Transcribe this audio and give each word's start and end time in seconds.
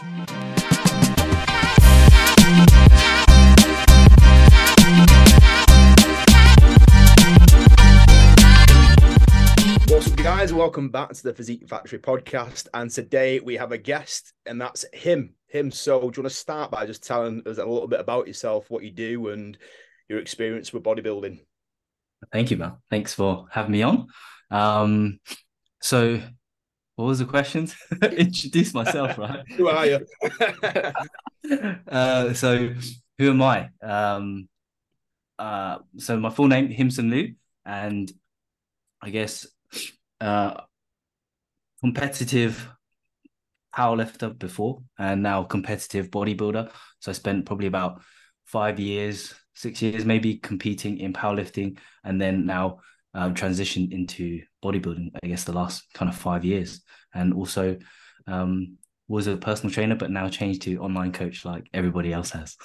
What's 0.00 0.16
up, 10.06 10.16
guys? 10.16 10.54
Welcome 10.54 10.88
back 10.88 11.10
to 11.10 11.22
the 11.22 11.34
Physique 11.34 11.68
Factory 11.68 11.98
podcast. 11.98 12.68
And 12.72 12.90
today 12.90 13.40
we 13.40 13.58
have 13.58 13.72
a 13.72 13.78
guest, 13.78 14.32
and 14.46 14.58
that's 14.58 14.86
him. 14.94 15.34
Him. 15.48 15.70
So, 15.70 16.00
do 16.00 16.04
you 16.04 16.06
want 16.06 16.16
to 16.16 16.30
start 16.30 16.70
by 16.70 16.86
just 16.86 17.06
telling 17.06 17.42
us 17.46 17.58
a 17.58 17.66
little 17.66 17.86
bit 17.86 18.00
about 18.00 18.26
yourself, 18.26 18.70
what 18.70 18.82
you 18.82 18.92
do, 18.92 19.28
and 19.28 19.58
your 20.08 20.18
experience 20.18 20.72
with 20.72 20.82
bodybuilding? 20.82 21.40
Thank 22.32 22.50
you, 22.50 22.56
man. 22.56 22.76
Thanks 22.88 23.12
for 23.12 23.48
having 23.50 23.72
me 23.72 23.82
on. 23.82 24.06
Um, 24.50 25.20
so, 25.82 26.22
what 27.00 27.06
was 27.06 27.18
the 27.20 27.24
questions? 27.24 27.74
Introduce 28.02 28.74
myself, 28.74 29.16
right? 29.16 29.42
Who 29.56 29.68
are 29.68 29.86
you? 29.86 30.06
uh, 31.88 32.34
so, 32.34 32.74
who 33.18 33.30
am 33.30 33.40
I? 33.40 33.70
Um, 33.80 34.48
uh, 35.38 35.78
so 35.96 36.20
my 36.20 36.28
full 36.28 36.48
name 36.48 36.68
Hymsuen 36.68 37.10
Liu, 37.10 37.34
and 37.64 38.12
I 39.00 39.08
guess 39.08 39.46
uh, 40.20 40.60
competitive 41.80 42.68
powerlifter 43.74 44.38
before, 44.38 44.82
and 44.98 45.22
now 45.22 45.42
competitive 45.44 46.10
bodybuilder. 46.10 46.70
So 47.00 47.12
I 47.12 47.14
spent 47.14 47.46
probably 47.46 47.66
about 47.66 48.02
five 48.44 48.78
years, 48.78 49.34
six 49.54 49.80
years, 49.80 50.04
maybe 50.04 50.36
competing 50.36 50.98
in 50.98 51.14
powerlifting, 51.14 51.78
and 52.04 52.20
then 52.20 52.44
now 52.44 52.80
um, 53.14 53.34
transitioned 53.34 53.90
into 53.92 54.42
bodybuilding. 54.62 55.10
I 55.22 55.26
guess 55.26 55.44
the 55.44 55.52
last 55.52 55.84
kind 55.94 56.08
of 56.08 56.16
five 56.16 56.44
years, 56.44 56.82
and 57.14 57.32
also 57.34 57.78
um, 58.26 58.76
was 59.08 59.26
a 59.26 59.36
personal 59.36 59.72
trainer, 59.72 59.96
but 59.96 60.10
now 60.10 60.28
changed 60.28 60.62
to 60.62 60.76
online 60.78 61.12
coach 61.12 61.44
like 61.44 61.68
everybody 61.74 62.12
else 62.12 62.30
has. 62.30 62.56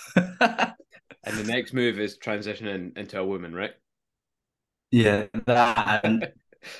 And 1.27 1.37
the 1.37 1.43
next 1.43 1.73
move 1.73 1.99
is 1.99 2.19
transitioning 2.19 2.95
into 2.97 3.19
a 3.19 3.25
woman, 3.25 3.53
right? 3.53 3.71
yeah, 4.91 5.25
that 5.45 6.01
and 6.05 6.31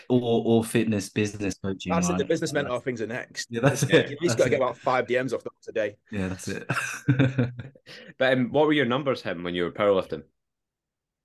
or 0.08 0.44
or 0.46 0.64
fitness 0.64 1.10
business 1.10 1.56
coaching. 1.64 1.92
That's 1.92 2.08
it. 2.08 2.12
right? 2.14 2.18
The 2.20 2.26
business 2.26 2.52
That's- 2.52 2.64
mentor 2.70 2.82
things 2.82 3.02
are 3.02 3.08
next. 3.08 3.48
Yeah, 3.50 3.62
that's 3.62 3.84
Yeah, 3.90 3.98
it. 3.98 4.12
You've 4.12 4.20
just 4.22 4.38
That's 4.38 4.40
got 4.40 4.44
to 4.46 4.50
get 4.52 4.58
about 4.62 4.78
five 4.78 5.08
DMs 5.08 5.34
off 5.34 5.44
those 5.44 5.68
a 5.68 5.72
day. 5.72 5.96
Yeah, 6.12 6.28
that's 6.28 6.48
it. 6.48 6.70
But 8.18 8.34
um, 8.34 8.52
what 8.52 8.68
were 8.68 8.74
your 8.74 8.86
numbers, 8.86 9.22
him, 9.22 9.44
when 9.44 9.56
you 9.56 9.64
were 9.64 9.72
powerlifting? 9.72 10.24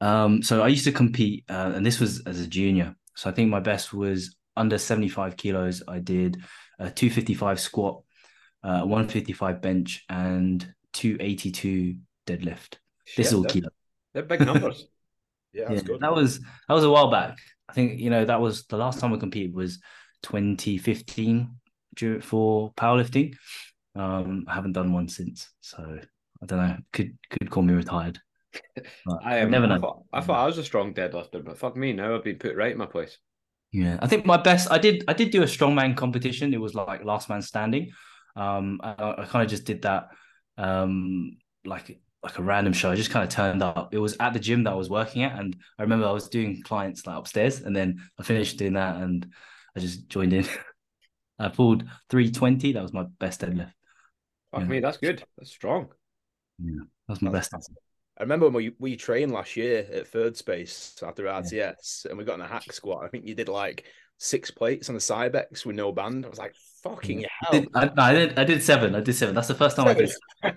um, 0.00 0.42
so 0.42 0.62
I 0.62 0.68
used 0.68 0.84
to 0.84 0.92
compete, 0.92 1.44
uh, 1.48 1.72
and 1.74 1.84
this 1.84 2.00
was 2.00 2.22
as 2.26 2.40
a 2.40 2.46
junior. 2.46 2.96
So 3.20 3.28
I 3.28 3.34
think 3.34 3.50
my 3.50 3.60
best 3.60 3.92
was 3.92 4.34
under 4.56 4.78
75 4.78 5.36
kilos. 5.36 5.82
I 5.86 5.98
did 5.98 6.38
a 6.78 6.90
255 6.90 7.60
squat, 7.60 8.02
uh, 8.64 8.80
155 8.80 9.60
bench, 9.60 10.06
and 10.08 10.62
282 10.94 11.96
deadlift. 12.26 12.76
This 13.18 13.26
is 13.26 13.34
all 13.34 13.44
kilo. 13.44 13.68
They're 14.14 14.22
big 14.22 14.40
numbers. 14.40 14.86
Yeah, 15.52 15.72
Yeah, 15.72 15.80
good. 15.80 16.00
that 16.00 16.14
was 16.14 16.38
that 16.38 16.74
was 16.74 16.84
a 16.84 16.90
while 16.90 17.10
back. 17.10 17.36
I 17.68 17.72
think 17.72 17.98
you 17.98 18.08
know 18.08 18.24
that 18.24 18.40
was 18.40 18.66
the 18.66 18.76
last 18.76 19.00
time 19.00 19.12
I 19.12 19.16
competed 19.16 19.52
was 19.52 19.80
2015 20.22 21.56
dur- 21.96 22.20
for 22.20 22.72
powerlifting. 22.74 23.34
Um, 23.96 24.44
I 24.46 24.54
haven't 24.54 24.74
done 24.74 24.92
one 24.92 25.08
since, 25.08 25.50
so 25.60 25.98
I 26.40 26.46
don't 26.46 26.58
know. 26.58 26.76
Could 26.92 27.18
could 27.30 27.50
call 27.50 27.64
me 27.64 27.74
retired. 27.74 28.20
I 29.22 29.40
um, 29.40 29.50
never 29.50 29.66
I 29.66 29.68
know. 29.68 29.78
thought, 29.78 30.04
I 30.12 30.20
thought 30.20 30.40
I 30.42 30.46
was 30.46 30.58
a 30.58 30.64
strong 30.64 30.94
deadlifter, 30.94 31.44
but 31.44 31.58
fuck 31.58 31.76
me, 31.76 31.92
now 31.92 32.14
I've 32.16 32.24
been 32.24 32.38
put 32.38 32.56
right 32.56 32.72
in 32.72 32.78
my 32.78 32.86
place. 32.86 33.18
Yeah, 33.72 33.98
I 34.02 34.08
think 34.08 34.26
my 34.26 34.36
best. 34.36 34.70
I 34.70 34.78
did. 34.78 35.04
I 35.06 35.12
did 35.12 35.30
do 35.30 35.42
a 35.42 35.46
strongman 35.46 35.96
competition. 35.96 36.52
It 36.52 36.60
was 36.60 36.74
like 36.74 37.04
last 37.04 37.28
man 37.28 37.40
standing. 37.42 37.92
Um, 38.34 38.80
I, 38.82 39.14
I 39.18 39.24
kind 39.26 39.44
of 39.44 39.48
just 39.50 39.64
did 39.64 39.82
that, 39.82 40.08
um, 40.58 41.36
like 41.64 42.00
like 42.22 42.38
a 42.38 42.42
random 42.42 42.72
show. 42.72 42.90
I 42.90 42.96
just 42.96 43.10
kind 43.10 43.22
of 43.24 43.30
turned 43.30 43.62
up. 43.62 43.94
It 43.94 43.98
was 43.98 44.16
at 44.18 44.32
the 44.32 44.40
gym 44.40 44.64
that 44.64 44.72
I 44.72 44.74
was 44.76 44.90
working 44.90 45.22
at, 45.22 45.38
and 45.38 45.56
I 45.78 45.82
remember 45.82 46.06
I 46.06 46.10
was 46.12 46.28
doing 46.28 46.62
clients 46.62 47.06
like 47.06 47.16
upstairs, 47.16 47.60
and 47.60 47.74
then 47.74 48.02
I 48.18 48.24
finished 48.24 48.58
doing 48.58 48.72
that, 48.72 48.96
and 48.96 49.32
I 49.76 49.80
just 49.80 50.08
joined 50.08 50.32
in. 50.32 50.46
I 51.38 51.48
pulled 51.48 51.84
three 52.10 52.30
twenty. 52.32 52.72
That 52.72 52.82
was 52.82 52.92
my 52.92 53.04
best 53.20 53.40
deadlift. 53.42 53.72
Fuck 54.52 54.62
Yeah. 54.62 54.68
me, 54.68 54.78
that's 54.80 54.98
good. 54.98 55.24
That's 55.36 55.50
strong. 55.50 55.92
Yeah, 56.58 56.82
that 57.06 57.12
was 57.12 57.22
my 57.22 57.30
best. 57.30 57.52
I 58.20 58.22
remember 58.22 58.46
when 58.46 58.54
we, 58.54 58.72
we 58.78 58.96
trained 58.96 59.32
last 59.32 59.56
year 59.56 59.86
at 59.90 60.06
Third 60.06 60.36
Space 60.36 60.94
after 61.02 61.24
RTS 61.24 62.04
and 62.04 62.18
we 62.18 62.24
got 62.24 62.34
in 62.34 62.42
a 62.42 62.46
hack 62.46 62.70
squat. 62.70 63.02
I 63.02 63.08
think 63.08 63.26
you 63.26 63.34
did 63.34 63.48
like 63.48 63.86
six 64.18 64.50
plates 64.50 64.90
on 64.90 64.94
the 64.94 65.00
Cybex 65.00 65.64
with 65.64 65.74
no 65.74 65.90
band. 65.90 66.26
I 66.26 66.28
was 66.28 66.38
like, 66.38 66.54
fucking 66.82 67.24
I 67.24 67.28
hell. 67.40 67.52
did, 67.52 67.68
I, 67.74 67.90
I 67.96 68.12
did. 68.12 68.38
I 68.38 68.44
did 68.44 68.62
seven. 68.62 68.94
I 68.94 69.00
did 69.00 69.14
seven. 69.14 69.34
That's 69.34 69.48
the 69.48 69.54
first 69.54 69.74
time 69.74 69.88
I 69.88 69.94
did. 69.94 70.10
I 70.42 70.52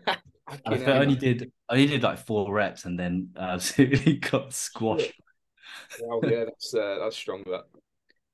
I 0.68 1.00
only 1.00 1.16
did. 1.16 1.53
I 1.69 1.75
only 1.75 1.88
did 1.88 2.03
like 2.03 2.19
four 2.19 2.53
reps, 2.53 2.84
and 2.84 3.00
then 3.00 3.29
I 3.38 3.53
absolutely 3.53 4.16
got 4.31 4.52
squashed. 4.52 5.13
Wow, 6.02 6.19
yeah, 6.22 6.44
that's 6.44 6.73
uh, 6.75 6.97
that's 7.00 7.16
strong. 7.16 7.44
That 7.46 7.63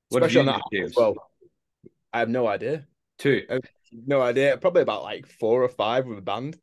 What 0.09 0.21
did 0.21 0.31
especially 0.31 0.49
on 0.51 0.59
that 0.71 0.91
well. 0.97 1.15
I 2.11 2.17
have 2.17 2.29
no 2.29 2.47
idea. 2.47 2.87
Two. 3.19 3.45
No 3.93 4.23
idea. 4.23 4.57
Probably 4.57 4.81
about 4.81 5.03
like 5.03 5.27
four 5.27 5.63
or 5.63 5.69
five 5.69 6.07
with 6.07 6.17
a 6.17 6.23
band. 6.23 6.57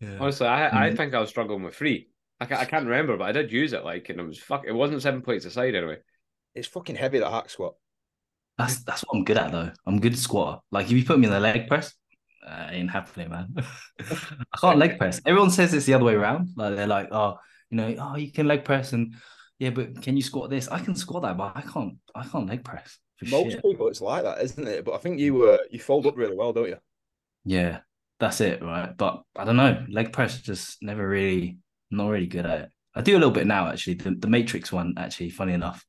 Honestly, 0.00 0.46
I 0.46 0.86
I 0.86 0.90
Mhm. 0.90 0.96
think 0.96 1.14
I 1.14 1.20
was 1.20 1.28
struggling 1.30 1.62
with 1.62 1.74
three. 1.74 2.08
I, 2.40 2.46
ca- 2.46 2.58
I 2.60 2.64
can't 2.66 2.86
remember, 2.86 3.16
but 3.16 3.24
I 3.24 3.32
did 3.32 3.50
use 3.52 3.72
it 3.72 3.84
like, 3.84 4.08
and 4.10 4.20
it 4.20 4.26
was 4.26 4.38
fuck. 4.38 4.64
It 4.66 4.72
wasn't 4.72 5.02
seven 5.02 5.22
plates 5.22 5.44
aside 5.44 5.74
anyway. 5.74 5.98
It's 6.54 6.68
fucking 6.68 6.96
heavy 6.96 7.18
that 7.18 7.30
hack 7.30 7.50
squat. 7.50 7.74
That's 8.56 8.82
that's 8.84 9.02
what 9.02 9.16
I'm 9.16 9.24
good 9.24 9.38
at 9.38 9.52
though. 9.52 9.70
I'm 9.86 10.00
good 10.00 10.18
squatter. 10.18 10.60
Like 10.70 10.86
if 10.86 10.92
you 10.92 11.04
put 11.04 11.18
me 11.18 11.26
in 11.26 11.32
the 11.32 11.40
leg 11.40 11.68
press, 11.68 11.94
uh, 12.46 12.68
ain't 12.70 12.90
happening, 12.90 13.30
man. 13.30 13.54
I 14.00 14.58
can't 14.60 14.78
leg 14.78 14.98
press. 14.98 15.20
Everyone 15.24 15.50
says 15.50 15.74
it's 15.74 15.86
the 15.86 15.94
other 15.94 16.04
way 16.04 16.14
around. 16.14 16.50
Like 16.56 16.74
they're 16.76 16.86
like, 16.86 17.08
oh, 17.12 17.38
you 17.70 17.76
know, 17.76 17.94
oh, 18.00 18.16
you 18.16 18.32
can 18.32 18.46
leg 18.48 18.64
press 18.64 18.92
and 18.92 19.14
yeah, 19.58 19.70
but 19.70 20.02
can 20.02 20.16
you 20.16 20.22
squat 20.22 20.50
this? 20.50 20.68
I 20.68 20.78
can 20.80 20.94
squat 20.94 21.22
that, 21.22 21.36
but 21.36 21.52
I 21.56 21.62
can't. 21.62 21.94
I 22.14 22.24
can't 22.24 22.48
leg 22.48 22.64
press 22.64 22.98
for 23.18 23.26
Most 23.26 23.52
shit. 23.52 23.62
people, 23.62 23.88
it's 23.88 24.00
like 24.00 24.22
that, 24.24 24.40
isn't 24.42 24.66
it? 24.68 24.84
But 24.84 24.94
I 24.94 24.98
think 24.98 25.18
you 25.20 25.48
uh, 25.50 25.58
you 25.70 25.78
fold 25.78 26.06
up 26.06 26.16
really 26.16 26.36
well, 26.36 26.52
don't 26.52 26.68
you? 26.68 26.78
Yeah, 27.44 27.80
that's 28.20 28.40
it, 28.40 28.62
right? 28.62 28.96
But 28.96 29.22
I 29.36 29.44
don't 29.44 29.56
know. 29.56 29.84
Leg 29.88 30.12
press 30.12 30.40
just 30.40 30.82
never 30.82 31.06
really, 31.06 31.58
not 31.90 32.08
really 32.08 32.26
good 32.26 32.46
at 32.46 32.60
it. 32.60 32.68
I 32.94 33.00
do 33.00 33.12
a 33.12 33.18
little 33.18 33.30
bit 33.30 33.46
now, 33.46 33.68
actually. 33.68 33.94
The, 33.94 34.10
the 34.10 34.26
Matrix 34.26 34.72
one, 34.72 34.94
actually, 34.96 35.30
funny 35.30 35.52
enough. 35.52 35.84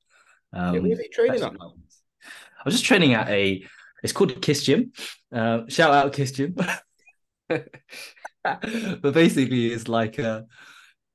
Um, 0.54 0.76
yeah, 0.76 0.82
where 0.82 0.92
are 0.92 1.02
you 1.02 1.10
training 1.12 1.44
at? 1.44 1.54
I 1.54 2.62
was 2.66 2.74
just 2.74 2.86
training 2.86 3.14
at 3.14 3.30
a. 3.30 3.64
It's 4.04 4.14
called 4.14 4.42
Kiss 4.42 4.64
Gym. 4.64 4.92
Uh, 5.34 5.62
shout 5.68 5.92
out 5.92 6.14
Kiss 6.14 6.32
Gym. 6.32 6.56
but 7.50 9.14
basically, 9.14 9.68
it's 9.68 9.88
like 9.88 10.20
a, 10.20 10.46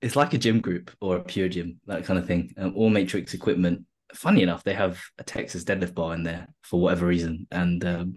it's 0.02 0.16
like 0.16 0.34
a 0.34 0.38
gym 0.38 0.60
group 0.60 0.90
or 1.00 1.16
a 1.16 1.22
pure 1.22 1.48
gym, 1.48 1.80
that 1.86 2.04
kind 2.04 2.18
of 2.18 2.26
thing. 2.26 2.52
Um, 2.58 2.74
all 2.76 2.90
Matrix 2.90 3.34
equipment. 3.34 3.84
Funny 4.14 4.42
enough, 4.42 4.62
they 4.64 4.74
have 4.74 5.00
a 5.18 5.24
Texas 5.24 5.64
deadlift 5.64 5.94
bar 5.94 6.14
in 6.14 6.22
there 6.24 6.48
for 6.62 6.80
whatever 6.80 7.06
reason, 7.06 7.46
and 7.50 7.84
um, 7.84 8.14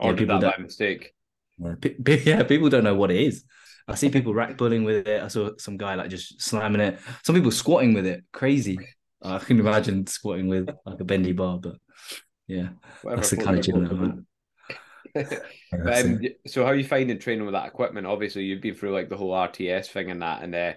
Yeah, 0.00 0.06
Ordered 0.06 0.18
people 0.18 0.38
that 0.38 0.56
by 0.56 0.62
mistake. 0.62 1.14
Yeah, 1.58 1.74
pe- 1.80 1.94
pe- 1.94 2.22
yeah, 2.24 2.42
people 2.42 2.68
don't 2.68 2.84
know 2.84 2.94
what 2.94 3.10
it 3.10 3.20
is. 3.20 3.44
I 3.86 3.94
see 3.94 4.10
people 4.10 4.34
rack 4.34 4.58
pulling 4.58 4.84
with 4.84 5.08
it. 5.08 5.22
I 5.22 5.28
saw 5.28 5.50
some 5.58 5.78
guy 5.78 5.94
like 5.94 6.10
just 6.10 6.42
slamming 6.42 6.80
it. 6.80 6.98
Some 7.24 7.34
people 7.34 7.50
squatting 7.50 7.94
with 7.94 8.06
it. 8.06 8.22
Crazy. 8.32 8.78
I 9.22 9.38
can 9.38 9.58
imagine 9.58 10.06
squatting 10.06 10.46
with 10.48 10.68
like 10.84 11.00
a 11.00 11.04
bendy 11.04 11.32
bar, 11.32 11.58
but 11.58 11.76
yeah, 12.46 12.68
Whatever 13.02 13.20
that's 13.20 13.30
the 13.30 13.36
kind 13.38 13.58
of 13.58 13.64
gym 13.64 13.82
that 13.82 13.90
I'm 13.90 14.04
at. 14.04 14.14
Yeah, 15.14 15.38
But, 15.70 15.84
that's 15.84 16.04
um, 16.04 16.20
so 16.46 16.62
how 16.64 16.70
are 16.70 16.76
you 16.76 16.84
finding 16.84 17.18
training 17.18 17.44
with 17.44 17.54
that 17.54 17.66
equipment? 17.66 18.06
Obviously, 18.06 18.44
you've 18.44 18.60
been 18.60 18.74
through 18.74 18.92
like 18.92 19.08
the 19.08 19.16
whole 19.16 19.32
RTS 19.32 19.88
thing 19.88 20.10
and 20.10 20.22
that, 20.22 20.42
and 20.42 20.54
uh, 20.54 20.72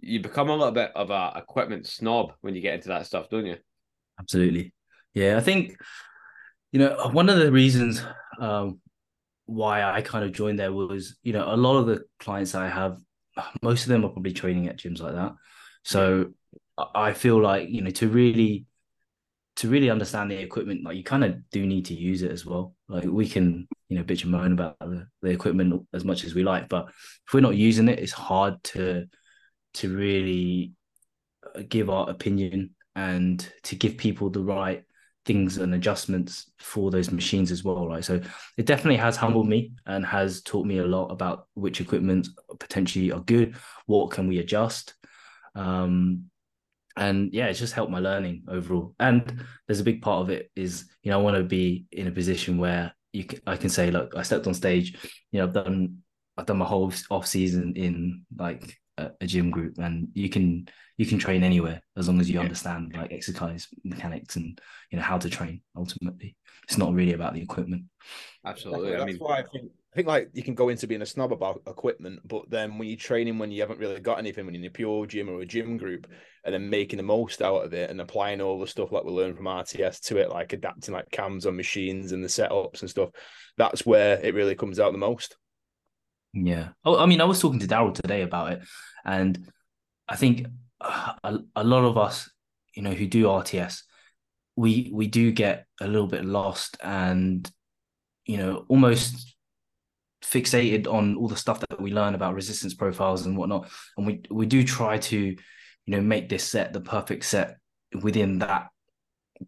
you 0.00 0.20
become 0.20 0.48
a 0.48 0.56
little 0.56 0.72
bit 0.72 0.92
of 0.94 1.10
a 1.10 1.32
equipment 1.36 1.86
snob 1.86 2.32
when 2.40 2.54
you 2.54 2.60
get 2.60 2.74
into 2.74 2.88
that 2.88 3.06
stuff, 3.06 3.30
don't 3.30 3.46
you? 3.46 3.56
Absolutely. 4.20 4.72
Yeah, 5.14 5.36
I 5.36 5.40
think 5.40 5.76
you 6.72 6.80
know 6.80 7.08
one 7.12 7.28
of 7.28 7.38
the 7.38 7.50
reasons 7.50 8.02
um, 8.40 8.80
why 9.48 9.82
I 9.82 10.02
kind 10.02 10.24
of 10.24 10.32
joined 10.32 10.58
there 10.58 10.72
was 10.72 11.16
you 11.22 11.32
know 11.32 11.52
a 11.52 11.56
lot 11.56 11.78
of 11.78 11.86
the 11.86 12.04
clients 12.20 12.54
I 12.54 12.68
have, 12.68 12.98
most 13.62 13.82
of 13.82 13.88
them 13.88 14.04
are 14.04 14.10
probably 14.10 14.32
training 14.32 14.68
at 14.68 14.78
gyms 14.78 15.00
like 15.00 15.14
that. 15.14 15.32
So 15.84 16.32
I 16.94 17.14
feel 17.14 17.40
like 17.40 17.70
you 17.70 17.80
know 17.80 17.90
to 17.90 18.08
really 18.08 18.66
to 19.56 19.68
really 19.68 19.90
understand 19.90 20.30
the 20.30 20.36
equipment, 20.36 20.84
like 20.84 20.96
you 20.96 21.02
kind 21.02 21.24
of 21.24 21.48
do 21.50 21.66
need 21.66 21.86
to 21.86 21.94
use 21.94 22.22
it 22.22 22.30
as 22.30 22.44
well. 22.44 22.74
Like 22.88 23.04
we 23.04 23.26
can 23.26 23.66
you 23.88 23.96
know 23.96 24.04
bitch 24.04 24.22
and 24.22 24.32
moan 24.32 24.52
about 24.52 24.78
the, 24.80 25.06
the 25.22 25.30
equipment 25.30 25.86
as 25.94 26.04
much 26.04 26.24
as 26.24 26.34
we 26.34 26.44
like, 26.44 26.68
but 26.68 26.88
if 27.26 27.32
we're 27.32 27.40
not 27.40 27.56
using 27.56 27.88
it, 27.88 27.98
it's 27.98 28.12
hard 28.12 28.62
to 28.64 29.06
to 29.74 29.96
really 29.96 30.72
uh, 31.56 31.62
give 31.66 31.88
our 31.88 32.10
opinion 32.10 32.74
and 32.94 33.50
to 33.62 33.76
give 33.76 33.96
people 33.96 34.28
the 34.28 34.42
right 34.42 34.84
things 35.28 35.58
and 35.58 35.74
adjustments 35.74 36.50
for 36.58 36.90
those 36.90 37.12
machines 37.12 37.52
as 37.52 37.62
well 37.62 37.86
right 37.86 38.04
so 38.04 38.20
it 38.56 38.66
definitely 38.66 38.96
has 38.96 39.16
humbled 39.16 39.48
me 39.48 39.70
and 39.86 40.04
has 40.04 40.42
taught 40.42 40.66
me 40.66 40.78
a 40.78 40.84
lot 40.84 41.06
about 41.08 41.46
which 41.54 41.80
equipment 41.80 42.26
potentially 42.58 43.12
are 43.12 43.20
good 43.20 43.54
what 43.86 44.10
can 44.10 44.26
we 44.26 44.38
adjust 44.38 44.94
um 45.54 46.24
and 46.96 47.32
yeah 47.32 47.46
it's 47.46 47.60
just 47.60 47.74
helped 47.74 47.92
my 47.92 48.00
learning 48.00 48.42
overall 48.48 48.94
and 48.98 49.44
there's 49.66 49.80
a 49.80 49.84
big 49.84 50.02
part 50.02 50.22
of 50.22 50.30
it 50.30 50.50
is 50.56 50.86
you 51.02 51.10
know 51.10 51.20
i 51.20 51.22
want 51.22 51.36
to 51.36 51.44
be 51.44 51.86
in 51.92 52.08
a 52.08 52.10
position 52.10 52.58
where 52.58 52.92
you 53.12 53.24
can, 53.24 53.40
I 53.46 53.56
can 53.56 53.68
say, 53.68 53.90
look, 53.90 54.14
I 54.16 54.22
stepped 54.22 54.46
on 54.46 54.54
stage. 54.54 54.96
You 55.32 55.40
know, 55.40 55.46
I've 55.46 55.52
done 55.52 55.98
I've 56.36 56.46
done 56.46 56.58
my 56.58 56.64
whole 56.64 56.92
off 57.10 57.26
season 57.26 57.74
in 57.76 58.24
like 58.36 58.78
a, 58.96 59.10
a 59.20 59.26
gym 59.26 59.50
group, 59.50 59.78
and 59.78 60.08
you 60.14 60.28
can 60.28 60.68
you 60.98 61.06
can 61.06 61.18
train 61.18 61.42
anywhere 61.42 61.80
as 61.96 62.08
long 62.08 62.20
as 62.20 62.28
you 62.28 62.34
yeah. 62.34 62.42
understand 62.42 62.92
like 62.94 63.12
exercise 63.12 63.68
mechanics 63.84 64.36
and 64.36 64.60
you 64.90 64.98
know 64.98 65.04
how 65.04 65.16
to 65.16 65.30
train. 65.30 65.62
Ultimately, 65.76 66.36
it's 66.64 66.76
not 66.76 66.92
really 66.92 67.12
about 67.12 67.34
the 67.34 67.40
equipment. 67.40 67.84
Absolutely, 68.44 68.90
that's, 68.90 69.02
I 69.02 69.06
mean, 69.06 69.16
why 69.16 69.38
I 69.38 69.44
think 69.44 69.70
I 69.92 69.96
think 69.96 70.08
like 70.08 70.30
you 70.34 70.42
can 70.42 70.56
go 70.56 70.68
into 70.68 70.88
being 70.88 71.00
a 71.00 71.06
snob 71.06 71.32
about 71.32 71.62
equipment, 71.68 72.20
but 72.24 72.50
then 72.50 72.76
when 72.76 72.88
you're 72.88 72.96
training 72.96 73.38
when 73.38 73.52
you 73.52 73.60
haven't 73.60 73.78
really 73.78 74.00
got 74.00 74.18
anything, 74.18 74.44
when 74.44 74.54
you're 74.54 74.64
in 74.64 74.68
a 74.68 74.70
pure 74.70 75.06
gym 75.06 75.30
or 75.30 75.40
a 75.40 75.46
gym 75.46 75.76
group, 75.76 76.08
and 76.44 76.52
then 76.52 76.68
making 76.68 76.96
the 76.96 77.04
most 77.04 77.42
out 77.42 77.64
of 77.64 77.72
it 77.72 77.90
and 77.90 78.00
applying 78.00 78.40
all 78.40 78.58
the 78.58 78.66
stuff 78.66 78.90
like 78.90 79.04
we 79.04 79.12
learned 79.12 79.36
from 79.36 79.46
RTS 79.46 80.00
to 80.00 80.18
it, 80.18 80.30
like 80.30 80.52
adapting 80.52 80.94
like 80.94 81.10
cams 81.12 81.46
on 81.46 81.56
machines 81.56 82.10
and 82.10 82.24
the 82.24 82.28
setups 82.28 82.80
and 82.80 82.90
stuff, 82.90 83.10
that's 83.56 83.86
where 83.86 84.18
it 84.18 84.34
really 84.34 84.56
comes 84.56 84.80
out 84.80 84.90
the 84.90 84.98
most. 84.98 85.36
Yeah. 86.34 86.70
Oh, 86.84 86.98
I 86.98 87.06
mean, 87.06 87.20
I 87.20 87.24
was 87.24 87.40
talking 87.40 87.60
to 87.60 87.68
Daryl 87.68 87.94
today 87.94 88.22
about 88.22 88.52
it, 88.52 88.62
and 89.04 89.50
I 90.08 90.16
think 90.16 90.46
a, 90.80 91.38
a 91.56 91.64
lot 91.64 91.84
of 91.84 91.96
us, 91.98 92.30
you 92.74 92.82
know, 92.82 92.92
who 92.92 93.06
do 93.06 93.24
RTS, 93.24 93.82
we 94.56 94.90
we 94.92 95.06
do 95.06 95.30
get 95.32 95.66
a 95.80 95.86
little 95.86 96.06
bit 96.06 96.24
lost 96.24 96.76
and 96.82 97.48
you 98.26 98.36
know 98.36 98.64
almost 98.68 99.36
fixated 100.24 100.92
on 100.92 101.16
all 101.16 101.28
the 101.28 101.36
stuff 101.36 101.60
that 101.60 101.80
we 101.80 101.92
learn 101.92 102.14
about 102.14 102.34
resistance 102.34 102.74
profiles 102.74 103.26
and 103.26 103.36
whatnot. 103.36 103.70
And 103.96 104.06
we 104.06 104.22
we 104.30 104.46
do 104.46 104.64
try 104.64 104.98
to 104.98 105.18
you 105.18 105.36
know 105.86 106.00
make 106.00 106.28
this 106.28 106.44
set 106.44 106.72
the 106.72 106.80
perfect 106.80 107.24
set 107.24 107.56
within 108.02 108.38
that 108.40 108.68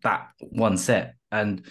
that 0.03 0.29
one 0.39 0.77
set. 0.77 1.15
And 1.33 1.67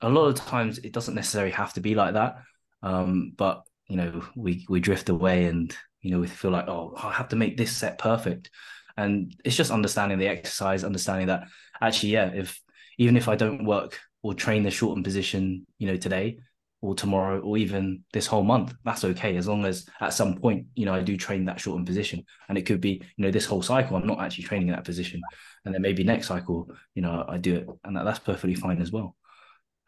a 0.00 0.08
lot 0.08 0.26
of 0.26 0.34
times 0.36 0.78
it 0.78 0.92
doesn't 0.92 1.14
necessarily 1.14 1.52
have 1.52 1.72
to 1.74 1.80
be 1.80 1.94
like 1.94 2.14
that. 2.14 2.36
Um, 2.82 3.32
but 3.36 3.64
you 3.88 3.96
know 3.96 4.22
we 4.36 4.64
we 4.68 4.80
drift 4.80 5.08
away 5.08 5.46
and 5.46 5.74
you 6.02 6.10
know 6.10 6.20
we 6.20 6.26
feel 6.26 6.50
like 6.50 6.68
oh 6.68 6.94
i 6.96 7.10
have 7.10 7.28
to 7.28 7.36
make 7.36 7.56
this 7.56 7.74
set 7.76 7.98
perfect 7.98 8.50
and 8.98 9.34
it's 9.44 9.56
just 9.56 9.70
understanding 9.70 10.18
the 10.18 10.28
exercise 10.28 10.84
understanding 10.84 11.28
that 11.28 11.44
actually 11.80 12.10
yeah 12.10 12.26
if 12.34 12.60
even 12.98 13.16
if 13.16 13.28
i 13.28 13.36
don't 13.36 13.64
work 13.64 13.98
or 14.22 14.34
train 14.34 14.62
the 14.62 14.70
shortened 14.70 15.04
position 15.04 15.66
you 15.78 15.86
know 15.86 15.96
today 15.96 16.38
or 16.80 16.94
tomorrow 16.94 17.40
or 17.40 17.56
even 17.56 18.04
this 18.12 18.26
whole 18.26 18.44
month 18.44 18.72
that's 18.84 19.04
okay. 19.04 19.36
As 19.36 19.48
long 19.48 19.64
as 19.64 19.86
at 20.00 20.12
some 20.14 20.36
point 20.36 20.66
you 20.74 20.86
know 20.86 20.94
i 20.94 21.00
do 21.00 21.16
train 21.16 21.44
that 21.46 21.60
shortened 21.60 21.86
position 21.86 22.24
and 22.48 22.56
it 22.58 22.66
could 22.66 22.80
be 22.80 23.02
you 23.16 23.24
know 23.24 23.30
this 23.30 23.46
whole 23.46 23.62
cycle 23.62 23.96
i'm 23.96 24.06
not 24.06 24.20
actually 24.20 24.44
training 24.44 24.68
that 24.68 24.84
position. 24.84 25.20
And 25.64 25.74
then 25.74 25.82
maybe 25.82 26.04
next 26.04 26.28
cycle 26.28 26.70
you 26.94 27.02
know 27.02 27.24
i 27.28 27.36
do 27.36 27.56
it 27.56 27.66
and 27.84 27.96
that, 27.96 28.04
that's 28.04 28.20
perfectly 28.20 28.54
fine 28.54 28.80
as 28.80 28.92
well. 28.92 29.16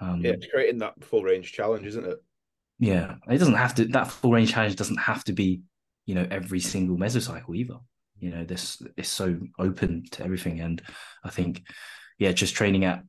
Um, 0.01 0.21
yeah 0.25 0.33
it's 0.33 0.47
creating 0.47 0.79
that 0.79 1.03
full 1.05 1.23
range 1.23 1.53
challenge 1.53 1.87
isn't 1.87 2.07
it? 2.07 2.19
Yeah 2.79 3.17
it 3.29 3.39
doesn't 3.39 3.55
have 3.55 3.75
to 3.77 3.85
that 3.87 4.11
full 4.11 4.33
range 4.33 4.53
challenge 4.53 4.77
doesn't 4.77 4.97
have 4.97 5.23
to 5.25 5.33
be 5.33 5.63
you 6.07 6.15
know 6.15 6.27
every 6.31 6.61
single 6.61 6.97
mesocycle 6.97 7.55
either 7.55 7.77
you 8.21 8.31
know 8.31 8.45
this 8.45 8.83
is 8.97 9.09
so 9.09 9.39
open 9.59 10.05
to 10.13 10.25
everything. 10.25 10.61
And 10.61 10.83
i 11.25 11.31
think 11.31 11.63
yeah 12.19 12.33
just 12.33 12.55
training 12.55 12.85
at 12.85 13.03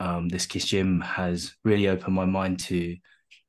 um, 0.00 0.28
this 0.28 0.46
kiss 0.46 0.66
gym 0.66 1.00
has 1.00 1.54
really 1.64 1.88
opened 1.88 2.14
my 2.14 2.26
mind 2.26 2.60
to 2.60 2.76
you 2.76 2.98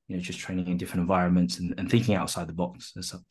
know 0.09 0.19
just 0.19 0.39
training 0.39 0.67
in 0.67 0.77
different 0.77 1.01
environments 1.01 1.59
and, 1.59 1.75
and 1.77 1.89
thinking 1.89 2.15
outside 2.15 2.47
the 2.47 2.53
box 2.53 2.93
as 2.97 3.09
such. 3.09 3.21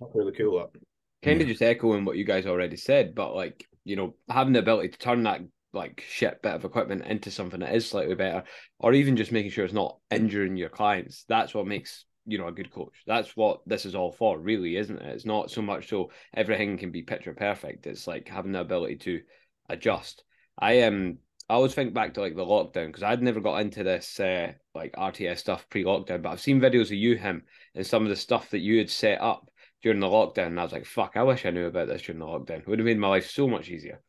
That's 0.00 0.14
really 0.14 0.32
cool 0.32 0.58
that. 0.58 0.80
Kind 1.22 1.40
of 1.40 1.48
just 1.48 1.62
echoing 1.62 2.04
what 2.04 2.16
you 2.16 2.24
guys 2.24 2.46
already 2.46 2.76
said 2.76 3.14
but 3.14 3.34
like 3.34 3.66
you 3.84 3.96
know 3.96 4.14
having 4.28 4.52
the 4.52 4.58
ability 4.58 4.88
to 4.90 4.98
turn 4.98 5.22
that 5.22 5.40
like 5.72 6.04
shit 6.08 6.40
bit 6.42 6.54
of 6.54 6.64
equipment 6.64 7.04
into 7.06 7.30
something 7.30 7.60
that 7.60 7.74
is 7.74 7.88
slightly 7.88 8.14
better 8.14 8.44
or 8.78 8.92
even 8.92 9.16
just 9.16 9.32
making 9.32 9.50
sure 9.50 9.64
it's 9.64 9.74
not 9.74 9.98
injuring 10.10 10.56
your 10.56 10.68
clients 10.68 11.24
that's 11.28 11.54
what 11.54 11.66
makes 11.66 12.04
you 12.26 12.38
know 12.38 12.48
a 12.48 12.52
good 12.52 12.70
coach 12.70 12.94
that's 13.06 13.36
what 13.36 13.60
this 13.66 13.84
is 13.84 13.94
all 13.94 14.12
for 14.12 14.38
really 14.38 14.76
isn't 14.76 15.00
it 15.00 15.14
it's 15.14 15.26
not 15.26 15.50
so 15.50 15.60
much 15.60 15.88
so 15.88 16.10
everything 16.34 16.78
can 16.78 16.90
be 16.90 17.02
picture 17.02 17.34
perfect 17.34 17.86
it's 17.86 18.06
like 18.06 18.28
having 18.28 18.52
the 18.52 18.60
ability 18.60 18.96
to 18.96 19.20
adjust 19.68 20.24
i 20.58 20.72
am 20.72 20.94
um, 20.94 21.18
I 21.48 21.54
always 21.54 21.74
think 21.74 21.92
back 21.92 22.14
to 22.14 22.20
like 22.20 22.36
the 22.36 22.44
lockdown 22.44 22.86
because 22.86 23.02
I'd 23.02 23.22
never 23.22 23.40
got 23.40 23.60
into 23.60 23.82
this 23.82 24.18
uh, 24.18 24.52
like 24.74 24.94
RTS 24.94 25.38
stuff 25.38 25.68
pre-lockdown, 25.68 26.22
but 26.22 26.30
I've 26.30 26.40
seen 26.40 26.60
videos 26.60 26.86
of 26.86 26.92
you, 26.92 27.16
him, 27.16 27.42
and 27.74 27.86
some 27.86 28.02
of 28.02 28.08
the 28.08 28.16
stuff 28.16 28.50
that 28.50 28.60
you 28.60 28.78
had 28.78 28.88
set 28.88 29.20
up 29.20 29.50
during 29.82 30.00
the 30.00 30.06
lockdown. 30.06 30.46
And 30.46 30.60
I 30.60 30.62
was 30.62 30.72
like, 30.72 30.86
fuck, 30.86 31.12
I 31.16 31.22
wish 31.22 31.44
I 31.44 31.50
knew 31.50 31.66
about 31.66 31.88
this 31.88 32.00
during 32.00 32.18
the 32.18 32.24
lockdown. 32.24 32.60
It 32.60 32.66
would 32.66 32.78
have 32.78 32.86
made 32.86 32.98
my 32.98 33.08
life 33.08 33.28
so 33.28 33.46
much 33.46 33.68
easier. 33.68 34.00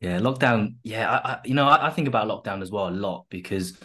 Yeah, 0.00 0.18
lockdown. 0.18 0.74
Yeah, 0.82 1.08
I, 1.08 1.32
I 1.32 1.38
you 1.44 1.54
know, 1.54 1.68
I, 1.68 1.86
I, 1.86 1.90
think 1.90 2.08
about 2.08 2.26
lockdown 2.26 2.62
as 2.62 2.72
well 2.72 2.88
a 2.88 2.90
lot 2.90 3.26
because 3.28 3.78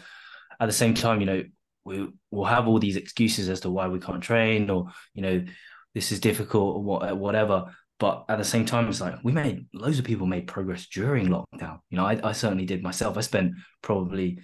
at 0.59 0.65
the 0.65 0.71
same 0.71 0.95
time, 0.95 1.19
you 1.19 1.27
know, 1.27 1.44
we 1.86 2.08
will 2.32 2.46
have 2.46 2.68
all 2.68 2.80
these 2.80 2.98
excuses 2.98 3.48
as 3.48 3.62
to 3.62 3.70
why 3.70 3.88
we 3.88 4.00
can't 4.00 4.22
train 4.22 4.70
or 4.70 4.88
you 5.14 5.22
know, 5.22 5.46
this 5.94 6.12
is 6.12 6.20
difficult 6.20 6.78
or 6.78 6.84
what, 6.84 7.18
whatever. 7.18 7.66
But 7.98 8.26
at 8.28 8.38
the 8.38 8.44
same 8.44 8.66
time, 8.66 8.90
it's 8.90 9.00
like 9.00 9.16
we 9.24 9.32
made 9.32 9.68
loads 9.74 10.00
of 10.00 10.06
people 10.06 10.28
made 10.28 10.48
progress 10.48 10.88
during 10.88 11.28
lockdown. 11.28 11.80
You 11.90 11.98
know, 11.98 12.06
I, 12.06 12.20
I 12.24 12.32
certainly 12.34 12.66
did 12.66 12.84
myself. 12.84 13.18
I 13.18 13.22
spent 13.22 13.54
probably 13.82 14.40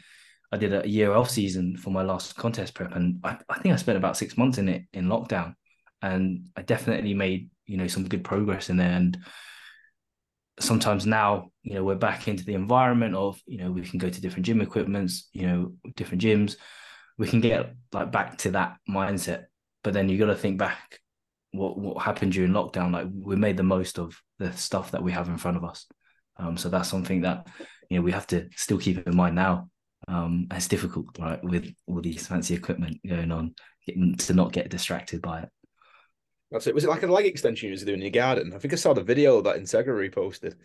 I 0.53 0.57
did 0.57 0.73
a 0.73 0.87
year 0.87 1.13
off 1.13 1.29
season 1.29 1.75
for 1.75 1.89
my 1.89 2.01
last 2.01 2.35
contest 2.35 2.73
prep, 2.73 2.95
and 2.95 3.19
I, 3.23 3.37
I 3.49 3.59
think 3.59 3.73
I 3.73 3.77
spent 3.77 3.97
about 3.97 4.15
six 4.15 4.37
months 4.37 4.57
in 4.57 4.69
it 4.69 4.83
in 4.93 5.07
lockdown, 5.07 5.55
and 6.01 6.45
I 6.55 6.61
definitely 6.61 7.13
made 7.13 7.49
you 7.65 7.75
know 7.75 7.87
some 7.87 8.07
good 8.07 8.23
progress 8.23 8.69
in 8.69 8.77
there. 8.77 8.91
And 8.91 9.17
sometimes 10.59 11.05
now, 11.05 11.51
you 11.63 11.73
know, 11.73 11.83
we're 11.83 11.95
back 11.95 12.29
into 12.29 12.45
the 12.45 12.53
environment 12.53 13.15
of 13.15 13.41
you 13.45 13.57
know 13.57 13.71
we 13.71 13.81
can 13.81 13.99
go 13.99 14.09
to 14.09 14.21
different 14.21 14.45
gym 14.45 14.61
equipments, 14.61 15.29
you 15.33 15.47
know, 15.47 15.73
different 15.95 16.21
gyms. 16.21 16.55
We 17.21 17.27
can 17.27 17.39
get 17.39 17.75
like 17.91 18.11
back 18.11 18.39
to 18.39 18.51
that 18.51 18.77
mindset, 18.89 19.45
but 19.83 19.93
then 19.93 20.09
you 20.09 20.17
got 20.17 20.33
to 20.33 20.35
think 20.35 20.57
back 20.57 20.99
what 21.51 21.77
what 21.77 22.01
happened 22.01 22.31
during 22.31 22.51
lockdown. 22.51 22.91
Like 22.91 23.07
we 23.13 23.35
made 23.35 23.57
the 23.57 23.63
most 23.75 23.99
of 23.99 24.19
the 24.39 24.51
stuff 24.53 24.89
that 24.89 25.03
we 25.03 25.11
have 25.11 25.29
in 25.29 25.37
front 25.37 25.57
of 25.57 25.63
us. 25.63 25.85
Um, 26.37 26.57
so 26.57 26.67
that's 26.67 26.89
something 26.89 27.21
that 27.21 27.45
you 27.91 27.97
know 27.97 28.01
we 28.01 28.11
have 28.11 28.25
to 28.27 28.49
still 28.55 28.79
keep 28.79 29.07
in 29.07 29.15
mind 29.15 29.35
now. 29.35 29.69
Um, 30.07 30.47
it's 30.49 30.67
difficult, 30.67 31.15
right, 31.19 31.43
with 31.43 31.71
all 31.85 32.01
these 32.01 32.25
fancy 32.25 32.55
equipment 32.55 32.97
going 33.07 33.31
on, 33.31 33.53
getting 33.85 34.15
to 34.15 34.33
not 34.33 34.51
get 34.51 34.71
distracted 34.71 35.21
by 35.21 35.41
it. 35.41 35.49
That's 36.49 36.65
it. 36.65 36.73
Was 36.73 36.85
it 36.85 36.89
like 36.89 37.03
a 37.03 37.07
leg 37.07 37.27
extension 37.27 37.67
you 37.67 37.73
was 37.73 37.83
doing 37.83 37.99
in 37.99 38.05
your 38.05 38.23
garden? 38.23 38.51
I 38.51 38.57
think 38.57 38.73
I 38.73 38.77
saw 38.77 38.93
the 38.93 39.03
video 39.03 39.41
that 39.43 39.57
Integra 39.57 39.93
reposted. 40.09 40.55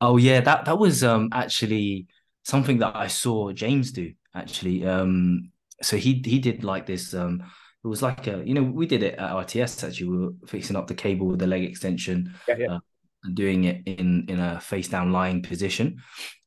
Oh 0.00 0.18
yeah, 0.18 0.40
that 0.40 0.66
that 0.66 0.78
was 0.78 1.02
um 1.02 1.30
actually 1.32 2.06
something 2.44 2.78
that 2.78 2.94
I 2.94 3.08
saw 3.08 3.50
James 3.50 3.90
do 3.90 4.12
actually. 4.36 4.86
Um, 4.86 5.50
so 5.82 5.96
he 5.96 6.22
he 6.24 6.38
did 6.38 6.64
like 6.64 6.86
this 6.86 7.14
um 7.14 7.42
it 7.82 7.88
was 7.88 8.02
like 8.02 8.26
a 8.26 8.42
you 8.44 8.54
know 8.54 8.62
we 8.62 8.86
did 8.86 9.02
it 9.02 9.18
at 9.18 9.30
RTS 9.30 9.84
actually. 9.88 10.08
We 10.08 10.18
were 10.18 10.32
fixing 10.46 10.76
up 10.76 10.86
the 10.86 10.94
cable 10.94 11.26
with 11.26 11.38
the 11.38 11.46
leg 11.46 11.64
extension 11.64 12.34
yeah, 12.46 12.56
yeah. 12.58 12.74
Uh, 12.74 12.80
and 13.24 13.34
doing 13.34 13.64
it 13.64 13.82
in 13.86 14.26
in 14.28 14.40
a 14.40 14.60
face 14.60 14.88
down 14.88 15.12
lying 15.12 15.42
position. 15.42 15.98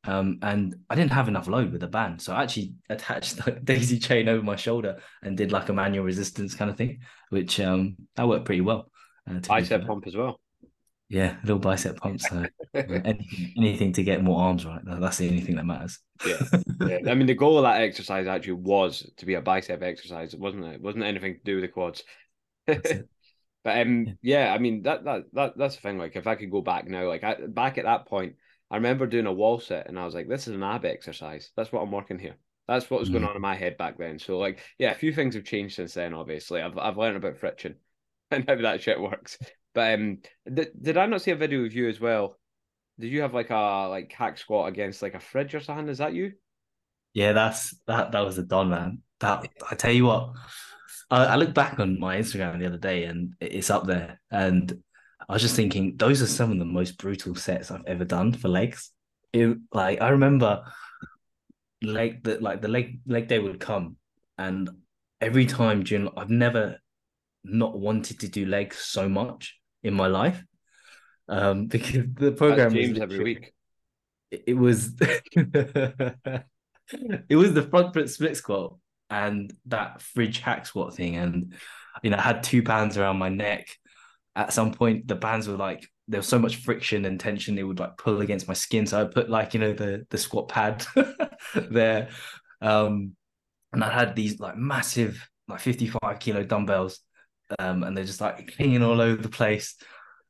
Um, 0.06 0.40
and 0.42 0.76
I 0.90 0.96
didn't 0.96 1.12
have 1.14 1.30
enough 1.30 1.48
load 1.48 1.72
with 1.72 1.80
the 1.82 1.88
band. 1.88 2.22
So 2.22 2.34
I 2.34 2.44
actually 2.44 2.74
attached 2.90 3.38
the 3.46 3.52
daisy 3.52 4.00
chain 4.00 4.28
over 4.28 4.44
my 4.44 4.56
shoulder 4.56 5.00
and 5.22 5.38
did 5.38 5.52
like 5.52 5.70
a 5.70 5.74
manual 5.74 6.06
resistance 6.06 6.54
kind 6.56 6.70
of 6.70 6.78
thing 6.78 7.00
which 7.30 7.60
um 7.60 7.96
that 8.16 8.28
worked 8.28 8.46
pretty 8.46 8.62
well 8.62 8.92
uh, 9.30 9.40
bicep 9.40 9.88
pump 9.88 10.06
as 10.06 10.16
well 10.16 10.40
yeah, 11.14 11.36
little 11.44 11.60
bicep 11.60 11.98
pumps. 11.98 12.28
So 12.28 12.44
anything, 12.74 13.54
anything 13.56 13.94
to 13.94 14.04
get 14.04 14.24
more 14.24 14.42
arms 14.42 14.66
right. 14.66 14.82
That's 14.84 15.18
the 15.18 15.30
only 15.30 15.42
thing 15.42 15.58
that 15.58 15.66
matters. 15.66 16.00
yeah. 16.26 16.42
yeah. 16.88 17.12
I 17.12 17.14
mean, 17.14 17.28
the 17.28 17.36
goal 17.36 17.60
of 17.60 17.64
that 17.66 17.82
exercise 17.82 18.26
actually 18.26 18.54
was 18.54 19.08
to 19.18 19.26
be 19.28 19.36
a 19.36 19.42
bicep 19.42 19.84
exercise, 19.84 20.36
wasn't 20.36 20.66
it? 20.66 20.76
It 20.76 20.82
wasn't 20.82 21.04
anything 21.04 21.36
to 21.36 21.44
do 21.44 21.56
with 21.56 21.66
the 21.66 21.68
quads. 21.68 22.04
but 22.66 22.80
um, 23.66 24.06
yeah. 24.24 24.48
yeah. 24.48 24.54
I 24.54 24.58
mean 24.58 24.82
that 24.84 25.04
that 25.04 25.26
that 25.34 25.54
that's 25.56 25.76
the 25.76 25.82
thing. 25.82 26.00
Like, 26.00 26.16
if 26.16 26.26
I 26.26 26.34
could 26.34 26.50
go 26.50 26.62
back 26.62 26.88
now, 26.88 27.08
like 27.08 27.24
I, 27.24 27.38
back 27.48 27.78
at 27.78 27.86
that 27.86 28.08
point, 28.08 28.34
I 28.72 28.78
remember 28.78 29.06
doing 29.06 29.28
a 29.28 29.34
wall 29.34 29.60
sit, 29.60 29.86
and 29.86 30.00
I 30.00 30.06
was 30.06 30.16
like, 30.16 30.28
"This 30.28 30.48
is 30.48 30.56
an 30.56 30.64
ab 30.64 30.84
exercise. 30.84 31.52
That's 31.56 31.72
what 31.72 31.84
I'm 31.84 31.92
working 31.92 32.18
here." 32.18 32.38
That's 32.68 32.90
what 32.90 33.02
was 33.02 33.10
going 33.10 33.26
on 33.26 33.36
in 33.36 33.42
my 33.42 33.56
head 33.56 33.78
back 33.78 33.98
then. 34.00 34.18
So, 34.18 34.40
like, 34.40 34.60
yeah, 34.80 34.92
a 34.92 34.96
few 34.96 35.14
things 35.14 35.36
have 35.36 35.44
changed 35.44 35.76
since 35.76 35.94
then. 35.94 36.16
Obviously, 36.16 36.60
I've 36.60 36.76
I've 36.78 36.98
learned 36.98 37.18
about 37.18 37.38
friction 37.38 37.76
and 38.32 38.46
how 38.48 38.56
that 38.56 38.82
shit 38.82 39.00
works. 39.00 39.38
But 39.74 39.96
um, 39.96 40.20
did, 40.52 40.70
did 40.80 40.98
I 40.98 41.06
not 41.06 41.22
see 41.22 41.32
a 41.32 41.36
video 41.36 41.66
of 41.66 41.74
you 41.74 41.90
as 41.90 42.00
well? 42.00 42.38
Did 43.00 43.12
you 43.12 43.22
have 43.22 43.34
like 43.34 43.50
a 43.50 43.88
like 43.90 44.12
hack 44.12 44.38
squat 44.38 44.70
against 44.70 45.02
like 45.02 45.16
a 45.16 45.20
fridge 45.20 45.56
or 45.56 45.60
something? 45.60 45.90
Is 45.90 45.98
that 45.98 46.14
you? 46.14 46.34
Yeah, 47.14 47.34
that's 47.34 47.76
that. 47.88 48.12
That 48.12 48.26
was 48.26 48.38
a 48.38 48.44
don 48.44 48.70
man. 48.70 49.02
That 49.20 49.48
I 49.70 49.76
tell 49.76 49.92
you 49.92 50.06
what, 50.06 50.34
I, 51.10 51.26
I 51.26 51.36
look 51.36 51.54
back 51.54 51.80
on 51.80 52.00
my 52.00 52.18
Instagram 52.18 52.60
the 52.60 52.68
other 52.68 52.78
day 52.78 53.06
and 53.06 53.34
it's 53.40 53.70
up 53.70 53.88
there, 53.88 54.22
and 54.30 54.84
I 55.28 55.34
was 55.34 55.42
just 55.42 55.56
thinking 55.56 55.96
those 55.98 56.22
are 56.22 56.28
some 56.28 56.52
of 56.52 56.60
the 56.60 56.66
most 56.66 56.98
brutal 56.98 57.34
sets 57.34 57.72
I've 57.72 57.86
ever 57.88 58.06
done 58.06 58.34
for 58.34 58.50
legs. 58.50 58.92
It, 59.32 59.58
like 59.72 60.02
I 60.02 60.10
remember, 60.10 60.64
leg 61.82 62.24
that 62.26 62.44
like 62.44 62.62
the 62.62 62.68
leg 62.68 63.00
leg 63.08 63.28
day 63.28 63.40
would 63.40 63.60
come, 63.60 63.96
and 64.38 64.70
every 65.20 65.48
time 65.48 65.84
during 65.84 66.10
I've 66.16 66.30
never 66.30 66.80
not 67.44 67.80
wanted 67.80 68.20
to 68.20 68.28
do 68.28 68.46
legs 68.46 68.78
so 68.78 69.10
much 69.10 69.60
in 69.84 69.94
my 69.94 70.08
life 70.08 70.44
um, 71.28 71.68
because 71.68 72.06
the 72.14 72.32
program 72.32 72.74
James 72.74 73.00
every 73.00 73.24
week. 73.24 73.54
It, 74.32 74.44
it 74.48 74.54
was 74.54 74.94
it 75.36 76.16
was 77.36 77.54
the 77.54 77.68
front 77.70 77.94
foot 77.94 78.10
split 78.10 78.38
squat, 78.38 78.76
and 79.10 79.54
that 79.68 80.02
fridge 80.02 80.40
hack 80.40 80.66
squat 80.66 80.96
thing, 80.96 81.16
and 81.16 81.54
you 82.02 82.10
know, 82.10 82.18
I 82.18 82.22
had 82.22 82.44
two 82.44 82.64
bands 82.64 82.98
around 82.98 83.18
my 83.18 83.30
neck. 83.30 83.68
At 84.36 84.52
some 84.52 84.74
point, 84.74 85.08
the 85.08 85.16
bands 85.16 85.48
were 85.48 85.58
like 85.58 85.88
there 86.08 86.20
was 86.20 86.28
so 86.28 86.40
much 86.40 86.58
friction 86.58 87.06
and 87.06 87.20
tension 87.20 87.58
it 87.58 87.64
would 87.64 87.80
like 87.80 87.98
pull 87.98 88.22
against 88.22 88.48
my 88.48 88.54
skin. 88.54 88.86
So 88.86 89.02
I 89.02 89.06
put 89.06 89.30
like 89.30 89.54
you 89.54 89.60
know 89.60 89.74
the 89.74 90.06
the 90.10 90.18
squat 90.18 90.50
pad 90.50 90.86
there, 91.56 92.10
um, 92.62 93.16
and 93.72 93.84
I 93.84 93.92
had 93.92 94.16
these 94.16 94.40
like 94.40 94.58
massive 94.58 95.30
like 95.48 95.60
fifty 95.60 95.88
five 95.88 96.20
kilo 96.20 96.44
dumbbells, 96.44 97.00
um, 97.60 97.84
and 97.84 97.96
they're 97.96 98.06
just 98.06 98.22
like 98.22 98.54
hanging 98.58 98.84
all 98.84 99.02
over 99.02 99.22
the 99.22 99.30
place, 99.30 99.76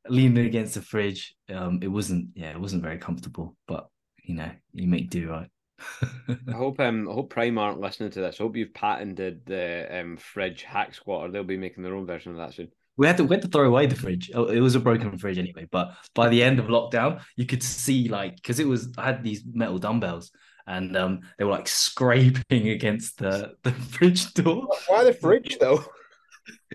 leaning 0.07 0.45
against 0.45 0.75
the 0.75 0.81
fridge. 0.81 1.35
Um, 1.53 1.79
it 1.81 1.87
wasn't 1.87 2.29
yeah, 2.35 2.51
it 2.51 2.59
wasn't 2.59 2.83
very 2.83 2.97
comfortable, 2.97 3.55
but 3.67 3.87
you 4.23 4.35
know 4.35 4.51
you 4.73 4.87
make 4.87 5.09
do 5.09 5.29
right. 5.29 5.49
I 6.29 6.51
hope 6.51 6.79
um 6.79 7.09
I 7.09 7.13
hope 7.13 7.29
Prime 7.29 7.57
aren't 7.57 7.79
listening 7.79 8.11
to 8.11 8.21
this. 8.21 8.39
I 8.39 8.43
hope 8.43 8.55
you've 8.55 8.73
patented 8.73 9.45
the 9.45 9.87
um 9.99 10.17
fridge 10.17 10.63
hack 10.63 10.93
squat, 10.93 11.25
or 11.25 11.31
they'll 11.31 11.43
be 11.43 11.57
making 11.57 11.83
their 11.83 11.95
own 11.95 12.05
version 12.05 12.31
of 12.31 12.37
that 12.37 12.53
soon. 12.53 12.69
We 12.95 13.07
had 13.07 13.17
to 13.17 13.23
we 13.23 13.35
had 13.35 13.41
to 13.41 13.47
throw 13.47 13.67
away 13.67 13.87
the 13.87 13.95
fridge. 13.95 14.31
Oh, 14.33 14.45
it 14.45 14.59
was 14.59 14.75
a 14.75 14.79
broken 14.79 15.17
fridge 15.17 15.37
anyway. 15.37 15.67
But 15.71 15.95
by 16.13 16.29
the 16.29 16.43
end 16.43 16.59
of 16.59 16.67
lockdown, 16.67 17.21
you 17.35 17.45
could 17.45 17.63
see 17.63 18.07
like 18.07 18.35
because 18.35 18.59
it 18.59 18.67
was 18.67 18.93
I 18.97 19.05
had 19.05 19.23
these 19.23 19.43
metal 19.45 19.79
dumbbells 19.79 20.31
and 20.67 20.95
um 20.95 21.21
they 21.37 21.43
were 21.43 21.51
like 21.51 21.67
scraping 21.67 22.69
against 22.69 23.17
the 23.17 23.53
the 23.63 23.71
fridge 23.71 24.33
door. 24.33 24.67
Why 24.87 25.03
the 25.03 25.13
fridge 25.13 25.57
though? 25.59 25.83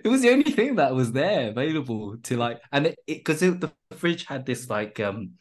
It 0.05 0.09
was 0.09 0.23
the 0.23 0.31
only 0.31 0.51
thing 0.53 0.77
that 0.77 0.95
was 0.95 1.13
there 1.13 1.49
available 1.51 2.17
to 2.25 2.37
like, 2.37 2.61
and 2.73 2.87
it 2.87 2.99
because 3.07 3.41
the 3.41 3.73
fridge 3.97 4.25
had 4.25 4.47
this 4.47 4.69
like 4.71 5.01
um 5.01 5.33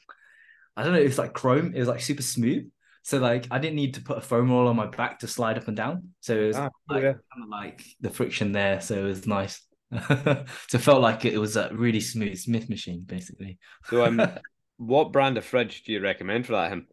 I 0.76 0.84
don't 0.84 0.94
know, 0.94 1.00
it 1.00 1.06
was 1.06 1.18
like 1.18 1.34
chrome. 1.34 1.74
It 1.76 1.80
was 1.80 1.88
like 1.88 2.02
super 2.02 2.22
smooth. 2.24 2.70
So 3.04 3.20
like 3.20 3.48
I 3.52 3.60
didn't 3.60 3.76
need 3.78 3.96
to 3.96 4.02
put 4.02 4.18
a 4.18 4.22
foam 4.22 4.52
roll 4.52 4.68
on 4.68 4.76
my 4.76 4.88
back 4.88 5.20
to 5.20 5.28
slide 5.28 5.58
up 5.58 5.68
and 5.68 5.78
down. 5.78 6.14
So 6.22 6.36
it 6.40 6.48
was 6.48 6.58
Ah, 6.58 6.70
like, 6.90 7.04
yeah. 7.04 7.14
kind 7.14 7.44
of 7.44 7.50
like 7.50 7.84
the 8.02 8.10
friction 8.10 8.52
there. 8.52 8.82
So 8.82 8.96
it 9.00 9.04
was 9.04 9.28
nice. 9.28 9.62
so 10.08 10.46
it 10.74 10.82
felt 10.82 11.02
like 11.02 11.26
it 11.26 11.38
was 11.38 11.56
a 11.56 11.70
really 11.74 12.02
smooth 12.02 12.38
Smith 12.38 12.70
machine, 12.70 13.02
basically. 13.06 13.60
So 13.84 14.06
um, 14.06 14.22
what 14.78 15.12
brand 15.12 15.38
of 15.38 15.46
fridge 15.46 15.84
do 15.84 15.94
you 15.94 16.02
recommend 16.02 16.46
for 16.46 16.54
that? 16.54 16.72
Him. 16.72 16.88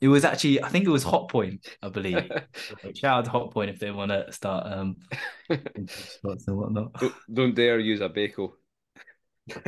It 0.00 0.08
was 0.08 0.24
actually, 0.24 0.62
I 0.62 0.68
think 0.68 0.86
it 0.86 0.90
was 0.90 1.04
Hotpoint, 1.04 1.66
I 1.82 1.88
believe. 1.88 2.30
Shout 2.94 3.18
out 3.18 3.24
to 3.24 3.30
Hotpoint 3.30 3.68
if 3.68 3.78
they 3.78 3.90
want 3.90 4.10
to 4.10 4.30
start 4.32 4.66
um 4.70 4.96
spots 5.88 6.46
and 6.48 6.56
whatnot. 6.56 6.92
don't, 6.94 7.14
don't 7.32 7.54
dare 7.54 7.78
use 7.78 8.00
a 8.00 8.08
Beko. 8.08 8.52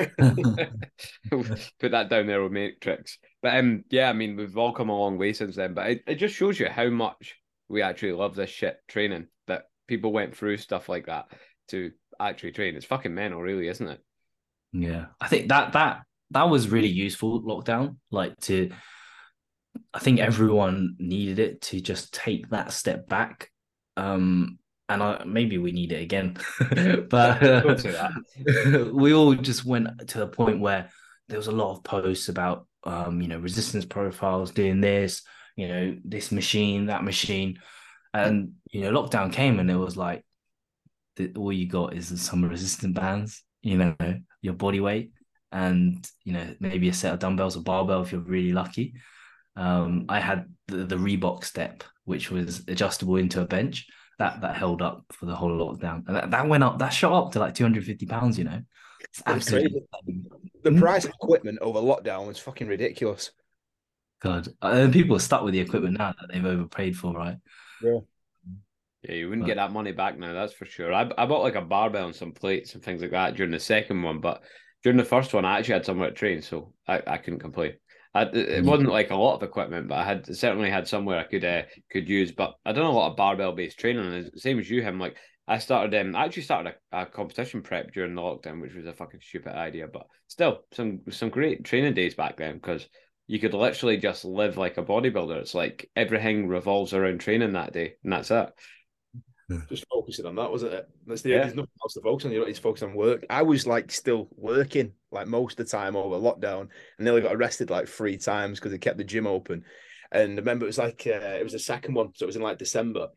Put 1.31 1.91
that 1.93 2.11
down 2.11 2.27
there 2.27 2.43
with 2.43 2.53
Matrix. 2.53 3.19
But 3.43 3.57
um, 3.57 3.85
yeah, 3.91 4.11
I 4.11 4.13
mean, 4.13 4.37
we've 4.37 4.57
all 4.57 4.73
come 4.73 4.91
a 4.91 4.99
long 4.99 5.17
way 5.17 5.33
since 5.33 5.57
then. 5.57 5.75
But 5.75 5.91
it, 5.91 6.03
it 6.07 6.15
just 6.17 6.35
shows 6.35 6.59
you 6.61 6.69
how 6.69 6.91
much 6.91 7.37
we 7.69 7.83
actually 7.83 8.13
love 8.13 8.35
this 8.35 8.51
shit 8.51 8.77
training 8.89 9.29
that 9.47 9.65
people 9.87 10.13
went 10.13 10.37
through 10.37 10.59
stuff 10.59 10.89
like 10.89 11.07
that 11.07 11.27
to 11.69 11.93
actually 12.19 12.53
train. 12.53 12.77
It's 12.77 12.85
fucking 12.85 13.15
mental, 13.15 13.41
really, 13.41 13.69
isn't 13.69 13.89
it? 13.89 14.01
Yeah, 14.73 15.07
I 15.21 15.29
think 15.29 15.49
that 15.49 15.73
that 15.73 16.03
that 16.31 16.49
was 16.49 16.69
really 16.69 16.89
useful 16.89 17.43
lockdown. 17.43 17.97
Like 18.11 18.39
to, 18.43 18.71
I 19.93 19.99
think 19.99 20.21
everyone 20.21 20.97
needed 20.99 21.39
it 21.39 21.63
to 21.63 21.81
just 21.81 22.15
take 22.15 22.49
that 22.51 22.73
step 22.73 23.09
back. 23.09 23.51
Um, 23.97 24.59
and 24.89 25.03
I, 25.03 25.23
maybe 25.25 25.59
we 25.59 25.73
need 25.73 25.93
it 25.93 26.03
again, 26.03 26.37
but 26.59 27.41
that. 27.41 28.91
we 28.93 29.15
all 29.15 29.35
just 29.35 29.65
went 29.65 30.09
to 30.09 30.23
a 30.23 30.27
point 30.27 30.61
where 30.61 30.91
there 31.29 31.39
was 31.39 31.47
a 31.47 31.53
lot 31.53 31.77
of 31.77 31.85
posts 31.85 32.29
about, 32.29 32.67
um, 32.85 33.21
you 33.21 33.29
know, 33.29 33.39
resistance 33.39 33.85
profiles, 33.85 34.51
doing 34.51 34.81
this, 34.81 35.23
you 35.57 35.69
know, 35.69 35.97
this 36.05 36.33
machine, 36.33 36.87
that 36.87 37.05
machine, 37.05 37.61
and 38.13 38.55
you 38.73 38.81
know, 38.81 38.91
lockdown 38.91 39.33
came 39.33 39.61
and 39.61 39.71
it 39.71 39.77
was 39.77 39.97
like, 39.97 40.25
the, 41.17 41.33
all 41.37 41.53
you 41.53 41.69
got 41.69 41.95
is 41.95 42.21
some 42.21 42.45
resistant 42.45 42.95
bands, 42.95 43.45
you 43.63 43.79
know, 43.79 43.95
your 44.43 44.55
body 44.55 44.81
weight, 44.81 45.13
and 45.53 46.09
you 46.25 46.33
know, 46.33 46.55
maybe 46.59 46.89
a 46.89 46.93
set 46.93 47.13
of 47.13 47.21
dumbbells 47.21 47.57
or 47.57 47.63
barbell 47.63 48.03
if 48.03 48.13
you're 48.13 48.21
really 48.21 48.53
lucky. 48.53 48.95
Um, 49.57 50.07
I 50.09 50.21
had 50.21 50.47
the, 50.69 50.85
the 50.85 50.97
Reebok 50.97 51.45
step, 51.45 51.85
which 52.05 52.31
was 52.31 52.65
adjustable 52.69 53.17
into 53.17 53.41
a 53.41 53.47
bench. 53.47 53.87
That 54.19 54.43
that 54.43 54.55
held 54.55 54.83
up 54.83 55.07
for 55.13 55.25
the 55.25 55.35
whole 55.35 55.51
lockdown, 55.51 56.07
and 56.07 56.15
that, 56.17 56.31
that 56.31 56.47
went 56.47 56.63
up. 56.63 56.79
That 56.79 56.91
shot 56.91 57.13
up 57.13 57.33
to 57.33 57.39
like 57.39 57.55
250 57.55 58.05
pounds. 58.05 58.37
You 58.39 58.45
know, 58.45 58.61
it's 59.01 59.23
absolutely 59.25 59.83
The 60.63 60.73
price 60.73 61.07
of 61.07 61.13
equipment 61.23 61.59
over 61.63 61.79
lockdown 61.81 62.27
was 62.27 62.39
fucking 62.39 62.69
ridiculous. 62.69 63.31
God. 64.21 64.49
And 64.61 64.93
people 64.93 65.17
are 65.17 65.21
stuck 65.21 65.43
with 65.43 65.55
the 65.55 65.61
equipment 65.61 65.97
now 65.99 66.13
that 66.21 66.31
they've 66.31 66.45
overpaid 66.45 66.97
for, 66.97 67.15
right? 67.15 67.37
Yeah, 67.83 68.01
you 69.15 69.29
wouldn't 69.31 69.45
But- 69.45 69.47
get 69.47 69.57
that 69.57 69.73
money 69.73 69.93
back 69.93 70.19
now, 70.19 70.35
that's 70.35 70.53
for 70.53 70.67
sure. 70.67 70.93
I, 70.93 71.11
I 71.17 71.25
bought 71.25 71.43
like 71.43 71.55
a 71.55 71.63
barbell 71.63 72.07
and 72.07 72.15
some 72.15 72.33
plates 72.33 72.75
and 72.75 72.83
things 72.83 73.01
like 73.01 73.13
that 73.13 73.35
during 73.35 73.53
the 73.53 73.59
second 73.59 74.03
one, 74.03 74.21
but 74.21 74.43
during 74.83 74.99
the 74.99 75.05
first 75.05 75.33
one, 75.33 75.47
I 75.47 75.59
actually 75.59 75.75
had 75.75 75.87
somewhere 75.87 76.11
to 76.11 76.15
train, 76.15 76.43
so 76.43 76.75
I, 76.87 77.03
I 77.07 77.17
couldn't 77.17 77.41
complain. 77.41 77.75
I, 78.15 78.23
it 78.23 78.35
it 78.37 78.65
Mm. 78.65 78.67
wasn't 78.67 78.91
like 78.91 79.11
a 79.11 79.17
lot 79.17 79.37
of 79.37 79.43
equipment, 79.43 79.89
but 79.89 79.99
I 79.99 80.05
had 80.05 80.27
certainly 80.37 80.71
had 80.71 80.89
somewhere 80.89 81.19
I 81.19 81.25
could 81.25 81.45
uh, 81.45 81.63
could 81.91 82.09
use. 82.09 82.33
But 82.33 82.57
I 82.65 82.73
done 82.73 82.85
a 82.85 82.91
lot 82.91 83.11
of 83.11 83.17
barbell 83.17 83.53
based 83.53 83.79
training, 83.79 84.05
and 84.13 84.31
the 84.33 84.41
same 84.41 84.59
as 84.59 84.69
you, 84.69 84.83
him. 84.83 84.99
Like 84.99 85.17
I 85.47 85.59
started, 85.59 85.95
um, 86.01 86.17
I 86.17 86.25
actually 86.25 86.43
started 86.43 86.75
a, 86.93 87.03
a 87.03 87.07
competition 87.07 87.63
prep 87.63 87.93
during 87.93 88.15
the 88.15 88.23
lockdown, 88.23 88.61
which 88.61 88.75
was 88.75 88.87
a 88.87 88.93
fucking 88.93 89.21
stupid 89.23 89.55
idea, 89.55 89.87
but 89.87 90.07
still 90.27 90.65
some 90.73 91.01
some 91.11 91.29
great 91.31 91.65
training 91.65 91.95
days 91.95 92.15
back 92.15 92.37
then 92.37 92.55
because 92.55 92.89
you 93.29 93.39
could 93.39 93.55
literally 93.55 93.97
just 93.97 94.25
live 94.25 94.57
like 94.57 94.77
a 94.77 94.83
bodybuilder. 94.83 95.37
It's 95.41 95.55
like 95.55 95.89
everything 95.95 96.49
revolves 96.49 96.95
around 96.95 97.21
training 97.21 97.53
that 97.53 97.73
day, 97.73 97.95
and 98.03 98.13
that's 98.13 98.31
it. 98.33 98.51
Just 99.69 99.85
focusing 99.89 100.27
on 100.27 100.37
that, 100.37 100.51
wasn't 100.51 100.75
it? 100.75 100.89
That's 101.07 101.23
the 101.23 101.31
Yeah. 101.31 101.39
there's 101.43 101.55
nothing 101.57 101.71
else 101.83 101.95
to 101.95 102.01
focus 102.03 102.25
on. 102.25 102.33
You 102.33 102.39
don't 102.39 102.49
need 102.49 102.55
to 102.55 102.61
focus 102.63 102.83
on 102.85 102.95
work. 102.95 103.25
I 103.31 103.43
was 103.43 103.67
like 103.67 103.91
still 103.91 104.29
working 104.37 104.93
like 105.13 105.27
most 105.27 105.59
of 105.59 105.67
the 105.67 105.71
time 105.71 105.97
over 105.97 106.17
lockdown, 106.17 106.61
and 106.63 106.71
nearly 106.99 107.21
got 107.21 107.35
arrested 107.35 107.71
like 107.71 107.89
three 107.89 108.17
times 108.17 108.59
because 108.59 108.73
they 108.73 108.79
kept 108.79 108.99
the 108.99 109.05
gym 109.05 109.27
open. 109.27 109.65
And 110.13 110.33
I 110.33 110.37
remember 110.37 110.65
it 110.65 110.69
was 110.69 110.79
like 110.79 111.07
uh, 111.07 111.37
it 111.39 111.45
was 111.45 111.53
the 111.53 111.59
second 111.59 111.95
one, 111.95 112.13
so 112.15 112.25
it 112.25 112.27
was 112.27 112.37
in 112.37 112.43
like 112.43 112.59
December, 112.59 113.09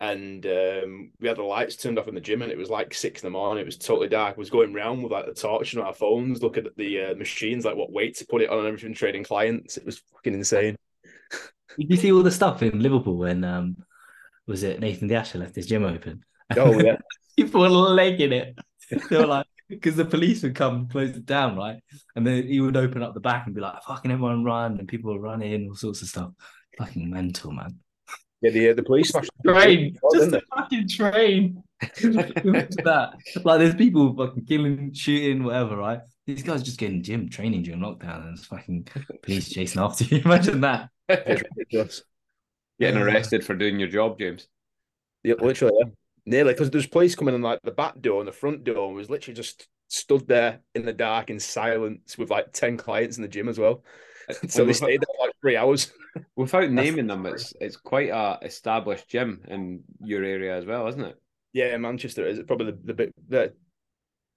and 0.00 0.44
um, 0.46 1.12
we 1.20 1.28
had 1.28 1.38
the 1.38 1.42
lights 1.42 1.76
turned 1.76 1.98
off 1.98 2.08
in 2.08 2.14
the 2.14 2.20
gym, 2.20 2.42
and 2.42 2.52
it 2.52 2.58
was 2.58 2.70
like 2.70 2.94
six 2.94 3.22
in 3.22 3.26
the 3.26 3.38
morning. 3.38 3.62
It 3.62 3.66
was 3.66 3.78
totally 3.78 4.08
dark. 4.08 4.34
I 4.36 4.38
was 4.38 4.50
going 4.50 4.74
around 4.74 5.02
with 5.02 5.12
like 5.12 5.26
the 5.26 5.34
torch 5.34 5.76
on 5.76 5.82
our 5.82 5.94
phones, 5.94 6.42
looking 6.42 6.66
at 6.66 6.76
the 6.76 7.02
uh, 7.02 7.14
machines, 7.14 7.64
like 7.64 7.76
what 7.76 7.92
weight 7.92 8.16
to 8.18 8.26
put 8.26 8.42
it 8.42 8.50
on, 8.50 8.58
and 8.58 8.68
everything, 8.68 8.94
trading 8.94 9.24
clients. 9.24 9.76
It 9.76 9.86
was 9.86 9.98
fucking 10.12 10.34
insane. 10.34 10.76
Did 11.78 11.90
you 11.90 11.96
see 11.96 12.12
all 12.12 12.22
the 12.22 12.30
stuff 12.30 12.62
in 12.62 12.80
Liverpool 12.80 13.16
when 13.16 13.44
um 13.44 13.76
was 14.46 14.62
it 14.62 14.80
Nathan 14.80 15.08
Dasher 15.08 15.38
left 15.38 15.56
his 15.56 15.66
gym 15.66 15.84
open? 15.84 16.24
Oh 16.56 16.78
yeah, 16.80 16.96
People 17.36 17.62
were 17.62 17.68
legging 17.68 18.32
it. 18.32 18.56
They 19.10 19.18
were 19.18 19.26
like, 19.26 19.46
because 19.68 19.96
the 19.96 20.04
police 20.04 20.42
would 20.42 20.54
come 20.54 20.88
close 20.88 21.16
it 21.16 21.26
down, 21.26 21.56
right? 21.56 21.80
And 22.14 22.26
then 22.26 22.46
he 22.46 22.60
would 22.60 22.76
open 22.76 23.02
up 23.02 23.14
the 23.14 23.20
back 23.20 23.46
and 23.46 23.54
be 23.54 23.60
like, 23.60 23.82
fucking 23.82 24.10
everyone 24.10 24.44
run, 24.44 24.78
and 24.78 24.88
people 24.88 25.12
would 25.12 25.22
run 25.22 25.42
in, 25.42 25.68
all 25.68 25.74
sorts 25.74 26.02
of 26.02 26.08
stuff. 26.08 26.30
Fucking 26.78 27.08
mental, 27.10 27.52
man. 27.52 27.78
yeah. 28.42 28.50
The 28.50 28.70
uh, 28.70 28.74
the 28.74 28.82
police 28.82 29.08
smashed 29.10 29.30
Train, 29.44 29.96
Oh, 30.02 30.10
just 30.14 30.30
didn't 30.30 30.44
a 30.52 30.56
fucking 30.56 30.88
train. 30.88 31.62
That. 31.80 33.14
Like 33.44 33.58
there's 33.60 33.74
people 33.74 34.14
fucking 34.16 34.44
killing, 34.46 34.92
shooting, 34.92 35.44
whatever, 35.44 35.76
right? 35.76 36.00
These 36.26 36.42
guys 36.42 36.62
just 36.62 36.78
getting 36.78 37.02
gym 37.02 37.28
training 37.28 37.62
during 37.62 37.80
lockdown 37.80 38.26
and 38.26 38.36
it's 38.38 38.46
fucking 38.46 38.88
police 39.22 39.48
chasing 39.48 39.80
after 39.80 40.04
you. 40.04 40.18
Imagine 40.24 40.60
that. 40.62 40.88
Getting 41.08 41.88
Yeah. 42.78 43.02
arrested 43.02 43.44
for 43.44 43.54
doing 43.54 43.78
your 43.78 43.88
job, 43.88 44.18
James. 44.18 44.48
Yeah, 45.22 45.34
literally, 45.40 45.74
yeah. 45.80 45.90
Nearly, 46.26 46.52
because 46.52 46.70
there's 46.70 46.86
police 46.86 47.14
coming 47.14 47.34
in 47.34 47.42
like 47.42 47.60
the 47.62 47.70
back 47.70 48.00
door 48.00 48.20
and 48.20 48.26
the 48.28 48.32
front 48.32 48.64
door 48.64 48.88
and 48.88 48.96
was 48.96 49.08
literally 49.08 49.36
just 49.36 49.68
stood 49.88 50.26
there 50.26 50.60
in 50.74 50.84
the 50.84 50.92
dark 50.92 51.30
in 51.30 51.38
silence 51.38 52.18
with 52.18 52.30
like 52.30 52.52
10 52.52 52.76
clients 52.76 53.16
in 53.16 53.22
the 53.22 53.28
gym 53.28 53.48
as 53.48 53.58
well. 53.58 53.84
Uh, 54.28 54.34
so 54.48 54.62
they 54.62 54.68
without- 54.68 54.74
stayed 54.88 55.00
there 55.00 55.06
for 55.16 55.26
like 55.26 55.34
three 55.40 55.56
hours. 55.56 55.92
Without 56.34 56.70
naming 56.70 57.06
them, 57.06 57.26
it's 57.26 57.52
it's 57.60 57.76
quite 57.76 58.08
a 58.08 58.38
established 58.40 59.06
gym 59.06 59.42
in 59.48 59.82
your 60.02 60.24
area 60.24 60.56
as 60.56 60.64
well, 60.64 60.86
isn't 60.88 61.04
it? 61.04 61.20
Yeah, 61.52 61.76
Manchester 61.76 62.26
is 62.26 62.40
probably 62.46 62.72
the, 62.72 62.78
the 62.84 62.94
big, 62.94 63.12
the, 63.28 63.52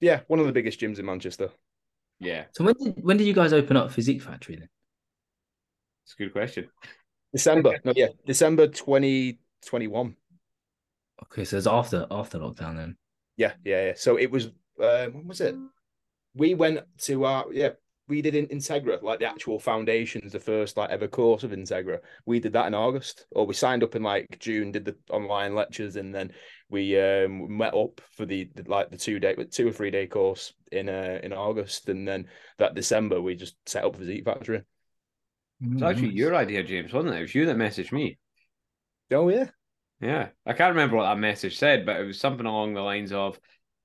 yeah, 0.02 0.20
one 0.28 0.40
of 0.42 0.46
the 0.46 0.52
biggest 0.52 0.78
gyms 0.82 1.00
in 1.00 1.06
Manchester. 1.06 1.50
Yeah, 2.20 2.44
So 2.54 2.66
when 2.66 2.76
did 2.76 3.02
when 3.02 3.16
did 3.16 3.28
you 3.28 3.34
guys 3.34 3.54
open 3.54 3.78
up 3.78 3.92
Physique 3.94 4.22
Factory 4.22 4.58
then? 4.58 4.68
it's 6.04 6.16
a 6.16 6.18
good 6.24 6.34
question. 6.34 6.68
December, 7.32 7.80
no, 7.86 7.94
yeah, 7.96 8.08
December 8.26 8.68
2021. 8.68 10.16
Okay, 11.24 11.46
so 11.46 11.58
it's 11.58 11.68
after 11.68 12.06
after 12.10 12.40
lockdown 12.40 12.78
then. 12.78 12.98
Yeah, 13.38 13.54
yeah, 13.64 13.88
yeah. 13.88 13.94
So 13.96 14.18
it 14.18 14.32
was, 14.32 14.48
uh, 14.82 15.08
when 15.08 15.28
was 15.28 15.42
it? 15.42 15.56
We 16.34 16.54
went 16.54 16.80
to 17.00 17.26
our, 17.26 17.46
yeah, 17.52 17.72
we 18.08 18.22
did 18.22 18.36
in 18.36 18.48
Integra, 18.48 19.02
like 19.02 19.20
the 19.20 19.30
actual 19.30 19.60
foundations, 19.60 20.32
the 20.32 20.40
first 20.40 20.78
like 20.78 20.90
ever 20.90 21.08
course 21.08 21.44
of 21.44 21.52
Integra. 21.52 22.00
We 22.26 22.40
did 22.40 22.54
that 22.54 22.68
in 22.68 22.74
August, 22.74 23.28
or 23.32 23.46
we 23.46 23.54
signed 23.54 23.84
up 23.84 23.96
in 23.96 24.04
like 24.04 24.40
June, 24.40 24.72
did 24.72 24.86
the 24.86 24.96
online 25.10 25.56
lectures, 25.56 25.96
and 25.96 26.14
then 26.14 26.34
we 26.70 27.00
um 27.00 27.58
met 27.58 27.74
up 27.74 28.02
for 28.12 28.26
the, 28.26 28.50
the 28.56 28.70
like 28.70 28.90
the 28.90 28.98
two 28.98 29.20
day, 29.20 29.36
two 29.36 29.68
or 29.68 29.72
three 29.72 29.92
day 29.92 30.08
course 30.08 30.54
in 30.72 30.90
uh 30.90 31.20
in 31.22 31.34
August, 31.34 31.88
and 31.90 32.08
then 32.08 32.28
that 32.58 32.76
December 32.76 33.22
we 33.22 33.36
just 33.36 33.56
set 33.66 33.84
up 33.86 33.94
the 33.94 34.00
Physique 34.00 34.26
Factory. 34.26 34.64
It's 35.62 35.84
actually 35.84 36.14
your 36.14 36.36
idea, 36.36 36.64
James, 36.64 36.94
wasn't 36.94 37.14
it? 37.16 37.18
It 37.20 37.22
was 37.22 37.36
you 37.36 37.46
that 37.46 37.58
messaged 37.58 37.92
me. 37.92 38.18
Oh 39.12 39.30
yeah, 39.30 39.50
Yeah, 40.02 40.30
I 40.46 40.54
can't 40.54 40.76
remember 40.76 40.96
what 40.96 41.04
that 41.04 41.20
message 41.20 41.58
said, 41.58 41.86
but 41.86 42.00
it 42.00 42.06
was 42.06 42.20
something 42.20 42.46
along 42.46 42.74
the 42.74 42.82
lines 42.82 43.12
of, 43.12 43.40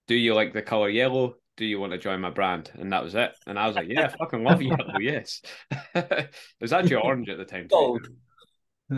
"Do 0.06 0.14
you 0.14 0.34
like 0.34 0.52
the 0.52 0.62
color 0.62 0.88
yellow? 0.88 1.36
Do 1.56 1.64
you 1.64 1.80
want 1.80 1.92
to 1.92 1.98
join 1.98 2.20
my 2.20 2.30
brand?" 2.30 2.70
And 2.74 2.92
that 2.92 3.02
was 3.02 3.14
it. 3.14 3.32
And 3.46 3.58
I 3.58 3.66
was 3.66 3.74
like, 3.74 3.88
"Yeah, 3.88 4.06
I 4.06 4.08
fucking 4.08 4.44
love 4.44 4.62
yellow. 4.62 4.98
Yes." 5.00 5.42
it 5.94 6.30
was 6.60 6.72
actually 6.72 6.96
orange 6.96 7.28
at 7.28 7.38
the 7.38 7.44
time. 7.44 7.66
Gold. 7.66 8.06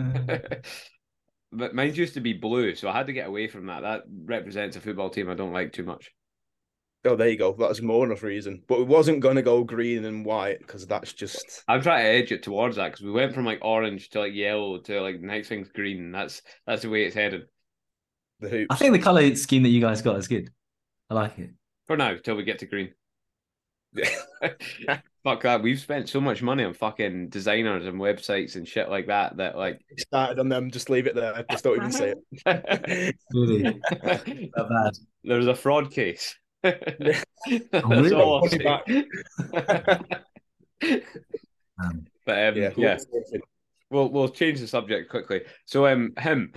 but 1.51 1.73
mine 1.73 1.95
used 1.95 2.13
to 2.13 2.21
be 2.21 2.33
blue, 2.33 2.75
so 2.75 2.87
I 2.89 2.93
had 2.93 3.07
to 3.07 3.13
get 3.13 3.27
away 3.27 3.47
from 3.47 3.65
that. 3.67 3.81
That 3.81 4.03
represents 4.25 4.75
a 4.75 4.81
football 4.81 5.09
team 5.09 5.29
I 5.29 5.33
don't 5.33 5.53
like 5.53 5.73
too 5.73 5.83
much. 5.83 6.11
Oh, 7.07 7.15
there 7.15 7.29
you 7.29 7.37
go. 7.37 7.53
That's 7.53 7.81
more 7.81 8.01
than 8.01 8.11
enough 8.11 8.23
reason. 8.23 8.61
But 8.67 8.81
it 8.81 8.87
wasn't 8.87 9.21
going 9.21 9.35
to 9.35 9.41
go 9.41 9.63
green 9.63 10.05
and 10.05 10.25
white 10.25 10.59
because 10.59 10.85
that's 10.85 11.13
just. 11.13 11.63
I'm 11.67 11.81
trying 11.81 12.03
to 12.03 12.09
edge 12.09 12.31
it 12.31 12.43
towards 12.43 12.75
that 12.75 12.91
because 12.91 13.05
we 13.05 13.11
went 13.11 13.33
from 13.33 13.45
like 13.45 13.59
orange 13.61 14.09
to 14.09 14.19
like 14.19 14.33
yellow 14.33 14.77
to 14.79 15.01
like 15.01 15.19
next 15.19 15.49
thing's 15.49 15.69
green. 15.69 16.11
That's 16.11 16.41
that's 16.65 16.83
the 16.83 16.89
way 16.89 17.03
it's 17.05 17.15
headed. 17.15 17.47
The 18.39 18.49
hoops. 18.49 18.67
I 18.69 18.75
think 18.75 18.93
the 18.93 18.99
color 18.99 19.35
scheme 19.35 19.63
that 19.63 19.69
you 19.69 19.81
guys 19.81 20.01
got 20.01 20.17
is 20.17 20.27
good. 20.27 20.51
I 21.09 21.15
like 21.15 21.39
it. 21.39 21.51
For 21.87 21.97
now, 21.97 22.15
till 22.21 22.35
we 22.35 22.43
get 22.43 22.59
to 22.59 22.65
green. 22.65 22.93
Fuck 25.23 25.43
that. 25.43 25.61
We've 25.61 25.79
spent 25.79 26.07
so 26.07 26.21
much 26.21 26.41
money 26.41 26.63
on 26.63 26.73
fucking 26.73 27.29
designers 27.29 27.85
and 27.85 27.99
websites 27.99 28.55
and 28.55 28.65
shit 28.65 28.89
like 28.89 29.07
that 29.07 29.35
that 29.37 29.57
like 29.57 29.81
started 29.97 30.39
on 30.39 30.47
them. 30.47 30.71
Just 30.71 30.89
leave 30.89 31.05
it 31.05 31.15
there. 31.15 31.35
I 31.35 31.43
just 31.51 31.63
don't 31.63 31.75
even 31.75 31.91
say 31.91 32.13
it. 32.45 33.15
Really? 33.33 33.63
Not 33.63 34.69
bad. 34.69 34.93
There's 35.25 35.47
a 35.47 35.55
fraud 35.55 35.91
case. 35.91 36.37
That's 36.99 37.25
really? 37.89 38.13
all 38.13 38.35
I'll 38.35 38.41
Put 38.41 38.53
it 38.53 38.61
say. 38.61 39.05
Um, 41.79 42.07
But 42.25 42.47
um, 42.49 42.55
Yeah. 42.55 42.73
yeah, 42.75 42.97
we'll 43.89 44.09
we'll 44.09 44.29
change 44.29 44.59
the 44.59 44.67
subject 44.67 45.09
quickly. 45.09 45.41
So 45.65 45.87
um 45.87 46.13
him, 46.17 46.51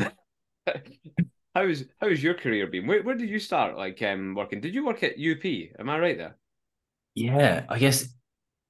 how's 1.54 1.84
how's 2.00 2.22
your 2.22 2.34
career 2.34 2.66
been? 2.66 2.86
Where 2.86 3.02
where 3.02 3.16
did 3.16 3.28
you 3.28 3.38
start 3.38 3.76
like 3.76 4.00
um 4.02 4.34
working? 4.34 4.60
Did 4.60 4.74
you 4.74 4.84
work 4.86 5.02
at 5.02 5.12
UP? 5.18 5.44
Am 5.78 5.88
I 5.90 5.98
right 5.98 6.18
there? 6.18 6.36
yeah, 7.14 7.64
I 7.68 7.78
guess 7.78 8.08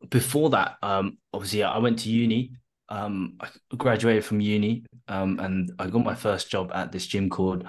before 0.09 0.51
that, 0.51 0.77
um, 0.83 1.19
obviously 1.33 1.63
I 1.63 1.79
went 1.79 2.01
to 2.01 2.11
uni. 2.11 2.53
Um, 2.89 3.37
I 3.41 3.49
graduated 3.77 4.25
from 4.25 4.41
uni, 4.41 4.85
um, 5.09 5.39
and 5.39 5.71
I 5.79 5.87
got 5.89 6.05
my 6.05 6.15
first 6.15 6.51
job 6.51 6.73
at 6.75 6.91
this 6.91 7.07
gym 7.07 7.31
called 7.31 7.65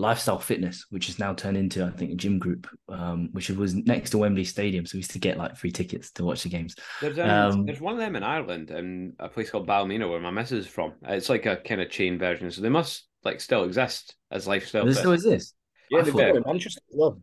Lifestyle 0.00 0.38
Fitness, 0.38 0.86
which 0.88 1.06
has 1.08 1.18
now 1.18 1.34
turned 1.34 1.58
into 1.58 1.84
I 1.84 1.90
think 1.90 2.10
a 2.10 2.14
gym 2.14 2.38
group, 2.38 2.66
um, 2.88 3.28
which 3.32 3.50
was 3.50 3.74
next 3.74 4.10
to 4.10 4.18
Wembley 4.18 4.44
Stadium. 4.44 4.86
So 4.86 4.96
we 4.96 5.00
used 5.00 5.10
to 5.10 5.18
get 5.18 5.36
like 5.36 5.56
free 5.56 5.70
tickets 5.70 6.10
to 6.12 6.24
watch 6.24 6.42
the 6.42 6.48
games. 6.48 6.74
There's 7.02 7.18
um, 7.18 7.28
Um, 7.30 7.66
there's 7.66 7.80
one 7.82 7.94
of 7.94 8.00
them 8.00 8.16
in 8.16 8.22
Ireland 8.22 8.70
and 8.70 9.12
a 9.18 9.28
place 9.28 9.50
called 9.50 9.66
Ballymena 9.66 10.08
where 10.08 10.18
my 10.18 10.30
missus 10.30 10.64
is 10.64 10.70
from. 10.72 10.94
It's 11.02 11.28
like 11.28 11.44
a 11.44 11.56
kind 11.56 11.82
of 11.82 11.90
chain 11.90 12.18
version, 12.18 12.50
so 12.50 12.62
they 12.62 12.70
must 12.70 13.04
like 13.24 13.40
still 13.40 13.64
exist 13.64 14.16
as 14.30 14.46
lifestyle. 14.46 14.86
Does 14.86 14.98
still 14.98 15.12
exist? 15.12 15.54
Yeah, 15.90 16.00
they 16.02 16.10
thought- 16.10 16.18
do. 16.32 16.36
in 16.38 16.42
Manchester 16.46 16.80
as 16.90 16.96
well. 16.96 17.20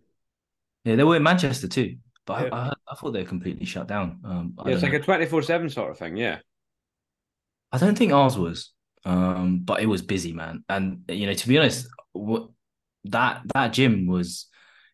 Yeah, 0.86 0.96
they 0.98 1.04
were 1.04 1.16
in 1.18 1.24
Manchester 1.24 1.68
too, 1.68 1.98
but 2.28 2.44
Yeah. 2.44 2.50
I, 2.56 2.60
I, 2.70 2.74
I 2.92 2.96
thought 2.96 3.12
they 3.12 3.24
were 3.24 3.28
completely 3.28 3.66
shut 3.66 3.88
down. 3.88 4.20
Um, 4.24 4.54
Yeah, 4.66 4.74
it's 4.74 4.84
like 4.84 4.92
know. 4.94 5.00
a 5.00 5.02
twenty 5.02 5.26
four 5.26 5.42
seven 5.42 5.70
sort 5.70 5.90
of 5.92 5.98
thing. 5.98 6.16
Yeah. 6.16 6.40
I 7.72 7.80
don't 7.80 7.98
think 7.98 8.14
ours 8.14 8.38
was, 8.38 8.72
um, 9.04 9.62
but 9.66 9.82
it 9.82 9.88
was 9.88 10.02
busy, 10.04 10.32
man. 10.32 10.64
And 10.70 11.04
you 11.10 11.26
know, 11.26 11.34
to 11.34 11.48
be 11.48 11.58
honest, 11.58 11.88
what 12.14 12.50
that 13.12 13.42
that 13.54 13.74
gym 13.74 14.08
was, 14.08 14.48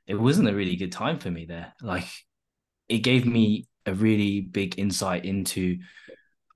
it 0.08 0.16
wasn't 0.16 0.50
a 0.50 0.56
really 0.56 0.76
good 0.76 0.92
time 0.92 1.20
for 1.20 1.32
me 1.32 1.46
there. 1.46 1.74
Like, 1.82 2.08
it 2.90 3.00
gave 3.00 3.26
me 3.26 3.68
a 3.86 3.94
really 3.94 4.42
big 4.42 4.80
insight 4.80 5.26
into 5.26 5.80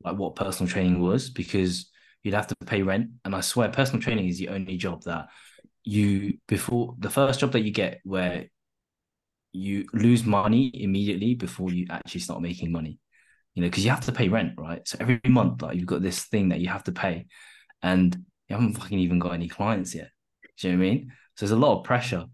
like 0.04 0.18
what 0.18 0.36
personal 0.36 0.70
training 0.70 1.00
was 1.00 1.30
because 1.30 1.90
you'd 2.24 2.34
have 2.34 2.48
to 2.48 2.56
pay 2.66 2.82
rent, 2.82 3.10
and 3.26 3.36
I 3.36 3.42
swear, 3.42 3.70
personal 3.70 4.02
training 4.02 4.28
is 4.28 4.38
the 4.38 4.50
only 4.50 4.78
job 4.78 5.04
that 5.04 5.28
you 5.84 6.38
before 6.48 6.96
the 7.00 7.10
first 7.10 7.40
job 7.40 7.54
that 7.54 7.62
you 7.62 7.72
get 7.72 8.02
where 8.04 8.48
you 9.54 9.86
lose 9.94 10.26
money 10.26 10.70
immediately 10.74 11.34
before 11.34 11.72
you 11.72 11.88
actually 11.90 12.20
start 12.20 12.42
making 12.42 12.72
money 12.72 13.00
you 13.58 13.64
know, 13.64 13.70
because 13.70 13.84
you 13.84 13.90
have 13.90 14.06
to 14.06 14.12
pay 14.12 14.30
rent, 14.30 14.54
right? 14.56 14.88
So 14.88 15.00
every 15.02 15.20
month, 15.28 15.64
like 15.64 15.78
you've 15.78 15.88
got 15.88 16.04
this 16.04 16.26
thing 16.26 16.50
that 16.50 16.60
you 16.60 16.68
have 16.68 16.84
to 16.84 16.92
pay, 16.92 17.26
and 17.82 18.16
you 18.48 18.56
haven't 18.56 18.76
fucking 18.76 19.00
even 19.00 19.18
got 19.18 19.34
any 19.34 19.48
clients 19.48 19.96
yet. 19.96 20.12
Do 20.60 20.68
you 20.68 20.74
know 20.74 20.78
what 20.78 20.86
I 20.86 20.90
mean? 20.90 21.14
So 21.38 21.46
there's 21.46 21.52
a 21.52 21.56
lot 21.56 21.78
of 21.78 21.84
pressure 21.84 22.26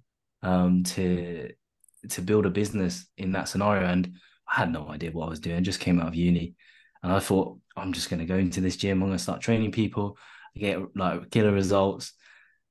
um 0.41 0.83
to 0.83 1.49
to 2.09 2.21
build 2.21 2.45
a 2.45 2.49
business 2.49 3.05
in 3.17 3.31
that 3.33 3.47
scenario. 3.47 3.87
And 3.87 4.13
I 4.51 4.59
had 4.59 4.71
no 4.71 4.89
idea 4.89 5.11
what 5.11 5.27
I 5.27 5.29
was 5.29 5.39
doing. 5.39 5.57
I 5.57 5.61
just 5.61 5.79
came 5.79 5.99
out 5.99 6.07
of 6.07 6.15
uni 6.15 6.55
and 7.01 7.11
I 7.11 7.19
thought, 7.19 7.59
I'm 7.77 7.93
just 7.93 8.09
gonna 8.09 8.25
go 8.25 8.37
into 8.37 8.61
this 8.61 8.77
gym, 8.77 9.01
I'm 9.01 9.09
gonna 9.09 9.19
start 9.19 9.41
training 9.41 9.71
people, 9.71 10.17
get 10.55 10.79
like 10.95 11.29
killer 11.31 11.51
results. 11.51 12.13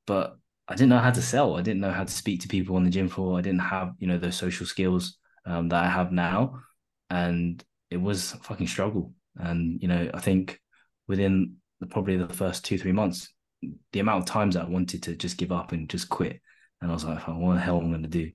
But 0.06 0.36
I 0.68 0.74
didn't 0.74 0.90
know 0.90 0.98
how 0.98 1.10
to 1.10 1.22
sell. 1.22 1.56
I 1.56 1.62
didn't 1.62 1.80
know 1.80 1.92
how 1.92 2.04
to 2.04 2.12
speak 2.12 2.40
to 2.42 2.48
people 2.48 2.76
on 2.76 2.84
the 2.84 2.90
gym 2.90 3.08
floor. 3.08 3.38
I 3.38 3.42
didn't 3.42 3.60
have, 3.60 3.94
you 3.98 4.06
know, 4.06 4.18
those 4.18 4.36
social 4.36 4.66
skills 4.66 5.18
um, 5.46 5.68
that 5.68 5.84
I 5.84 5.88
have 5.88 6.12
now. 6.12 6.60
And 7.10 7.62
it 7.90 8.00
was 8.00 8.32
a 8.32 8.36
fucking 8.38 8.68
struggle. 8.68 9.12
And 9.36 9.80
you 9.82 9.88
know, 9.88 10.10
I 10.14 10.20
think 10.20 10.60
within 11.08 11.56
the, 11.80 11.86
probably 11.86 12.16
the 12.16 12.28
first 12.28 12.64
two 12.64 12.78
three 12.78 12.92
months, 12.92 13.32
the 13.92 14.00
amount 14.00 14.22
of 14.22 14.28
times 14.28 14.56
I 14.56 14.64
wanted 14.64 15.02
to 15.04 15.16
just 15.16 15.36
give 15.36 15.52
up 15.52 15.72
and 15.72 15.88
just 15.88 16.08
quit, 16.08 16.40
and 16.80 16.90
I 16.90 16.94
was 16.94 17.04
like, 17.04 17.28
oh, 17.28 17.38
what 17.38 17.54
the 17.54 17.60
hell 17.60 17.78
am 17.78 17.86
I 17.86 17.90
going 17.90 18.02
to 18.02 18.08
do? 18.08 18.30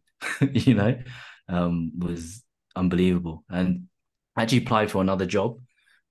you 0.52 0.74
know, 0.74 0.98
um, 1.50 1.92
was 1.98 2.44
unbelievable. 2.76 3.44
And 3.50 3.88
I 4.36 4.44
actually 4.44 4.60
applied 4.60 4.92
for 4.92 5.02
another 5.02 5.26
job, 5.26 5.60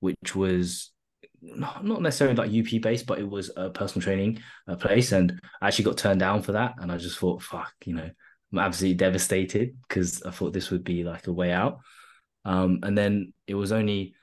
which 0.00 0.34
was 0.34 0.92
not, 1.40 1.84
not 1.84 2.02
necessarily 2.02 2.36
like 2.36 2.50
UP 2.50 2.80
based, 2.82 3.06
but 3.06 3.18
it 3.18 3.28
was 3.28 3.50
a 3.56 3.70
personal 3.70 4.02
training 4.02 4.40
uh, 4.68 4.76
place, 4.76 5.12
and 5.12 5.40
I 5.60 5.68
actually 5.68 5.86
got 5.86 5.98
turned 5.98 6.20
down 6.20 6.42
for 6.42 6.52
that. 6.52 6.74
And 6.78 6.90
I 6.92 6.98
just 6.98 7.18
thought, 7.18 7.42
fuck, 7.42 7.72
you 7.84 7.94
know, 7.94 8.10
I'm 8.52 8.58
absolutely 8.58 8.96
devastated 8.96 9.76
because 9.88 10.22
I 10.22 10.30
thought 10.30 10.52
this 10.52 10.70
would 10.70 10.84
be 10.84 11.04
like 11.04 11.26
a 11.26 11.32
way 11.32 11.52
out. 11.52 11.80
Um, 12.44 12.80
and 12.82 12.96
then 12.96 13.32
it 13.46 13.54
was 13.54 13.72
only 13.72 14.14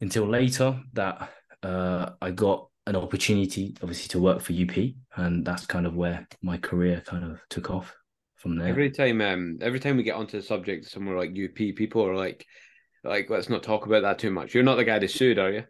until 0.00 0.26
later 0.28 0.80
that 0.92 1.30
uh, 1.62 2.10
I 2.20 2.30
got 2.30 2.68
an 2.88 2.96
opportunity, 2.96 3.76
obviously, 3.82 4.08
to 4.08 4.18
work 4.18 4.40
for 4.40 4.54
UP, 4.54 4.76
and 5.16 5.44
that's 5.44 5.66
kind 5.66 5.86
of 5.86 5.94
where 5.94 6.26
my 6.42 6.56
career 6.56 7.02
kind 7.04 7.22
of 7.22 7.38
took 7.50 7.70
off 7.70 7.94
from 8.36 8.56
there. 8.56 8.68
Every 8.68 8.90
time, 8.90 9.20
um, 9.20 9.58
every 9.60 9.78
time 9.78 9.98
we 9.98 10.02
get 10.02 10.16
onto 10.16 10.40
the 10.40 10.46
subject 10.46 10.86
somewhere 10.86 11.18
like 11.18 11.30
UP, 11.30 11.54
people 11.54 12.06
are 12.06 12.16
like, 12.16 12.46
like, 13.04 13.28
let's 13.28 13.50
not 13.50 13.62
talk 13.62 13.84
about 13.84 14.02
that 14.02 14.18
too 14.18 14.30
much. 14.30 14.54
You're 14.54 14.64
not 14.64 14.76
the 14.76 14.84
guy 14.84 14.98
that 14.98 15.10
sued, 15.10 15.38
are 15.38 15.52
you? 15.52 15.64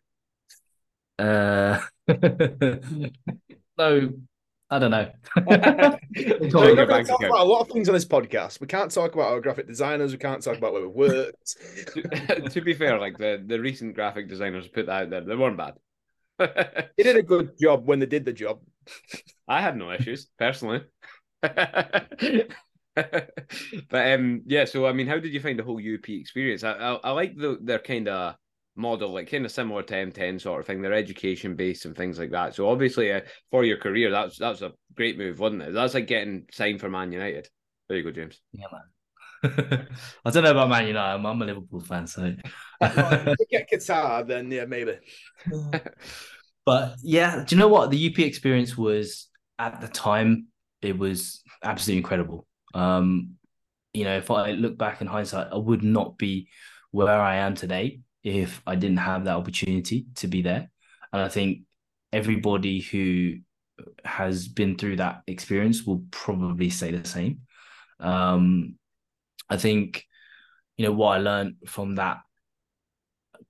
Uh, 1.18 1.80
no, 3.76 4.12
I 4.70 4.78
don't 4.78 4.90
know. 4.92 5.10
Check 5.36 6.00
We're 6.14 6.38
your 6.38 6.50
not 6.50 6.52
going 6.52 6.88
bank 6.88 7.06
to 7.06 7.12
talk 7.12 7.22
about 7.24 7.40
a 7.40 7.50
lot 7.50 7.62
of 7.62 7.68
things 7.68 7.88
on 7.88 7.94
this 7.94 8.04
podcast. 8.04 8.60
We 8.60 8.68
can't 8.68 8.92
talk 8.92 9.14
about 9.14 9.32
our 9.32 9.40
graphic 9.40 9.66
designers. 9.66 10.12
We 10.12 10.18
can't 10.18 10.40
talk 10.40 10.56
about 10.56 10.72
where 10.72 10.82
we 10.82 10.88
worked. 10.88 11.56
to, 11.94 12.48
to 12.50 12.60
be 12.60 12.74
fair, 12.74 13.00
like 13.00 13.18
the, 13.18 13.42
the 13.44 13.58
recent 13.58 13.96
graphic 13.96 14.28
designers 14.28 14.68
put 14.68 14.86
that 14.86 15.02
out 15.02 15.10
there, 15.10 15.22
they 15.22 15.34
weren't 15.34 15.56
bad. 15.56 15.74
They 16.38 17.02
did 17.02 17.16
a 17.16 17.22
good 17.34 17.58
job 17.60 17.86
when 17.86 17.98
they 17.98 18.06
did 18.06 18.24
the 18.24 18.32
job. 18.32 18.60
I 19.46 19.60
had 19.60 19.76
no 19.76 19.90
issues 19.92 20.28
personally. 20.38 20.82
but 21.42 22.48
um, 23.92 24.42
yeah. 24.46 24.64
So 24.64 24.86
I 24.86 24.92
mean, 24.92 25.06
how 25.06 25.18
did 25.18 25.32
you 25.32 25.40
find 25.40 25.58
the 25.58 25.64
whole 25.64 25.78
UP 25.78 26.08
experience? 26.08 26.64
I 26.64 26.72
I, 26.72 26.94
I 26.94 27.10
like 27.10 27.36
the 27.36 27.58
their 27.60 27.78
kind 27.78 28.08
of 28.08 28.36
model, 28.76 29.12
like 29.12 29.30
kind 29.30 29.44
of 29.44 29.52
similar 29.52 29.82
to 29.82 29.94
M10 29.94 30.40
sort 30.40 30.60
of 30.60 30.66
thing. 30.66 30.80
They're 30.80 30.92
education 30.94 31.56
based 31.56 31.84
and 31.84 31.96
things 31.96 32.18
like 32.18 32.30
that. 32.30 32.54
So 32.54 32.68
obviously, 32.68 33.12
uh, 33.12 33.20
for 33.50 33.64
your 33.64 33.78
career, 33.78 34.10
that's 34.10 34.38
that's 34.38 34.62
a 34.62 34.72
great 34.94 35.18
move, 35.18 35.38
wasn't 35.38 35.62
it? 35.62 35.72
That's 35.72 35.94
like 35.94 36.06
getting 36.06 36.46
signed 36.52 36.80
for 36.80 36.88
Man 36.88 37.12
United. 37.12 37.48
There 37.88 37.98
you 37.98 38.04
go, 38.04 38.10
James. 38.12 38.40
Yeah, 38.52 38.66
man. 38.72 38.82
I 39.44 40.30
don't 40.30 40.44
know 40.44 40.50
about 40.50 40.68
Man 40.68 40.86
United. 40.86 41.14
I'm, 41.14 41.26
I'm 41.26 41.42
a 41.42 41.44
Liverpool 41.44 41.80
fan, 41.80 42.06
so. 42.06 42.34
get 42.80 43.70
Qatar, 43.70 44.26
then 44.26 44.50
yeah, 44.50 44.64
maybe. 44.64 44.96
but 46.66 46.96
yeah, 47.02 47.44
do 47.46 47.54
you 47.54 47.60
know 47.60 47.68
what 47.68 47.90
the 47.90 48.10
UP 48.10 48.18
experience 48.18 48.76
was 48.76 49.28
at 49.58 49.80
the 49.80 49.88
time? 49.88 50.48
It 50.82 50.98
was 50.98 51.42
absolutely 51.62 51.98
incredible. 51.98 52.46
Um, 52.74 53.34
you 53.92 54.04
know, 54.04 54.16
if 54.16 54.30
I 54.30 54.52
look 54.52 54.76
back 54.76 55.00
in 55.00 55.06
hindsight, 55.06 55.48
I 55.52 55.56
would 55.56 55.82
not 55.82 56.18
be 56.18 56.48
where 56.90 57.20
I 57.20 57.36
am 57.36 57.54
today 57.54 58.00
if 58.24 58.60
I 58.66 58.74
didn't 58.74 58.98
have 58.98 59.24
that 59.24 59.36
opportunity 59.36 60.06
to 60.16 60.26
be 60.26 60.42
there. 60.42 60.70
And 61.12 61.22
I 61.22 61.28
think 61.28 61.62
everybody 62.12 62.80
who 62.80 63.36
has 64.04 64.48
been 64.48 64.76
through 64.76 64.96
that 64.96 65.22
experience 65.26 65.84
will 65.84 66.04
probably 66.10 66.70
say 66.70 66.90
the 66.90 67.08
same. 67.08 67.40
Um, 68.00 68.76
I 69.50 69.56
think, 69.56 70.04
you 70.76 70.86
know, 70.86 70.92
what 70.92 71.16
I 71.16 71.18
learned 71.18 71.56
from 71.66 71.96
that 71.96 72.18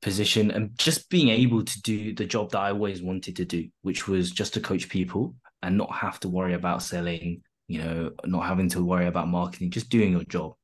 position 0.01 0.51
and 0.51 0.77
just 0.79 1.11
being 1.11 1.29
able 1.29 1.65
to 1.65 1.83
do 1.83 2.15
the 2.15 2.27
job 2.27 2.51
that 2.51 2.59
I 2.61 2.71
always 2.71 3.03
wanted 3.03 3.37
to 3.37 3.45
do, 3.45 3.69
which 3.83 4.07
was 4.07 4.31
just 4.31 4.55
to 4.55 4.61
coach 4.61 4.89
people 4.89 5.35
and 5.63 5.77
not 5.77 5.93
have 5.93 6.21
to 6.21 6.29
worry 6.29 6.55
about 6.55 6.83
selling, 6.83 7.43
you 7.67 7.83
know, 7.83 8.11
not 8.25 8.47
having 8.47 8.69
to 8.71 8.85
worry 8.85 9.07
about 9.07 9.29
marketing, 9.29 9.71
just 9.71 9.89
doing 9.89 10.13
your 10.13 10.25
job, 10.25 10.55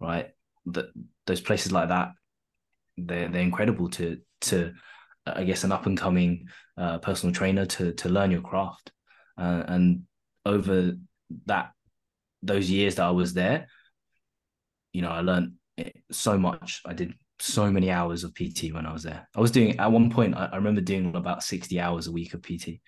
right? 0.00 0.30
That 0.66 0.86
those 1.26 1.40
places 1.40 1.72
like 1.72 1.88
that, 1.88 2.12
they're 2.96 3.28
they're 3.28 3.42
incredible 3.42 3.90
to 3.90 4.18
to 4.42 4.72
I 5.26 5.44
guess 5.44 5.64
an 5.64 5.72
up 5.72 5.86
and 5.86 5.98
coming 5.98 6.48
uh, 6.76 6.98
personal 6.98 7.34
trainer 7.34 7.66
to 7.66 7.92
to 7.94 8.08
learn 8.08 8.30
your 8.30 8.42
craft. 8.42 8.92
uh, 9.38 9.64
and 9.68 10.02
over 10.44 10.92
that 11.46 11.72
those 12.42 12.70
years 12.70 12.96
that 12.96 13.06
I 13.06 13.10
was 13.10 13.34
there, 13.34 13.68
you 14.96 15.02
know, 15.02 15.10
I 15.10 15.20
learned 15.20 15.52
so 16.10 16.38
much. 16.38 16.80
I 16.86 16.94
did 16.94 17.12
so 17.38 17.70
many 17.70 17.90
hours 17.90 18.24
of 18.24 18.34
PT 18.34 18.72
when 18.72 18.86
I 18.86 18.92
was 18.94 19.02
there. 19.02 19.28
I 19.36 19.40
was 19.40 19.50
doing 19.50 19.78
at 19.78 19.92
one 19.92 20.10
point. 20.10 20.34
I, 20.34 20.46
I 20.46 20.56
remember 20.56 20.80
doing 20.80 21.14
about 21.14 21.42
sixty 21.42 21.78
hours 21.78 22.06
a 22.06 22.12
week 22.12 22.32
of 22.32 22.40
PT, 22.40 22.80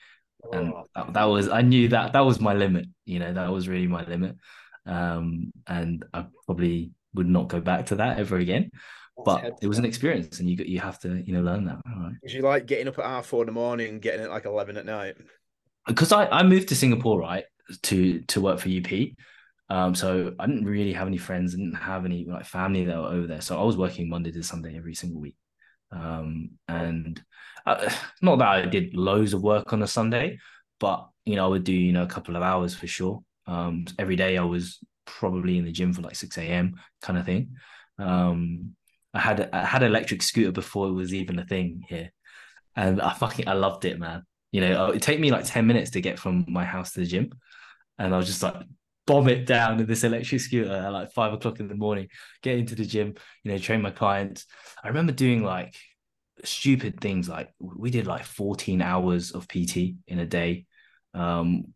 and 0.52 0.72
Oh, 0.72 0.84
that, 0.94 1.12
that 1.12 1.24
was 1.24 1.50
I 1.50 1.60
knew 1.60 1.88
that 1.88 2.14
that 2.14 2.24
was 2.24 2.40
my 2.40 2.54
limit. 2.54 2.86
You 3.04 3.18
know, 3.18 3.34
that 3.34 3.52
was 3.52 3.68
really 3.68 3.86
my 3.86 4.06
limit, 4.06 4.36
um, 4.86 5.52
and 5.66 6.02
I 6.14 6.24
probably 6.46 6.92
would 7.12 7.28
not 7.28 7.48
go 7.48 7.60
back 7.60 7.86
to 7.86 7.96
that 7.96 8.18
ever 8.18 8.38
again. 8.38 8.70
But 9.22 9.58
it 9.60 9.66
was 9.66 9.78
an 9.78 9.84
experience, 9.84 10.40
and 10.40 10.48
you 10.48 10.56
got 10.56 10.66
you 10.66 10.80
have 10.80 10.98
to 11.00 11.22
you 11.26 11.34
know 11.34 11.42
learn 11.42 11.66
that. 11.66 11.80
Right. 11.84 12.14
Did 12.22 12.32
you 12.32 12.40
like 12.40 12.64
getting 12.64 12.88
up 12.88 12.98
at 12.98 13.04
half 13.04 13.26
four 13.26 13.42
in 13.42 13.46
the 13.46 13.52
morning 13.52 13.88
and 13.88 14.00
getting 14.00 14.22
at 14.22 14.30
like 14.30 14.46
eleven 14.46 14.78
at 14.78 14.86
night? 14.86 15.16
because 15.88 16.12
I, 16.12 16.26
I 16.26 16.42
moved 16.42 16.68
to 16.68 16.76
Singapore 16.76 17.18
right 17.18 17.44
to 17.82 18.20
to 18.20 18.40
work 18.40 18.60
for 18.60 18.68
UP. 18.68 18.90
Um, 19.70 19.94
so 19.94 20.32
I 20.38 20.46
didn't 20.46 20.64
really 20.64 20.92
have 20.92 21.06
any 21.06 21.18
friends, 21.18 21.54
didn't 21.54 21.74
have 21.74 22.04
any 22.04 22.24
like 22.24 22.46
family 22.46 22.84
that 22.84 22.96
were 22.96 23.08
over 23.08 23.26
there. 23.26 23.40
So 23.40 23.60
I 23.60 23.64
was 23.64 23.76
working 23.76 24.08
Monday 24.08 24.32
to 24.32 24.42
Sunday 24.42 24.76
every 24.76 24.94
single 24.94 25.20
week. 25.20 25.36
Um, 25.90 26.50
and 26.68 27.22
uh, 27.66 27.90
not 28.22 28.38
that 28.38 28.48
I 28.48 28.66
did 28.66 28.96
loads 28.96 29.34
of 29.34 29.42
work 29.42 29.72
on 29.72 29.82
a 29.82 29.86
Sunday, 29.86 30.38
but 30.80 31.06
you 31.24 31.36
know 31.36 31.44
I 31.44 31.48
would 31.48 31.64
do 31.64 31.72
you 31.72 31.92
know 31.92 32.04
a 32.04 32.08
couple 32.08 32.36
of 32.36 32.42
hours 32.42 32.74
for 32.74 32.86
sure. 32.86 33.22
Um, 33.46 33.86
every 33.98 34.16
day 34.16 34.36
I 34.38 34.44
was 34.44 34.78
probably 35.04 35.58
in 35.58 35.64
the 35.64 35.72
gym 35.72 35.92
for 35.92 36.02
like 36.02 36.16
six 36.16 36.36
a.m. 36.38 36.76
kind 37.02 37.18
of 37.18 37.26
thing. 37.26 37.56
Um, 37.98 38.74
I 39.14 39.20
had 39.20 39.48
I 39.52 39.64
had 39.64 39.82
an 39.82 39.88
electric 39.90 40.22
scooter 40.22 40.52
before 40.52 40.88
it 40.88 40.92
was 40.92 41.12
even 41.14 41.38
a 41.38 41.46
thing 41.46 41.82
here, 41.88 42.10
and 42.76 43.00
I 43.00 43.12
fucking 43.14 43.48
I 43.48 43.54
loved 43.54 43.84
it, 43.84 43.98
man. 43.98 44.22
You 44.52 44.62
know, 44.62 44.90
it 44.90 45.02
take 45.02 45.20
me 45.20 45.30
like 45.30 45.44
10 45.44 45.66
minutes 45.66 45.90
to 45.90 46.00
get 46.00 46.18
from 46.18 46.46
my 46.48 46.64
house 46.64 46.92
to 46.92 47.00
the 47.00 47.06
gym. 47.06 47.30
And 47.98 48.14
I 48.14 48.16
was 48.16 48.26
just 48.26 48.42
like 48.42 48.54
bomb 49.08 49.26
it 49.28 49.46
down 49.46 49.80
in 49.80 49.86
this 49.86 50.04
electric 50.04 50.38
scooter 50.42 50.70
at 50.70 50.92
like 50.92 51.10
five 51.12 51.32
o'clock 51.32 51.60
in 51.60 51.66
the 51.66 51.74
morning, 51.74 52.08
get 52.42 52.58
into 52.58 52.74
the 52.74 52.84
gym, 52.84 53.14
you 53.42 53.50
know, 53.50 53.58
train 53.58 53.80
my 53.80 53.90
clients. 53.90 54.44
I 54.84 54.88
remember 54.88 55.12
doing 55.12 55.42
like 55.42 55.74
stupid 56.44 57.00
things 57.00 57.26
like 57.26 57.48
we 57.58 57.90
did 57.90 58.06
like 58.06 58.24
14 58.24 58.82
hours 58.82 59.32
of 59.32 59.48
PT 59.48 59.96
in 60.06 60.18
a 60.18 60.26
day. 60.26 60.66
Um 61.14 61.72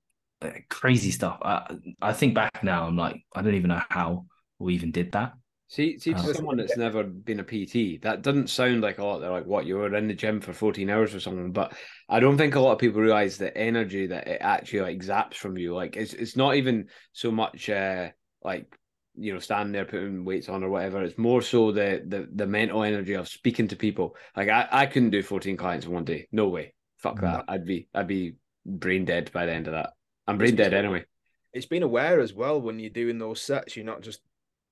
crazy 0.69 1.11
stuff. 1.11 1.39
I 1.43 1.79
I 2.03 2.13
think 2.13 2.35
back 2.35 2.63
now, 2.63 2.87
I'm 2.87 2.97
like, 2.97 3.25
I 3.35 3.41
don't 3.41 3.55
even 3.55 3.71
know 3.71 3.83
how 3.89 4.27
we 4.59 4.75
even 4.75 4.91
did 4.91 5.13
that. 5.13 5.33
See, 5.73 5.99
see, 5.99 6.13
to 6.13 6.21
Uh, 6.21 6.35
someone 6.35 6.59
that's 6.59 6.77
never 6.77 7.03
been 7.03 7.41
a 7.41 7.43
PT, 7.43 8.03
that 8.03 8.21
doesn't 8.21 8.51
sound 8.51 8.83
like 8.83 8.99
a 8.99 9.05
lot. 9.05 9.21
They're 9.21 9.31
like, 9.31 9.47
what, 9.47 9.65
you 9.65 9.77
were 9.77 9.97
in 9.97 10.07
the 10.07 10.13
gym 10.13 10.39
for 10.39 10.53
14 10.53 10.91
hours 10.91 11.15
or 11.15 11.21
something. 11.21 11.51
But 11.51 11.73
I 12.11 12.21
don't 12.21 12.37
think 12.37 12.57
a 12.57 12.61
lot 12.61 12.73
of 12.73 12.79
people 12.79 13.01
realize 13.01 13.39
the 13.39 13.57
energy 13.57 14.07
that 14.09 14.29
it 14.29 14.43
actually 14.43 14.83
like 14.83 14.99
zaps 14.99 15.37
from 15.37 15.57
you. 15.57 15.75
Like, 15.75 15.97
it's 15.97 16.13
it's 16.13 16.37
not 16.37 16.57
even 16.57 16.91
so 17.15 17.31
much 17.31 17.71
uh 17.71 18.11
like 18.45 18.71
you 19.15 19.33
know 19.33 19.39
standing 19.39 19.73
there 19.73 19.87
putting 19.87 20.27
weights 20.27 20.51
on 20.51 20.63
or 20.63 20.69
whatever. 20.69 21.03
It's 21.03 21.17
more 21.17 21.41
so 21.41 21.73
the 21.73 22.03
the 22.07 22.29
the 22.35 22.47
mental 22.47 22.83
energy 22.83 23.15
of 23.15 23.27
speaking 23.27 23.69
to 23.69 23.77
people. 23.77 24.15
Like, 24.37 24.51
I 24.51 24.69
I 24.71 24.85
couldn't 24.85 25.09
do 25.09 25.23
14 25.23 25.57
clients 25.57 25.87
in 25.87 25.93
one 25.93 26.05
day. 26.05 26.29
No 26.33 26.49
way. 26.49 26.75
Fuck 26.99 27.23
that. 27.23 27.47
I'd 27.49 27.65
be 27.65 27.89
I'd 27.95 28.09
be 28.09 28.35
brain 28.67 29.07
dead 29.07 29.31
by 29.33 29.47
the 29.47 29.53
end 29.53 29.69
of 29.69 29.73
that. 29.73 29.95
I'm 30.27 30.37
brain 30.37 30.55
dead 30.55 30.75
anyway. 30.75 31.07
It's 31.55 31.65
being 31.65 31.83
aware 31.83 32.21
as 32.21 32.35
well 32.35 32.61
when 32.61 32.79
you're 32.79 32.91
doing 32.91 33.17
those 33.17 33.41
sets. 33.41 33.75
You're 33.75 33.87
not 33.87 34.03
just 34.03 34.21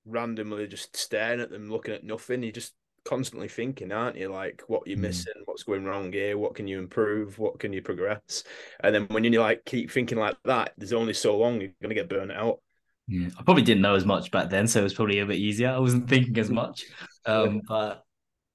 randomly 0.05 0.67
just 0.67 0.95
staring 0.95 1.41
at 1.41 1.49
them, 1.49 1.69
looking 1.69 1.93
at 1.93 2.03
nothing. 2.03 2.43
You're 2.43 2.51
just 2.51 2.73
constantly 3.03 3.47
thinking, 3.47 3.91
aren't 3.91 4.17
you? 4.17 4.29
Like, 4.29 4.63
what 4.67 4.87
you're 4.87 4.97
Mm. 4.97 5.01
missing, 5.01 5.33
what's 5.45 5.63
going 5.63 5.85
wrong 5.85 6.11
here, 6.11 6.37
what 6.37 6.55
can 6.55 6.67
you 6.67 6.79
improve, 6.79 7.39
what 7.39 7.59
can 7.59 7.73
you 7.73 7.81
progress? 7.81 8.43
And 8.81 8.93
then 8.93 9.07
when 9.07 9.23
you 9.23 9.39
like 9.39 9.65
keep 9.65 9.91
thinking 9.91 10.17
like 10.19 10.37
that, 10.45 10.73
there's 10.77 10.93
only 10.93 11.13
so 11.13 11.37
long 11.37 11.61
you're 11.61 11.71
gonna 11.81 11.95
get 11.95 12.09
burnt 12.09 12.31
out. 12.31 12.59
Yeah, 13.07 13.29
I 13.37 13.43
probably 13.43 13.63
didn't 13.63 13.81
know 13.81 13.95
as 13.95 14.05
much 14.05 14.31
back 14.31 14.49
then, 14.49 14.67
so 14.67 14.79
it 14.79 14.83
was 14.83 14.93
probably 14.93 15.19
a 15.19 15.25
bit 15.25 15.37
easier. 15.37 15.69
I 15.69 15.79
wasn't 15.79 16.07
thinking 16.09 16.37
as 16.37 16.49
much. 16.49 16.85
Um, 17.23 17.61
but 17.67 18.03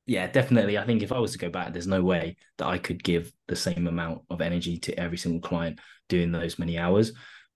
yeah, 0.07 0.27
definitely. 0.27 0.77
I 0.77 0.85
think 0.85 1.03
if 1.03 1.13
I 1.13 1.21
was 1.21 1.31
to 1.33 1.39
go 1.39 1.49
back, 1.51 1.73
there's 1.73 1.87
no 1.87 2.03
way 2.03 2.37
that 2.59 2.67
I 2.67 2.79
could 2.79 3.03
give 3.03 3.33
the 3.47 3.55
same 3.55 3.87
amount 3.87 4.23
of 4.29 4.41
energy 4.41 4.79
to 4.79 4.99
every 4.99 5.19
single 5.19 5.41
client 5.41 5.79
doing 6.09 6.33
those 6.33 6.59
many 6.59 6.77
hours. 6.77 7.13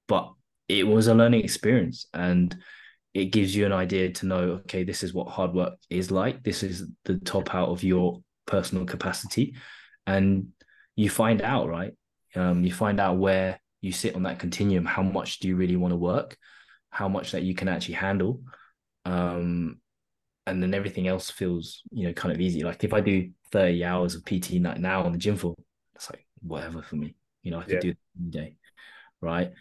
But 0.06 0.32
it 0.68 0.86
was 0.86 1.08
a 1.08 1.14
learning 1.14 1.42
experience 1.42 2.06
and 2.14 2.56
it 3.14 3.26
gives 3.26 3.54
you 3.54 3.66
an 3.66 3.72
idea 3.72 4.10
to 4.10 4.26
know, 4.26 4.38
okay, 4.64 4.84
this 4.84 5.02
is 5.02 5.12
what 5.12 5.28
hard 5.28 5.52
work 5.52 5.74
is 5.88 6.10
like. 6.10 6.42
This 6.42 6.62
is 6.62 6.88
the 7.04 7.18
top 7.18 7.54
out 7.54 7.68
of 7.68 7.82
your 7.82 8.22
personal 8.46 8.84
capacity. 8.84 9.54
And 10.06 10.48
you 10.96 11.10
find 11.10 11.42
out, 11.42 11.68
right? 11.68 11.92
Um, 12.36 12.64
you 12.64 12.72
find 12.72 13.00
out 13.00 13.18
where 13.18 13.60
you 13.80 13.92
sit 13.92 14.14
on 14.14 14.22
that 14.24 14.38
continuum. 14.38 14.84
How 14.84 15.02
much 15.02 15.40
do 15.40 15.48
you 15.48 15.56
really 15.56 15.76
want 15.76 15.92
to 15.92 15.96
work? 15.96 16.36
How 16.90 17.08
much 17.08 17.32
that 17.32 17.42
you 17.42 17.54
can 17.54 17.68
actually 17.68 17.94
handle? 17.94 18.42
Um, 19.04 19.80
and 20.46 20.62
then 20.62 20.74
everything 20.74 21.08
else 21.08 21.30
feels, 21.30 21.82
you 21.90 22.06
know, 22.06 22.12
kind 22.12 22.32
of 22.32 22.40
easy. 22.40 22.62
Like 22.62 22.84
if 22.84 22.92
I 22.92 23.00
do 23.00 23.30
30 23.52 23.84
hours 23.84 24.14
of 24.14 24.24
PT 24.24 24.58
night 24.58 24.78
now 24.80 25.02
on 25.02 25.12
the 25.12 25.18
gym 25.18 25.36
floor, 25.36 25.54
it's 25.94 26.10
like 26.10 26.26
whatever 26.42 26.82
for 26.82 26.96
me. 26.96 27.16
You 27.42 27.50
know, 27.50 27.58
I 27.58 27.62
could 27.64 27.74
Yeah. 27.74 27.80
do 27.80 27.88
it 27.90 27.98
any 28.20 28.30
day, 28.30 28.56
right? 29.20 29.52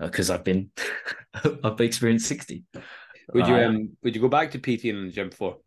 Because 0.00 0.30
I've 0.30 0.44
been, 0.44 0.70
I've 1.64 1.80
experienced 1.80 2.26
60. 2.28 2.64
Would 3.34 3.46
you 3.46 3.56
Uh, 3.56 3.64
um 3.64 3.96
would 4.02 4.14
you 4.14 4.20
go 4.20 4.28
back 4.28 4.50
to 4.52 4.58
PT 4.58 4.90
in 4.90 5.06
the 5.06 5.12
gym 5.12 5.30
floor? 5.30 5.58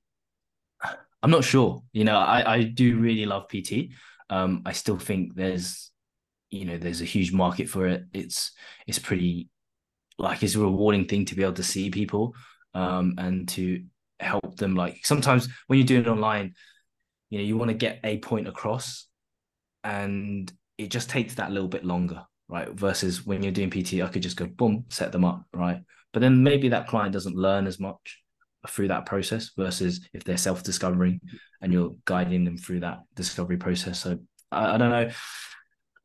I'm 1.22 1.32
not 1.32 1.44
sure. 1.44 1.82
You 1.94 2.04
know, 2.04 2.18
I, 2.18 2.56
I 2.56 2.64
do 2.64 2.98
really 2.98 3.26
love 3.26 3.48
PT. 3.48 3.94
Um, 4.30 4.62
I 4.66 4.74
still 4.74 4.98
think 4.98 5.36
there's, 5.36 5.92
you 6.50 6.66
know, 6.66 6.78
there's 6.78 7.02
a 7.02 7.06
huge 7.06 7.32
market 7.32 7.70
for 7.70 7.88
it. 7.88 8.06
It's 8.14 8.52
it's 8.88 9.00
pretty 9.00 9.50
like 10.18 10.44
it's 10.44 10.56
a 10.56 10.60
rewarding 10.60 11.06
thing 11.08 11.26
to 11.26 11.36
be 11.36 11.44
able 11.44 11.54
to 11.54 11.64
see 11.64 11.90
people 11.92 12.36
um 12.76 13.16
and 13.18 13.48
to 13.50 13.84
help 14.20 14.58
them. 14.58 14.76
Like 14.76 15.06
sometimes 15.06 15.50
when 15.68 15.80
you're 15.80 15.88
doing 15.88 16.04
it 16.06 16.10
online, 16.10 16.56
you 17.30 17.40
know, 17.40 17.46
you 17.46 17.58
want 17.58 17.70
to 17.70 17.76
get 17.78 18.00
a 18.04 18.20
point 18.20 18.48
across 18.48 19.08
and 19.84 20.52
it 20.78 20.90
just 20.92 21.10
takes 21.10 21.36
that 21.36 21.52
little 21.52 21.70
bit 21.70 21.86
longer, 21.86 22.24
right? 22.48 22.70
Versus 22.70 23.26
when 23.26 23.44
you're 23.44 23.52
doing 23.52 23.70
PT, 23.70 24.02
I 24.02 24.08
could 24.08 24.22
just 24.22 24.38
go 24.38 24.46
boom, 24.46 24.86
set 24.90 25.12
them 25.12 25.26
up, 25.26 25.46
right? 25.54 25.82
But 26.12 26.22
then 26.22 26.44
maybe 26.44 26.70
that 26.70 26.88
client 26.88 27.14
doesn't 27.14 27.36
learn 27.36 27.68
as 27.68 27.80
much 27.80 28.22
through 28.70 28.88
that 28.90 29.06
process 29.06 29.52
versus 29.58 30.08
if 30.14 30.24
they're 30.24 30.38
self-discovering 30.38 31.20
and 31.62 31.74
you're 31.74 31.96
guiding 32.06 32.46
them 32.46 32.58
through 32.58 32.82
that 32.82 33.00
discovery 33.16 33.58
process. 33.58 34.00
So 34.00 34.20
I, 34.52 34.76
I 34.76 34.78
don't 34.78 34.92
know. 34.92 35.10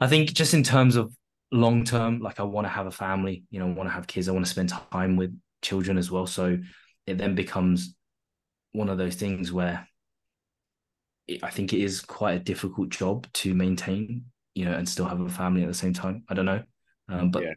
I 0.01 0.07
think 0.07 0.33
just 0.33 0.55
in 0.55 0.63
terms 0.63 0.97
of 0.97 1.13
long 1.53 1.85
term, 1.85 2.21
like 2.21 2.41
I 2.41 2.45
want 2.45 2.67
to 2.67 2.71
have 2.71 2.87
a 2.87 2.91
family, 2.93 3.45
you 3.51 3.61
know, 3.61 3.67
I 3.67 3.73
want 3.73 3.89
to 3.89 3.95
have 3.95 4.07
kids, 4.07 4.29
I 4.29 4.33
want 4.33 4.45
to 4.45 4.51
spend 4.51 4.73
time 4.91 5.17
with 5.17 5.39
children 5.63 5.99
as 5.99 6.11
well. 6.11 6.27
So 6.27 6.59
it 7.07 7.19
then 7.19 7.35
becomes 7.35 7.95
one 8.73 8.89
of 8.89 8.99
those 8.99 9.17
things 9.17 9.53
where 9.53 9.87
I 11.43 11.51
think 11.51 11.73
it 11.73 11.81
is 11.81 12.01
quite 12.01 12.37
a 12.37 12.45
difficult 12.45 12.89
job 12.89 13.27
to 13.35 13.55
maintain, 13.55 14.27
you 14.59 14.65
know, 14.65 14.73
and 14.73 14.89
still 14.89 15.07
have 15.07 15.21
a 15.21 15.29
family 15.29 15.63
at 15.63 15.69
the 15.69 15.75
same 15.75 15.93
time. 15.95 16.25
I 16.29 16.35
don't 16.35 16.47
know. 16.47 16.63
Um, 17.09 17.31
but 17.31 17.45
Yeah. 17.45 17.55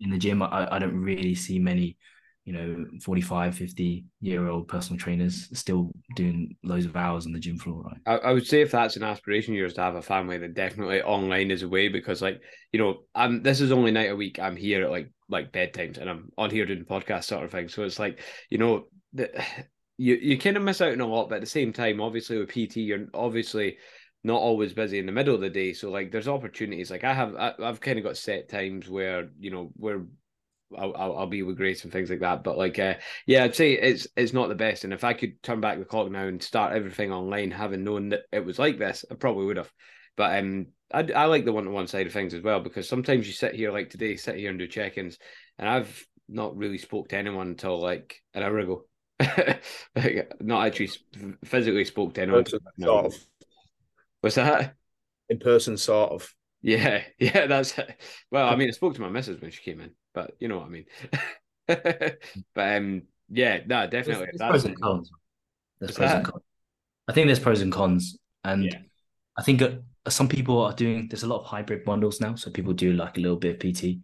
in 0.00 0.10
the 0.10 0.18
gym, 0.18 0.42
I, 0.42 0.76
I 0.76 0.78
don't 0.78 0.96
really 0.96 1.34
see 1.34 1.58
many, 1.58 1.96
you 2.44 2.52
know, 2.52 2.86
45, 3.02 3.56
50 3.56 4.04
year 4.20 4.46
old 4.48 4.68
personal 4.68 4.98
trainers 4.98 5.48
still 5.58 5.92
doing 6.14 6.56
loads 6.62 6.86
of 6.86 6.96
hours 6.96 7.26
on 7.26 7.32
the 7.32 7.40
gym 7.40 7.58
floor, 7.58 7.82
right? 7.82 8.00
I, 8.06 8.16
I 8.18 8.32
would 8.32 8.46
say 8.46 8.60
if 8.60 8.70
that's 8.70 8.96
an 8.96 9.02
aspiration 9.02 9.54
of 9.54 9.58
yours 9.58 9.74
to 9.74 9.80
have 9.82 9.94
a 9.96 10.02
family, 10.02 10.38
then 10.38 10.52
definitely 10.52 11.02
online 11.02 11.50
is 11.50 11.62
a 11.62 11.68
way 11.68 11.88
because 11.88 12.22
like, 12.22 12.40
you 12.72 12.78
know, 12.80 13.00
I'm 13.14 13.42
this 13.42 13.60
is 13.60 13.72
only 13.72 13.90
night 13.90 14.10
a 14.10 14.16
week. 14.16 14.38
I'm 14.38 14.56
here 14.56 14.84
at 14.84 14.90
like 14.90 15.10
like 15.28 15.52
bedtimes 15.52 15.98
and 15.98 16.08
I'm 16.08 16.30
on 16.38 16.50
here 16.50 16.66
doing 16.66 16.84
podcast 16.84 17.24
sort 17.24 17.44
of 17.44 17.50
thing. 17.50 17.68
So 17.68 17.82
it's 17.82 17.98
like, 17.98 18.20
you 18.50 18.58
know, 18.58 18.86
the 19.12 19.30
you 19.98 20.14
you 20.14 20.38
kind 20.38 20.56
of 20.56 20.62
miss 20.62 20.80
out 20.80 20.92
on 20.92 21.00
a 21.00 21.06
lot, 21.06 21.28
but 21.28 21.36
at 21.36 21.40
the 21.40 21.46
same 21.46 21.72
time, 21.72 22.00
obviously 22.00 22.38
with 22.38 22.50
PT, 22.50 22.82
you're 22.82 23.06
obviously 23.14 23.78
not 24.24 24.40
always 24.40 24.72
busy 24.72 24.98
in 24.98 25.06
the 25.06 25.12
middle 25.12 25.34
of 25.34 25.40
the 25.40 25.50
day. 25.50 25.72
So 25.72 25.90
like 25.90 26.10
there's 26.10 26.28
opportunities. 26.28 26.90
Like 26.90 27.04
I 27.04 27.14
have 27.14 27.34
I, 27.36 27.54
I've 27.62 27.80
kind 27.80 27.98
of 27.98 28.04
got 28.04 28.16
set 28.16 28.48
times 28.48 28.88
where, 28.88 29.28
you 29.38 29.50
know, 29.50 29.70
where 29.76 30.02
I'll, 30.76 30.96
I'll, 30.96 31.18
I'll 31.18 31.26
be 31.26 31.42
with 31.42 31.56
Grace 31.56 31.84
and 31.84 31.92
things 31.92 32.10
like 32.10 32.20
that. 32.20 32.42
But 32.42 32.58
like, 32.58 32.78
uh, 32.78 32.94
yeah, 33.26 33.44
I'd 33.44 33.54
say 33.54 33.72
it's 33.72 34.06
it's 34.16 34.32
not 34.32 34.48
the 34.48 34.54
best. 34.54 34.84
And 34.84 34.92
if 34.92 35.04
I 35.04 35.12
could 35.12 35.42
turn 35.42 35.60
back 35.60 35.78
the 35.78 35.84
clock 35.84 36.10
now 36.10 36.26
and 36.26 36.42
start 36.42 36.74
everything 36.74 37.12
online, 37.12 37.50
having 37.50 37.84
known 37.84 38.10
that 38.10 38.22
it 38.32 38.44
was 38.44 38.58
like 38.58 38.78
this, 38.78 39.04
I 39.10 39.14
probably 39.14 39.46
would 39.46 39.58
have. 39.58 39.72
But 40.16 40.38
um, 40.38 40.68
I 40.92 41.00
I 41.14 41.24
like 41.26 41.44
the 41.44 41.52
one 41.52 41.64
to 41.64 41.70
one 41.70 41.86
side 41.86 42.06
of 42.06 42.12
things 42.12 42.34
as 42.34 42.42
well 42.42 42.60
because 42.60 42.88
sometimes 42.88 43.26
you 43.26 43.32
sit 43.32 43.54
here 43.54 43.72
like 43.72 43.90
today, 43.90 44.16
sit 44.16 44.36
here 44.36 44.50
and 44.50 44.58
do 44.58 44.66
check 44.66 44.98
ins, 44.98 45.18
and 45.58 45.68
I've 45.68 46.06
not 46.28 46.56
really 46.56 46.78
spoke 46.78 47.08
to 47.08 47.16
anyone 47.16 47.48
until 47.48 47.80
like 47.80 48.20
an 48.34 48.42
hour 48.42 48.58
ago. 48.58 48.84
like, 49.96 50.32
not 50.40 50.66
actually 50.66 50.90
physically 51.44 51.84
spoke 51.84 52.14
to 52.14 52.22
anyone. 52.22 52.44
Person, 52.44 52.60
No. 52.76 52.86
sort 52.86 53.06
of 53.06 53.26
What's 54.26 54.36
that? 54.36 54.74
in 55.28 55.38
person, 55.38 55.76
sort 55.76 56.12
of. 56.12 56.34
Yeah, 56.62 57.02
yeah, 57.18 57.46
that's. 57.46 57.78
Well, 58.30 58.48
I 58.48 58.56
mean, 58.56 58.68
I 58.68 58.72
spoke 58.72 58.94
to 58.94 59.00
my 59.00 59.08
missus 59.08 59.40
when 59.40 59.50
she 59.50 59.62
came 59.62 59.80
in, 59.80 59.90
but 60.14 60.32
you 60.40 60.48
know 60.48 60.58
what 60.58 60.66
I 60.66 60.70
mean. 60.70 60.84
but 61.66 62.76
um, 62.76 63.02
yeah, 63.28 63.60
no, 63.66 63.86
definitely. 63.86 64.26
There's, 64.26 64.38
there's 64.38 64.38
that's 64.38 64.50
pros 64.50 64.64
and 64.64 64.80
cons. 64.80 65.10
There's 65.80 65.90
What's 65.90 65.98
pros 65.98 66.10
and 66.12 66.24
cons. 66.24 66.42
I 67.08 67.12
think 67.12 67.26
there's 67.26 67.40
pros 67.40 67.60
and 67.60 67.72
cons, 67.72 68.18
and 68.44 68.64
Yeah. 68.64 68.78
I 69.38 69.42
think 69.42 69.62
some 70.08 70.28
people 70.28 70.62
are 70.62 70.72
doing. 70.72 71.08
There's 71.08 71.22
a 71.22 71.28
lot 71.28 71.40
of 71.40 71.46
hybrid 71.46 71.86
models 71.86 72.20
now, 72.20 72.34
so 72.34 72.50
people 72.50 72.72
do 72.72 72.92
like 72.92 73.16
a 73.16 73.20
little 73.20 73.36
bit 73.36 73.62
of 73.62 73.74
PT. 73.74 73.98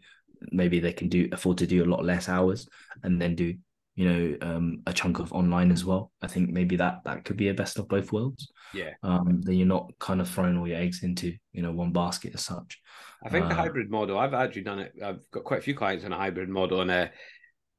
Maybe 0.50 0.80
they 0.80 0.92
can 0.92 1.08
do 1.08 1.28
afford 1.32 1.58
to 1.58 1.66
do 1.66 1.84
a 1.84 1.86
lot 1.86 2.04
less 2.04 2.28
hours 2.28 2.68
and 3.02 3.20
then 3.20 3.36
do 3.36 3.54
you 3.94 4.08
know 4.08 4.36
um, 4.40 4.82
a 4.86 4.92
chunk 4.92 5.18
of 5.18 5.32
online 5.32 5.70
as 5.70 5.84
well. 5.84 6.12
I 6.22 6.26
think 6.26 6.50
maybe 6.50 6.76
that 6.76 7.00
that 7.04 7.24
could 7.24 7.36
be 7.36 7.48
a 7.48 7.54
best 7.54 7.78
of 7.78 7.88
both 7.88 8.12
worlds. 8.12 8.50
Yeah. 8.74 8.90
Um, 9.02 9.42
then 9.42 9.56
you're 9.56 9.66
not 9.66 9.90
kind 9.98 10.20
of 10.20 10.28
throwing 10.28 10.56
all 10.56 10.68
your 10.68 10.78
eggs 10.78 11.02
into 11.02 11.34
you 11.52 11.62
know 11.62 11.72
one 11.72 11.92
basket 11.92 12.34
as 12.34 12.44
such. 12.44 12.80
I 13.24 13.28
think 13.28 13.48
the 13.48 13.54
Uh, 13.54 13.56
hybrid 13.56 13.90
model. 13.90 14.18
I've 14.18 14.34
actually 14.34 14.62
done 14.62 14.80
it. 14.80 14.92
I've 15.04 15.30
got 15.30 15.44
quite 15.44 15.60
a 15.60 15.62
few 15.62 15.74
clients 15.74 16.04
on 16.04 16.12
a 16.12 16.16
hybrid 16.16 16.48
model, 16.48 16.80
and 16.80 16.90
uh, 16.90 17.08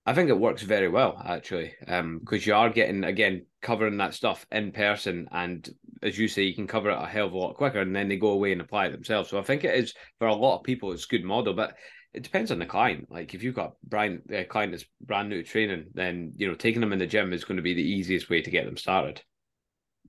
I 0.05 0.13
think 0.13 0.29
it 0.29 0.39
works 0.39 0.61
very 0.61 0.89
well 0.89 1.21
actually. 1.25 1.73
Um, 1.87 2.19
because 2.19 2.45
you 2.45 2.53
are 2.53 2.69
getting 2.69 3.03
again 3.03 3.45
covering 3.61 3.97
that 3.97 4.13
stuff 4.13 4.45
in 4.51 4.71
person, 4.71 5.27
and 5.31 5.67
as 6.01 6.17
you 6.17 6.27
say, 6.27 6.43
you 6.43 6.53
can 6.55 6.67
cover 6.67 6.89
it 6.91 6.97
a 7.01 7.05
hell 7.05 7.27
of 7.27 7.33
a 7.33 7.37
lot 7.37 7.55
quicker, 7.55 7.79
and 7.79 7.95
then 7.95 8.07
they 8.09 8.17
go 8.17 8.31
away 8.31 8.51
and 8.51 8.61
apply 8.61 8.87
it 8.87 8.91
themselves. 8.91 9.29
So 9.29 9.39
I 9.39 9.43
think 9.43 9.63
it 9.63 9.75
is 9.75 9.93
for 10.19 10.27
a 10.27 10.35
lot 10.35 10.57
of 10.57 10.63
people, 10.63 10.91
it's 10.91 11.05
a 11.05 11.07
good 11.07 11.23
model, 11.23 11.53
but 11.53 11.75
it 12.13 12.23
depends 12.23 12.51
on 12.51 12.59
the 12.59 12.65
client. 12.65 13.07
Like 13.09 13.33
if 13.33 13.43
you've 13.43 13.55
got 13.55 13.73
Brian, 13.83 14.21
a 14.29 14.43
client 14.43 14.71
that's 14.71 14.85
brand 15.01 15.29
new 15.29 15.41
to 15.41 15.49
training, 15.49 15.85
then 15.93 16.33
you 16.35 16.47
know 16.47 16.55
taking 16.55 16.81
them 16.81 16.93
in 16.93 16.99
the 16.99 17.07
gym 17.07 17.33
is 17.33 17.43
going 17.43 17.57
to 17.57 17.63
be 17.63 17.73
the 17.73 17.81
easiest 17.81 18.29
way 18.29 18.41
to 18.41 18.51
get 18.51 18.65
them 18.65 18.77
started. 18.77 19.21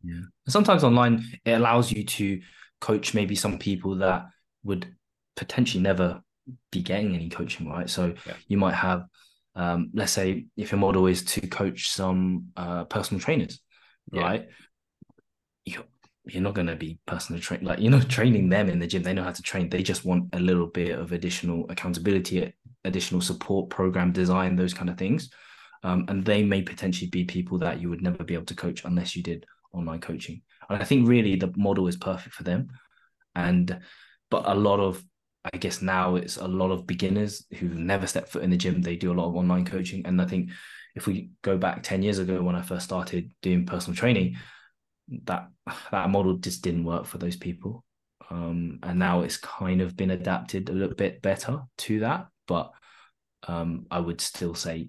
Yeah. 0.03 0.21
Sometimes 0.49 0.85
online 0.85 1.25
it 1.45 1.53
allows 1.53 1.91
you 1.91 2.05
to 2.05 2.41
coach 2.81 3.15
maybe 3.15 3.35
some 3.35 3.59
people 3.59 3.97
that 3.97 4.27
would 4.65 4.95
potentially 5.37 5.83
never 5.83 6.23
be 6.71 6.83
getting 6.83 7.15
any 7.15 7.31
coaching, 7.31 7.69
right? 7.69 7.89
So 7.89 8.15
Yeah. 8.27 8.35
you 8.49 8.59
might 8.59 8.75
have 8.75 9.05
um, 9.57 9.91
let's 9.95 10.13
say 10.13 10.47
if 10.57 10.73
your 10.73 10.81
model 10.81 11.07
is 11.07 11.25
to 11.25 11.41
coach 11.47 11.89
some 11.91 12.49
uh, 12.57 12.85
personal 12.85 13.21
trainers, 13.21 13.61
Yeah. 14.13 14.23
right? 14.23 14.49
You're, 16.27 16.43
not 16.43 16.55
going 16.55 16.69
to 16.69 16.77
be 16.77 16.99
personal 17.07 17.41
train 17.41 17.65
like 17.65 17.81
you're 17.81 17.91
not 17.91 18.09
training 18.09 18.49
them 18.49 18.69
in 18.69 18.79
the 18.79 18.87
gym. 18.87 19.03
They 19.03 19.13
know 19.13 19.25
how 19.25 19.33
to 19.33 19.43
train. 19.43 19.69
They 19.69 19.83
just 19.83 20.05
want 20.05 20.35
a 20.35 20.39
little 20.39 20.67
bit 20.67 20.99
of 20.99 21.13
additional 21.13 21.67
accountability, 21.71 22.53
additional 22.85 23.21
support, 23.21 23.71
program 23.71 24.13
design, 24.13 24.57
those 24.57 24.75
kind 24.75 24.91
of 24.91 24.97
things. 24.97 25.31
Um, 25.83 26.07
and 26.09 26.25
they 26.25 26.43
may 26.43 26.63
potentially 26.63 27.11
be 27.11 27.25
people 27.25 27.59
that 27.59 27.81
you 27.81 27.91
would 27.91 28.03
never 28.03 28.25
be 28.25 28.35
able 28.35 28.47
to 28.47 28.57
coach 28.57 28.85
unless 28.85 29.15
you 29.15 29.23
did 29.23 29.45
online 29.73 30.01
coaching. 30.01 30.41
And 30.69 30.81
I 30.81 30.85
think 30.85 31.07
really 31.07 31.37
the 31.37 31.53
model 31.57 31.89
is 31.89 31.97
perfect 31.97 32.35
for 32.35 32.43
them. 32.43 32.69
And 33.35 33.81
but 34.31 34.45
a 34.47 34.55
lot 34.55 34.81
of 34.81 35.05
I 35.53 35.59
guess 35.59 35.83
now 35.83 36.17
it's 36.17 36.39
a 36.39 36.49
lot 36.49 36.71
of 36.71 36.87
beginners 36.87 37.45
who've 37.59 37.77
never 37.77 38.07
stepped 38.07 38.29
foot 38.29 38.43
in 38.43 38.51
the 38.51 38.57
gym. 38.57 38.81
They 38.81 38.97
do 38.97 39.13
a 39.13 39.19
lot 39.19 39.29
of 39.29 39.37
online 39.37 39.67
coaching. 39.67 40.07
And 40.07 40.21
I 40.21 40.25
think 40.25 40.51
if 40.95 41.07
we 41.07 41.31
go 41.43 41.59
back 41.59 41.83
10 41.83 42.03
years 42.03 42.19
ago 42.19 42.41
when 42.43 42.57
I 42.57 42.63
first 42.63 42.87
started 42.87 43.31
doing 43.43 43.67
personal 43.67 43.95
training, 43.95 44.37
that 45.25 45.49
that 45.91 46.11
model 46.11 46.35
just 46.37 46.63
didn't 46.63 46.85
work 46.85 47.07
for 47.07 47.19
those 47.19 47.37
people. 47.37 47.85
Um, 48.31 48.79
and 48.83 48.99
now 48.99 49.21
it's 49.21 49.37
kind 49.37 49.81
of 49.81 49.97
been 49.97 50.11
adapted 50.11 50.69
a 50.69 50.73
little 50.73 50.95
bit 50.95 51.21
better 51.23 51.63
to 51.79 52.01
that. 52.01 52.29
But 52.47 52.73
um, 53.49 53.87
I 53.91 54.01
would 54.01 54.21
still 54.21 54.55
say, 54.55 54.89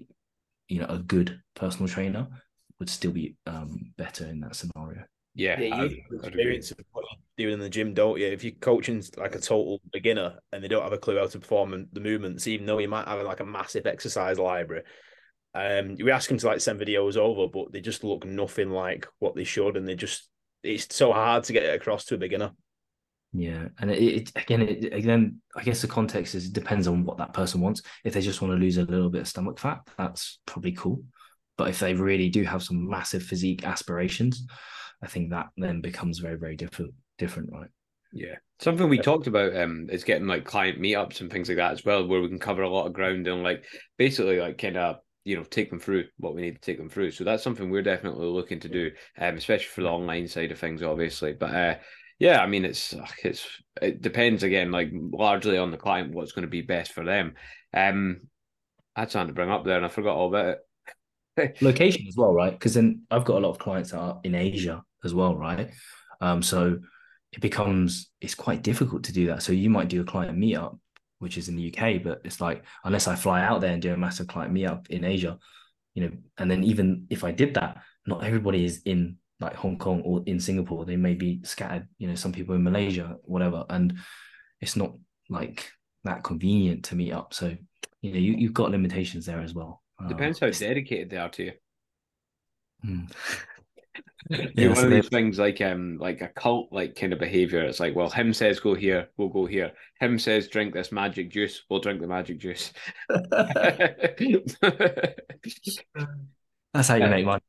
you 0.68 0.80
know, 0.80 0.88
a 0.88 0.98
good 0.98 1.42
personal 1.56 1.88
trainer 1.88 2.28
would 2.80 2.90
still 2.90 3.12
be 3.12 3.36
um, 3.46 3.94
better 3.98 4.26
in 4.26 4.42
that 4.42 4.56
scenario. 4.56 5.04
Yeah, 5.34 5.60
Yeah, 5.60 5.76
I- 5.76 5.84
you 5.84 6.04
I'd 6.12 6.28
experience 6.28 6.72
of 6.72 6.78
what 6.94 7.06
you're 7.38 7.48
doing 7.48 7.54
in 7.56 7.60
the 7.60 7.70
gym, 7.70 7.94
don't 7.94 8.20
you? 8.20 8.28
If 8.28 8.44
you're 8.44 8.54
coaching 8.54 9.04
like 9.18 9.36
a 9.36 9.40
total 9.40 9.82
beginner 9.92 10.40
and 10.52 10.64
they 10.64 10.68
don't 10.68 10.84
have 10.84 10.94
a 10.94 10.98
clue 10.98 11.18
how 11.20 11.28
to 11.28 11.40
perform 11.40 11.88
the 11.92 12.00
movements, 12.00 12.48
even 12.48 12.66
though 12.66 12.78
you 12.80 12.88
might 12.88 13.08
have 13.08 13.22
like 13.26 13.42
a 13.42 13.46
massive 13.46 13.86
exercise 13.86 14.40
library, 14.40 14.84
um, 15.56 15.96
we 15.96 16.12
ask 16.12 16.28
them 16.28 16.38
to 16.38 16.48
like 16.48 16.60
send 16.60 16.80
videos 16.80 17.16
over, 17.16 17.48
but 17.48 17.72
they 17.72 17.80
just 17.80 18.04
look 18.04 18.26
nothing 18.26 18.70
like 18.70 19.08
what 19.20 19.36
they 19.36 19.46
should, 19.46 19.78
and 19.78 19.88
they 19.88 19.96
just 19.96 20.30
it's 20.64 20.94
so 20.94 21.14
hard 21.14 21.46
to 21.46 21.54
get 21.54 21.64
it 21.64 21.76
across 21.76 22.06
to 22.06 22.16
a 22.16 22.18
beginner. 22.18 22.52
Yeah, 23.32 23.70
and 23.80 23.90
it, 23.90 24.02
it 24.02 24.32
again, 24.36 24.62
it, 24.62 24.94
again, 24.94 25.42
I 25.56 25.64
guess 25.64 25.82
the 25.82 25.88
context 25.88 26.36
is 26.36 26.48
it 26.48 26.54
depends 26.54 26.88
on 26.88 27.06
what 27.06 27.18
that 27.18 27.34
person 27.34 27.62
wants. 27.62 27.82
If 28.04 28.14
they 28.14 28.22
just 28.22 28.42
want 28.42 28.54
to 28.54 28.60
lose 28.60 28.78
a 28.78 28.84
little 28.84 29.10
bit 29.10 29.22
of 29.22 29.28
stomach 29.28 29.58
fat, 29.58 29.82
that's 29.98 30.40
probably 30.46 30.74
cool. 30.74 31.04
But 31.58 31.70
if 31.70 31.80
they 31.80 31.94
really 31.94 32.30
do 32.30 32.44
have 32.44 32.62
some 32.62 32.90
massive 32.90 33.24
physique 33.24 33.66
aspirations, 33.66 34.46
I 35.02 35.08
think 35.08 35.30
that 35.30 35.48
then 35.56 35.80
becomes 35.80 36.20
very, 36.20 36.38
very 36.38 36.58
different. 36.58 36.94
Different, 37.18 37.50
right? 37.54 37.70
Yeah. 38.12 38.36
Something 38.60 38.90
we 38.90 39.00
talked 39.00 39.28
about 39.28 39.56
um 39.56 39.88
is 39.90 40.04
getting 40.04 40.28
like 40.28 40.46
client 40.46 40.82
meetups 40.82 41.22
and 41.22 41.32
things 41.32 41.48
like 41.48 41.58
that 41.58 41.72
as 41.72 41.86
well, 41.86 42.06
where 42.08 42.22
we 42.22 42.28
can 42.28 42.40
cover 42.40 42.62
a 42.62 42.70
lot 42.70 42.88
of 42.88 42.94
ground 42.94 43.28
and 43.28 43.44
like 43.44 43.64
basically 43.98 44.40
like 44.40 44.58
kind 44.58 44.78
of 44.78 44.98
you 45.26 45.36
know 45.36 45.44
take 45.44 45.70
them 45.70 45.80
through 45.80 46.06
what 46.18 46.36
we 46.36 46.44
need 46.44 46.56
to 46.56 46.62
take 46.62 46.78
them 46.78 46.90
through. 46.90 47.12
So 47.12 47.24
that's 47.24 47.44
something 47.44 47.70
we're 47.70 47.82
definitely 47.82 48.28
looking 48.28 48.60
to 48.62 48.70
do, 48.70 48.92
um, 49.18 49.36
especially 49.36 49.66
for 49.66 49.82
the 49.82 49.90
online 49.90 50.28
side 50.28 50.52
of 50.52 50.60
things, 50.60 50.82
obviously. 50.82 51.34
But 51.34 51.54
uh, 51.54 51.76
yeah, 52.20 52.42
I 52.42 52.48
mean 52.48 52.64
it's 52.64 52.94
it's 53.24 53.46
it 53.82 54.02
depends 54.02 54.44
again, 54.44 54.72
like 54.72 54.90
largely 54.94 55.58
on 55.58 55.72
the 55.72 55.78
client 55.78 56.14
what's 56.14 56.32
going 56.32 56.44
to 56.44 56.50
be 56.50 56.62
best 56.62 56.94
for 56.94 57.04
them. 57.04 57.34
Um, 57.74 58.22
I 58.96 59.02
had 59.02 59.12
something 59.12 59.30
to 59.30 59.34
bring 59.34 59.52
up 59.52 59.66
there 59.66 59.76
and 59.76 59.86
I 59.86 59.90
forgot 59.90 60.16
all 60.16 60.30
about 60.30 60.58
it. 61.38 61.58
Location 61.62 62.06
as 62.08 62.16
well, 62.16 62.32
right? 62.32 62.54
Because 62.54 62.76
then 62.76 63.02
I've 63.12 63.26
got 63.26 63.40
a 63.40 63.46
lot 63.46 63.50
of 63.50 63.60
clients 63.60 63.92
that 63.92 64.00
are 64.00 64.22
in 64.24 64.36
Asia 64.36 64.84
as 65.04 65.14
well, 65.14 65.36
right? 65.36 65.72
Um, 66.22 66.42
so 66.42 66.80
it 67.34 67.42
becomes 67.42 68.10
it's 68.22 68.36
quite 68.36 68.62
difficult 68.62 69.04
to 69.06 69.14
do 69.14 69.28
that. 69.28 69.44
So 69.44 69.52
you 69.52 69.70
might 69.70 69.90
do 69.90 70.02
a 70.02 70.06
client 70.06 70.38
meetup, 70.38 70.78
which 71.20 71.38
is 71.38 71.50
in 71.50 71.56
the 71.56 71.74
UK, 71.74 72.04
but 72.04 72.22
it's 72.24 72.42
like 72.42 72.64
unless 72.84 73.08
I 73.08 73.16
fly 73.16 73.42
out 73.42 73.62
there 73.62 73.72
and 73.72 73.82
do 73.82 73.94
a 73.94 73.98
massive 73.98 74.28
client 74.28 74.54
meetup 74.54 74.90
in 74.90 75.04
Asia, 75.04 75.38
you 75.94 76.04
know, 76.04 76.12
and 76.38 76.50
then 76.50 76.64
even 76.64 77.08
if 77.10 77.24
I 77.24 77.32
did 77.32 77.54
that, 77.56 77.78
not 78.06 78.24
everybody 78.24 78.66
is 78.66 78.82
in 78.86 79.18
like 79.40 79.56
Hong 79.56 79.78
Kong 79.78 80.02
or 80.02 80.24
in 80.26 80.40
Singapore. 80.40 80.86
They 80.86 80.96
may 80.96 81.14
be 81.14 81.42
scattered, 81.44 81.88
you 81.98 82.08
know, 82.08 82.16
some 82.16 82.32
people 82.32 82.56
in 82.56 82.64
Malaysia, 82.64 83.18
whatever, 83.24 83.66
and 83.70 83.96
it's 84.62 84.76
not 84.76 84.94
like 85.30 85.72
that 86.04 86.24
convenient 86.24 86.86
to 86.86 86.96
meet 86.96 87.12
up. 87.12 87.34
So 87.34 87.56
you 88.02 88.12
know, 88.12 88.20
you, 88.20 88.34
you've 88.34 88.54
got 88.54 88.72
limitations 88.72 89.26
there 89.26 89.42
as 89.42 89.54
well. 89.54 89.82
Um, 90.00 90.08
Depends 90.08 90.40
how 90.40 90.50
dedicated 90.50 91.10
they 91.10 91.18
are 91.18 91.30
to 91.30 91.44
you. 91.44 91.52
hmm. 92.84 93.06
Yeah, 94.30 94.70
one 94.70 94.78
so 94.78 94.84
of 94.86 94.90
these 94.90 95.08
things 95.10 95.38
like 95.38 95.62
um 95.62 95.98
like 96.00 96.22
a 96.22 96.30
cult 96.30 96.70
like 96.72 96.96
kind 96.96 97.14
of 97.14 97.20
behavior. 97.20 97.62
It's 97.62 97.80
like, 97.80 97.96
well, 97.96 98.10
him 98.10 98.34
says 98.34 98.60
go 98.60 98.74
here, 98.74 99.10
we'll 99.18 99.30
go 99.30 99.46
here. 99.46 99.72
Him 100.00 100.18
says 100.18 100.48
drink 100.48 100.74
this 100.74 100.92
magic 100.92 101.30
juice, 101.30 101.64
we'll 101.70 101.80
drink 101.80 102.02
the 102.02 102.08
magic 102.08 102.40
juice. 102.40 102.74
That's 106.74 106.88
how 106.90 106.96
you 106.96 107.02
Yeah. 107.04 107.10
make 107.10 107.26
money. 107.26 107.42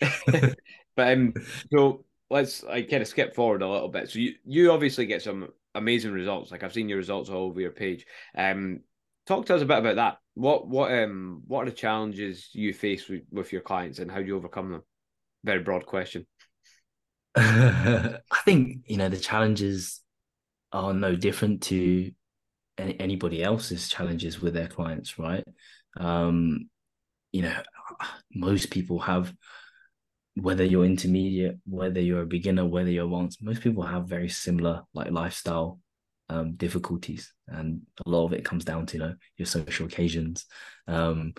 but 0.96 1.12
um, 1.12 1.34
so 1.72 2.04
let's 2.30 2.64
I 2.64 2.82
kind 2.82 3.02
of 3.02 3.08
skip 3.08 3.34
forward 3.34 3.62
a 3.62 3.68
little 3.68 3.88
bit. 3.88 4.10
So 4.10 4.18
you 4.18 4.34
you 4.44 4.72
obviously 4.72 5.06
get 5.06 5.22
some 5.22 5.48
amazing 5.74 6.12
results. 6.12 6.50
Like 6.50 6.62
I've 6.62 6.72
seen 6.72 6.88
your 6.88 6.98
results 6.98 7.30
all 7.30 7.44
over 7.46 7.60
your 7.60 7.70
page. 7.72 8.06
Um, 8.34 8.80
talk 9.26 9.46
to 9.46 9.54
us 9.54 9.62
a 9.62 9.66
bit 9.66 9.78
about 9.78 9.96
that. 9.96 10.18
What 10.34 10.68
what 10.68 10.92
um 10.92 11.42
what 11.46 11.62
are 11.62 11.70
the 11.70 11.76
challenges 11.76 12.48
you 12.52 12.72
face 12.72 13.08
with, 13.08 13.22
with 13.30 13.52
your 13.52 13.62
clients 13.62 13.98
and 13.98 14.10
how 14.10 14.18
do 14.20 14.26
you 14.26 14.36
overcome 14.36 14.72
them? 14.72 14.82
Very 15.44 15.62
broad 15.62 15.86
question. 15.86 16.26
I 17.36 18.18
think 18.44 18.84
you 18.86 18.96
know 18.96 19.08
the 19.08 19.16
challenges 19.16 20.00
are 20.72 20.92
no 20.92 21.14
different 21.14 21.62
to 21.62 22.10
any, 22.78 22.98
anybody 22.98 23.42
else's 23.42 23.88
challenges 23.88 24.40
with 24.40 24.54
their 24.54 24.68
clients, 24.68 25.18
right? 25.18 25.44
Um, 25.96 26.68
you 27.32 27.42
know, 27.42 27.54
most 28.34 28.70
people 28.70 28.98
have, 29.00 29.32
whether 30.34 30.64
you're 30.64 30.84
intermediate, 30.84 31.58
whether 31.66 32.00
you're 32.00 32.22
a 32.22 32.26
beginner, 32.26 32.64
whether 32.64 32.90
you're 32.90 33.04
advanced, 33.04 33.42
most 33.42 33.62
people 33.62 33.82
have 33.82 34.08
very 34.08 34.28
similar 34.28 34.82
like 34.94 35.10
lifestyle 35.10 35.80
um, 36.28 36.54
difficulties, 36.54 37.32
and 37.48 37.82
a 38.04 38.08
lot 38.08 38.26
of 38.26 38.32
it 38.32 38.44
comes 38.44 38.64
down 38.64 38.86
to 38.86 38.96
you 38.96 39.02
know 39.02 39.14
your 39.36 39.46
social 39.46 39.86
occasions, 39.86 40.46
um, 40.88 41.34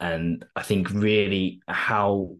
and 0.00 0.44
I 0.56 0.62
think 0.62 0.90
really 0.90 1.60
how 1.66 2.36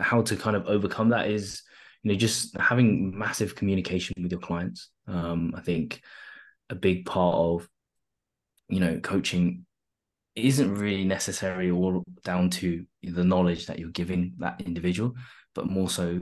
how 0.00 0.22
to 0.22 0.36
kind 0.36 0.56
of 0.56 0.66
overcome 0.66 1.10
that 1.10 1.28
is 1.28 1.62
you 2.02 2.12
know 2.12 2.18
just 2.18 2.56
having 2.56 3.16
massive 3.16 3.54
communication 3.54 4.14
with 4.22 4.30
your 4.30 4.40
clients 4.40 4.90
um 5.08 5.54
i 5.56 5.60
think 5.60 6.00
a 6.70 6.74
big 6.74 7.06
part 7.06 7.34
of 7.34 7.68
you 8.68 8.80
know 8.80 8.98
coaching 9.00 9.64
isn't 10.34 10.74
really 10.74 11.04
necessarily 11.04 11.70
all 11.70 12.04
down 12.22 12.50
to 12.50 12.84
the 13.02 13.24
knowledge 13.24 13.66
that 13.66 13.78
you're 13.78 13.90
giving 13.90 14.34
that 14.38 14.60
individual 14.60 15.14
but 15.54 15.66
more 15.66 15.88
so 15.88 16.20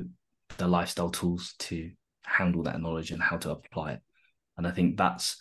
the 0.58 0.68
lifestyle 0.68 1.10
tools 1.10 1.54
to 1.58 1.90
handle 2.22 2.62
that 2.62 2.80
knowledge 2.80 3.10
and 3.10 3.22
how 3.22 3.37
to 3.37 3.50
apply 3.50 3.92
it. 3.92 4.00
And 4.56 4.66
i 4.66 4.70
think 4.70 4.96
that's 4.96 5.37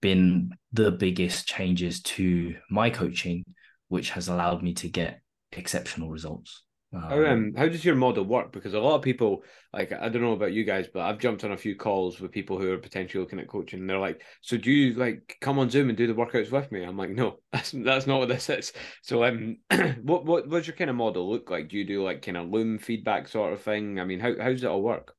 been 0.00 0.54
the 0.72 0.90
biggest 0.90 1.46
changes 1.46 2.02
to 2.02 2.56
my 2.70 2.90
coaching 2.90 3.44
which 3.88 4.10
has 4.10 4.28
allowed 4.28 4.62
me 4.62 4.74
to 4.74 4.88
get 4.88 5.20
exceptional 5.52 6.10
results 6.10 6.62
How 6.92 7.26
um 7.26 7.52
how 7.56 7.68
does 7.68 7.84
your 7.84 7.94
model 7.94 8.24
work? 8.24 8.52
Because 8.52 8.74
a 8.74 8.80
lot 8.80 8.96
of 8.96 9.02
people 9.02 9.44
like 9.72 9.92
I 9.92 10.08
don't 10.08 10.22
know 10.22 10.32
about 10.32 10.52
you 10.52 10.64
guys, 10.64 10.88
but 10.92 11.02
I've 11.02 11.18
jumped 11.18 11.44
on 11.44 11.52
a 11.52 11.56
few 11.56 11.76
calls 11.76 12.20
with 12.20 12.32
people 12.32 12.58
who 12.58 12.72
are 12.72 12.78
potentially 12.78 13.22
looking 13.22 13.38
at 13.38 13.48
coaching. 13.48 13.80
And 13.80 13.90
they're 13.90 13.98
like, 13.98 14.22
"So 14.40 14.56
do 14.56 14.70
you 14.70 14.94
like 14.94 15.36
come 15.40 15.58
on 15.58 15.68
Zoom 15.68 15.88
and 15.88 15.98
do 15.98 16.06
the 16.06 16.14
workouts 16.14 16.50
with 16.50 16.72
me?" 16.72 16.82
I'm 16.84 16.96
like, 16.96 17.10
"No, 17.10 17.40
that's 17.52 17.72
that's 17.72 18.06
not 18.06 18.20
what 18.20 18.28
this 18.28 18.48
is." 18.48 18.72
So 19.02 19.24
um, 19.24 19.58
what 20.02 20.24
what 20.24 20.48
what's 20.48 20.66
your 20.66 20.76
kind 20.76 20.90
of 20.90 20.96
model 20.96 21.30
look 21.30 21.50
like? 21.50 21.68
Do 21.68 21.76
you 21.76 21.84
do 21.84 22.02
like 22.04 22.22
kind 22.22 22.36
of 22.36 22.48
loom 22.48 22.78
feedback 22.78 23.28
sort 23.28 23.52
of 23.52 23.60
thing? 23.60 24.00
I 24.00 24.04
mean, 24.04 24.20
how 24.20 24.34
how 24.38 24.50
does 24.50 24.62
it 24.62 24.68
all 24.68 24.82
work? 24.82 25.14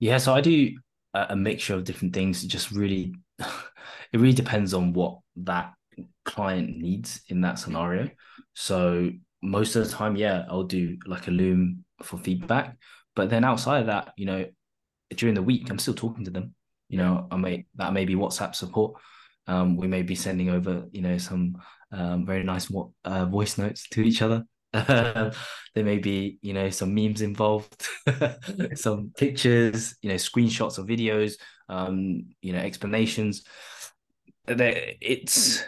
Yeah, 0.00 0.18
so 0.18 0.34
I 0.34 0.40
do 0.40 0.72
a, 1.14 1.26
a 1.30 1.36
mixture 1.36 1.74
of 1.74 1.84
different 1.84 2.14
things. 2.14 2.42
It 2.42 2.48
just 2.48 2.72
really, 2.72 3.14
it 3.38 4.18
really 4.18 4.32
depends 4.32 4.74
on 4.74 4.92
what 4.92 5.18
that 5.36 5.74
client 6.24 6.76
needs 6.76 7.22
in 7.28 7.42
that 7.42 7.58
scenario. 7.58 8.10
So 8.54 9.10
most 9.42 9.76
of 9.76 9.84
the 9.84 9.92
time, 9.92 10.16
yeah, 10.16 10.44
I'll 10.48 10.64
do 10.64 10.96
like 11.06 11.28
a 11.28 11.32
Loom 11.32 11.84
for 12.02 12.16
feedback. 12.16 12.76
But 13.14 13.28
then 13.28 13.44
outside 13.44 13.80
of 13.80 13.86
that, 13.86 14.12
you 14.16 14.26
know, 14.26 14.46
during 15.16 15.34
the 15.34 15.42
week, 15.42 15.68
I'm 15.68 15.78
still 15.78 15.94
talking 15.94 16.24
to 16.24 16.30
them. 16.30 16.54
You 16.88 16.98
know, 16.98 17.26
I 17.30 17.36
may 17.36 17.66
that 17.76 17.92
may 17.92 18.04
be 18.04 18.14
WhatsApp 18.14 18.54
support. 18.54 19.00
Um, 19.46 19.76
we 19.76 19.88
may 19.88 20.02
be 20.02 20.14
sending 20.14 20.50
over, 20.50 20.86
you 20.92 21.02
know, 21.02 21.18
some 21.18 21.56
um, 21.90 22.24
very 22.24 22.44
nice 22.44 22.70
uh, 23.04 23.26
voice 23.26 23.58
notes 23.58 23.88
to 23.90 24.02
each 24.02 24.22
other. 24.22 24.44
there 24.72 25.32
may 25.76 25.98
be, 25.98 26.38
you 26.40 26.54
know, 26.54 26.70
some 26.70 26.94
memes 26.94 27.20
involved, 27.20 27.86
some 28.74 29.12
pictures, 29.16 29.94
you 30.00 30.08
know, 30.08 30.14
screenshots 30.14 30.78
or 30.78 30.84
videos, 30.84 31.34
um, 31.68 32.24
you 32.40 32.52
know, 32.52 32.58
explanations. 32.58 33.44
It's, 34.48 35.62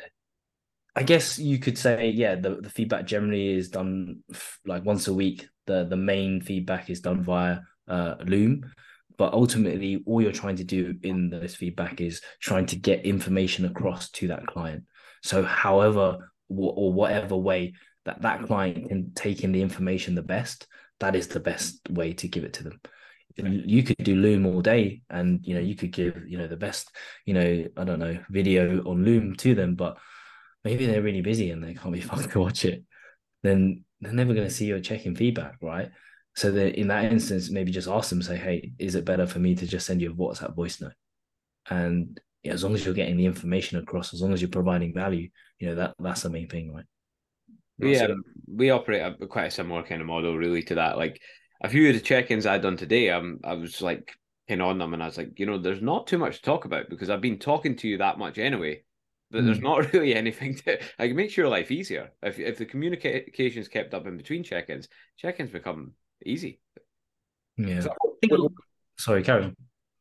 I 0.96 1.02
guess 1.02 1.38
you 1.38 1.58
could 1.58 1.76
say, 1.76 2.10
yeah, 2.10 2.36
the, 2.36 2.60
the 2.60 2.70
feedback 2.70 3.06
generally 3.06 3.50
is 3.50 3.68
done 3.68 4.20
like 4.64 4.84
once 4.84 5.08
a 5.08 5.14
week. 5.14 5.48
The 5.66 5.84
the 5.84 5.96
main 5.96 6.40
feedback 6.40 6.90
is 6.90 7.00
done 7.00 7.22
via 7.22 7.60
uh, 7.88 8.16
Loom, 8.24 8.70
but 9.16 9.32
ultimately, 9.32 10.02
all 10.06 10.20
you're 10.20 10.32
trying 10.32 10.56
to 10.56 10.64
do 10.64 10.94
in 11.02 11.30
this 11.30 11.54
feedback 11.54 12.00
is 12.00 12.20
trying 12.40 12.66
to 12.66 12.76
get 12.76 13.06
information 13.06 13.64
across 13.64 14.10
to 14.10 14.28
that 14.28 14.46
client. 14.46 14.84
So, 15.22 15.42
however 15.42 16.30
or 16.48 16.92
whatever 16.92 17.36
way 17.36 17.72
that 18.04 18.20
that 18.22 18.42
client 18.42 18.88
can 18.88 19.12
take 19.14 19.42
in 19.42 19.52
the 19.52 19.62
information 19.62 20.14
the 20.14 20.22
best, 20.22 20.66
that 21.00 21.16
is 21.16 21.28
the 21.28 21.40
best 21.40 21.80
way 21.90 22.12
to 22.12 22.28
give 22.28 22.44
it 22.44 22.52
to 22.54 22.64
them. 22.64 22.80
You 23.36 23.82
could 23.82 23.96
do 23.98 24.14
Loom 24.14 24.46
all 24.46 24.60
day, 24.60 25.02
and 25.10 25.40
you 25.42 25.54
know 25.54 25.60
you 25.60 25.74
could 25.74 25.90
give 25.90 26.28
you 26.28 26.38
know 26.38 26.46
the 26.46 26.56
best 26.56 26.90
you 27.24 27.34
know 27.34 27.64
I 27.76 27.84
don't 27.84 27.98
know 27.98 28.18
video 28.30 28.82
on 28.84 29.04
Loom 29.04 29.34
to 29.36 29.54
them, 29.54 29.74
but 29.74 29.98
maybe 30.64 30.86
they're 30.86 31.02
really 31.02 31.20
busy 31.20 31.50
and 31.50 31.62
they 31.62 31.74
can't 31.74 31.92
be 31.92 32.00
fucked 32.02 32.30
to 32.30 32.40
watch 32.40 32.64
it. 32.64 32.84
Then 33.42 33.84
they're 34.00 34.12
never 34.12 34.34
going 34.34 34.48
to 34.48 34.54
see 34.54 34.66
your 34.66 34.80
check-in 34.80 35.14
feedback, 35.14 35.56
right? 35.60 35.90
So 36.36 36.50
that 36.52 36.78
in 36.78 36.88
that 36.88 37.12
instance, 37.12 37.50
maybe 37.50 37.70
just 37.70 37.88
ask 37.88 38.10
them, 38.10 38.22
say, 38.22 38.36
"Hey, 38.36 38.72
is 38.78 38.96
it 38.96 39.04
better 39.04 39.26
for 39.26 39.38
me 39.38 39.54
to 39.54 39.66
just 39.66 39.86
send 39.86 40.00
you 40.00 40.10
a 40.10 40.14
WhatsApp 40.14 40.56
voice 40.56 40.80
note?" 40.80 40.94
And 41.70 42.20
yeah, 42.42 42.52
as 42.52 42.64
long 42.64 42.74
as 42.74 42.84
you're 42.84 42.94
getting 42.94 43.16
the 43.16 43.26
information 43.26 43.78
across, 43.78 44.12
as 44.12 44.20
long 44.20 44.32
as 44.32 44.40
you're 44.42 44.50
providing 44.50 44.92
value, 44.92 45.28
you 45.60 45.68
know 45.68 45.76
that 45.76 45.94
that's 45.98 46.22
the 46.22 46.30
main 46.30 46.48
thing, 46.48 46.72
right? 46.72 46.84
yeah, 47.78 48.08
we 48.52 48.70
operate 48.70 49.02
a, 49.02 49.26
quite 49.26 49.46
a 49.46 49.50
similar 49.50 49.82
kind 49.82 50.00
of 50.00 50.06
model, 50.06 50.36
really, 50.36 50.62
to 50.64 50.76
that. 50.76 50.96
Like 50.96 51.20
a 51.62 51.68
few 51.68 51.88
of 51.88 51.94
the 51.94 52.00
check-ins 52.00 52.46
I'd 52.46 52.62
done 52.62 52.76
today, 52.76 53.10
um, 53.10 53.40
I 53.44 53.54
was 53.54 53.80
like 53.82 54.12
in 54.48 54.60
on 54.60 54.78
them, 54.78 54.94
and 54.94 55.02
I 55.02 55.06
was 55.06 55.18
like, 55.18 55.38
you 55.38 55.46
know, 55.46 55.58
there's 55.58 55.82
not 55.82 56.06
too 56.06 56.18
much 56.18 56.36
to 56.36 56.42
talk 56.42 56.64
about 56.64 56.88
because 56.90 57.10
I've 57.10 57.20
been 57.20 57.38
talking 57.38 57.76
to 57.76 57.88
you 57.88 57.98
that 57.98 58.18
much 58.18 58.38
anyway. 58.38 58.82
That 59.30 59.42
mm. 59.42 59.46
there's 59.46 59.58
hmm. 59.58 59.64
not 59.64 59.92
really 59.92 60.14
anything 60.14 60.54
to. 60.56 60.80
I 60.98 61.08
can 61.08 61.16
make 61.16 61.36
your 61.36 61.48
life 61.48 61.70
easier 61.70 62.12
if 62.22 62.38
if 62.38 62.58
the 62.58 62.66
communication 62.66 63.60
is 63.60 63.68
kept 63.68 63.94
up 63.94 64.06
in 64.06 64.16
between 64.16 64.42
check-ins. 64.42 64.88
Check-ins 65.16 65.50
become 65.50 65.92
easy. 66.24 66.60
Yeah. 67.56 67.80
So, 67.80 67.94
sorry, 68.98 69.22
carry 69.22 69.44
on 69.44 69.56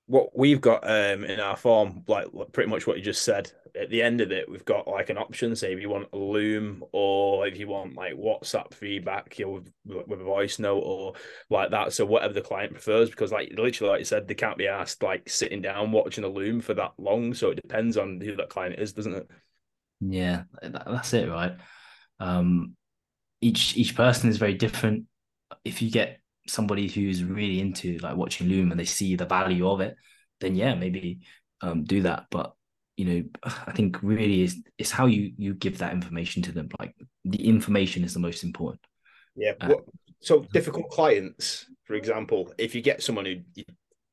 what 0.05 0.37
we've 0.37 0.61
got 0.61 0.83
um, 0.83 1.23
in 1.23 1.39
our 1.39 1.55
form, 1.55 2.03
like 2.07 2.27
pretty 2.51 2.69
much 2.69 2.85
what 2.85 2.97
you 2.97 3.03
just 3.03 3.23
said. 3.23 3.51
At 3.79 3.89
the 3.89 4.03
end 4.03 4.21
of 4.21 4.31
it, 4.31 4.49
we've 4.49 4.65
got 4.65 4.87
like 4.87 5.09
an 5.09 5.17
option. 5.17 5.55
Say 5.55 5.73
if 5.73 5.79
you 5.79 5.89
want 5.89 6.09
a 6.13 6.17
Loom 6.17 6.83
or 6.91 7.47
if 7.47 7.57
you 7.57 7.67
want 7.67 7.95
like 7.95 8.13
WhatsApp 8.13 8.73
feedback, 8.73 9.39
you 9.39 9.45
know, 9.45 9.51
with, 9.85 10.07
with 10.07 10.21
a 10.21 10.23
voice 10.23 10.59
note 10.59 10.81
or 10.81 11.13
like 11.49 11.71
that. 11.71 11.93
So 11.93 12.05
whatever 12.05 12.33
the 12.33 12.41
client 12.41 12.73
prefers, 12.73 13.09
because 13.09 13.31
like 13.31 13.51
literally, 13.57 13.91
like 13.91 13.99
you 13.99 14.05
said, 14.05 14.27
they 14.27 14.35
can't 14.35 14.57
be 14.57 14.67
asked 14.67 15.01
like 15.01 15.27
sitting 15.27 15.61
down 15.61 15.91
watching 15.91 16.23
a 16.23 16.27
Loom 16.27 16.61
for 16.61 16.75
that 16.75 16.93
long. 16.99 17.33
So 17.33 17.49
it 17.49 17.61
depends 17.61 17.97
on 17.97 18.21
who 18.21 18.35
that 18.35 18.49
client 18.49 18.79
is, 18.79 18.93
doesn't 18.93 19.15
it? 19.15 19.31
Yeah, 20.01 20.43
that's 20.61 21.13
it, 21.13 21.29
right? 21.29 21.53
Um, 22.19 22.75
each 23.41 23.75
each 23.75 23.95
person 23.95 24.29
is 24.29 24.37
very 24.37 24.53
different. 24.53 25.05
If 25.65 25.81
you 25.81 25.89
get 25.89 26.19
somebody 26.47 26.87
who's 26.87 27.23
really 27.23 27.59
into 27.59 27.97
like 27.99 28.15
watching 28.15 28.47
Loom 28.47 28.71
and 28.71 28.79
they 28.79 28.85
see 28.85 29.15
the 29.15 29.25
value 29.25 29.67
of 29.67 29.81
it, 29.81 29.95
then 30.39 30.55
yeah, 30.55 30.75
maybe 30.75 31.21
um, 31.61 31.83
do 31.83 32.01
that. 32.01 32.25
But 32.29 32.53
you 32.97 33.05
know, 33.05 33.23
I 33.67 33.71
think 33.71 34.01
really 34.01 34.41
is 34.41 34.61
is 34.77 34.91
how 34.91 35.05
you 35.05 35.33
you 35.37 35.53
give 35.53 35.79
that 35.79 35.93
information 35.93 36.41
to 36.43 36.51
them. 36.51 36.69
Like 36.79 36.95
the 37.25 37.47
information 37.47 38.03
is 38.03 38.13
the 38.13 38.19
most 38.19 38.43
important. 38.43 38.81
Yeah. 39.35 39.53
Uh, 39.59 39.75
so 40.21 40.45
difficult 40.53 40.89
clients, 40.89 41.65
for 41.85 41.95
example, 41.95 42.53
if 42.57 42.75
you 42.75 42.81
get 42.81 43.03
someone 43.03 43.25
who 43.25 43.63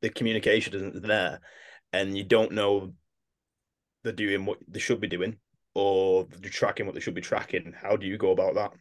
the 0.00 0.10
communication 0.10 0.74
isn't 0.74 1.02
there, 1.02 1.40
and 1.92 2.16
you 2.16 2.24
don't 2.24 2.52
know 2.52 2.94
they're 4.02 4.12
doing 4.12 4.46
what 4.46 4.58
they 4.66 4.80
should 4.80 5.00
be 5.00 5.06
doing, 5.06 5.36
or 5.74 6.26
they're 6.40 6.50
tracking 6.50 6.86
what 6.86 6.94
they 6.94 7.00
should 7.00 7.14
be 7.14 7.20
tracking, 7.20 7.74
how 7.80 7.96
do 7.96 8.06
you 8.06 8.16
go 8.16 8.30
about 8.30 8.54
that? 8.54 8.72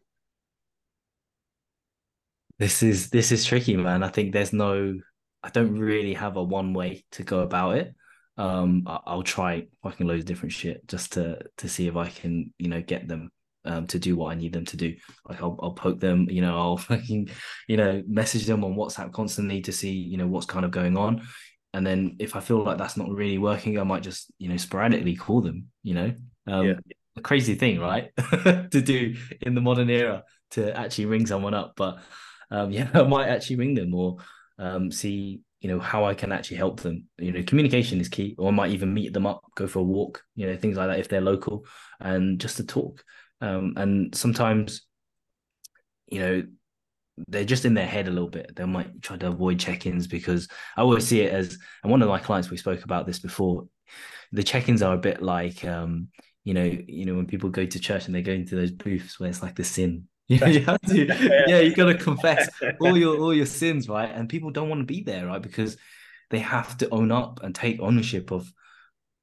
This 2.59 2.83
is 2.83 3.09
this 3.09 3.31
is 3.31 3.45
tricky, 3.45 3.77
man. 3.77 4.03
I 4.03 4.09
think 4.09 4.33
there's 4.33 4.53
no. 4.53 4.99
I 5.41 5.49
don't 5.49 5.79
really 5.79 6.13
have 6.13 6.35
a 6.35 6.43
one 6.43 6.73
way 6.73 7.05
to 7.13 7.23
go 7.23 7.39
about 7.39 7.77
it. 7.77 7.95
Um, 8.37 8.83
I, 8.85 9.15
will 9.15 9.23
try 9.23 9.67
fucking 9.81 10.05
loads 10.05 10.21
of 10.21 10.25
different 10.25 10.51
shit 10.51 10.85
just 10.85 11.13
to 11.13 11.39
to 11.57 11.69
see 11.69 11.87
if 11.87 11.95
I 11.95 12.09
can, 12.09 12.53
you 12.57 12.67
know, 12.67 12.81
get 12.81 13.07
them 13.07 13.31
um 13.63 13.87
to 13.87 13.99
do 13.99 14.17
what 14.17 14.31
I 14.31 14.35
need 14.35 14.51
them 14.51 14.65
to 14.65 14.77
do. 14.77 14.95
Like 15.27 15.41
I'll 15.41 15.57
I'll 15.61 15.73
poke 15.73 16.01
them, 16.01 16.29
you 16.29 16.41
know, 16.41 16.57
I'll 16.57 16.77
fucking, 16.91 17.29
you 17.69 17.77
know, 17.77 18.03
message 18.05 18.45
them 18.45 18.65
on 18.65 18.75
WhatsApp 18.75 19.13
constantly 19.13 19.61
to 19.61 19.71
see, 19.71 19.91
you 19.91 20.17
know, 20.17 20.27
what's 20.27 20.45
kind 20.45 20.65
of 20.65 20.71
going 20.71 20.97
on. 20.97 21.21
And 21.73 21.87
then 21.87 22.17
if 22.19 22.35
I 22.35 22.41
feel 22.41 22.63
like 22.63 22.77
that's 22.77 22.97
not 22.97 23.09
really 23.09 23.37
working, 23.37 23.79
I 23.79 23.83
might 23.83 24.03
just, 24.03 24.31
you 24.37 24.49
know, 24.49 24.57
sporadically 24.57 25.15
call 25.15 25.39
them, 25.39 25.67
you 25.83 25.93
know. 25.93 26.13
Um, 26.47 26.67
yeah. 26.67 26.73
a 27.15 27.21
crazy 27.21 27.55
thing, 27.55 27.79
right? 27.79 28.09
to 28.17 28.81
do 28.81 29.15
in 29.41 29.55
the 29.55 29.61
modern 29.61 29.89
era 29.89 30.23
to 30.51 30.75
actually 30.75 31.05
ring 31.05 31.27
someone 31.27 31.53
up. 31.53 31.73
But 31.77 31.99
um, 32.51 32.71
yeah, 32.71 32.89
I 32.93 33.03
might 33.03 33.27
actually 33.27 33.57
ring 33.57 33.73
them 33.75 33.93
or 33.93 34.17
um, 34.57 34.91
see, 34.91 35.41
you 35.62 35.69
know, 35.69 35.79
how 35.79 36.05
I 36.05 36.13
can 36.13 36.31
actually 36.31 36.57
help 36.57 36.81
them. 36.81 37.07
You 37.17 37.31
know, 37.31 37.43
communication 37.43 37.99
is 37.99 38.09
key, 38.09 38.35
or 38.38 38.49
I 38.49 38.51
might 38.51 38.71
even 38.71 38.93
meet 38.93 39.13
them 39.13 39.25
up, 39.25 39.41
go 39.55 39.67
for 39.67 39.79
a 39.79 39.83
walk, 39.83 40.23
you 40.35 40.47
know, 40.47 40.55
things 40.55 40.77
like 40.77 40.89
that 40.89 40.99
if 40.99 41.09
they're 41.09 41.21
local, 41.21 41.65
and 41.99 42.39
just 42.39 42.57
to 42.57 42.65
talk. 42.65 43.03
Um, 43.41 43.73
and 43.77 44.15
sometimes, 44.15 44.81
you 46.07 46.19
know, 46.19 46.43
they're 47.27 47.45
just 47.45 47.65
in 47.65 47.73
their 47.73 47.88
head 47.88 48.07
a 48.07 48.12
little 48.12 48.29
bit. 48.29 48.55
They 48.55 48.65
might 48.65 49.01
try 49.01 49.17
to 49.17 49.27
avoid 49.27 49.59
check-ins 49.59 50.07
because 50.07 50.47
I 50.77 50.81
always 50.81 51.05
see 51.05 51.21
it 51.21 51.33
as, 51.33 51.57
and 51.83 51.91
one 51.91 52.01
of 52.01 52.07
my 52.07 52.19
clients 52.19 52.49
we 52.49 52.57
spoke 52.57 52.83
about 52.83 53.05
this 53.05 53.19
before. 53.19 53.67
The 54.31 54.43
check-ins 54.43 54.81
are 54.81 54.93
a 54.93 54.99
bit 54.99 55.21
like, 55.21 55.65
um, 55.65 56.09
you 56.43 56.53
know, 56.53 56.63
you 56.63 57.05
know, 57.05 57.15
when 57.15 57.25
people 57.25 57.49
go 57.49 57.65
to 57.65 57.79
church 57.79 58.05
and 58.05 58.15
they 58.15 58.21
go 58.21 58.31
into 58.31 58.55
those 58.55 58.71
booths 58.71 59.19
where 59.19 59.29
it's 59.29 59.41
like 59.41 59.55
the 59.55 59.63
sin, 59.63 60.07
yeah, 60.39 60.47
you 60.47 60.61
have 60.61 60.81
to. 60.81 61.05
yeah, 61.47 61.59
you 61.59 61.75
got 61.75 61.85
to 61.85 61.95
confess 61.95 62.47
all 62.79 62.95
your 62.95 63.17
all 63.17 63.33
your 63.33 63.47
sins, 63.47 63.89
right? 63.89 64.11
And 64.13 64.29
people 64.29 64.51
don't 64.51 64.69
want 64.69 64.81
to 64.81 64.85
be 64.85 65.01
there, 65.01 65.25
right? 65.25 65.41
Because 65.41 65.75
they 66.29 66.39
have 66.39 66.77
to 66.77 66.89
own 66.91 67.11
up 67.11 67.39
and 67.41 67.55
take 67.55 67.79
ownership 67.79 68.31
of 68.31 68.51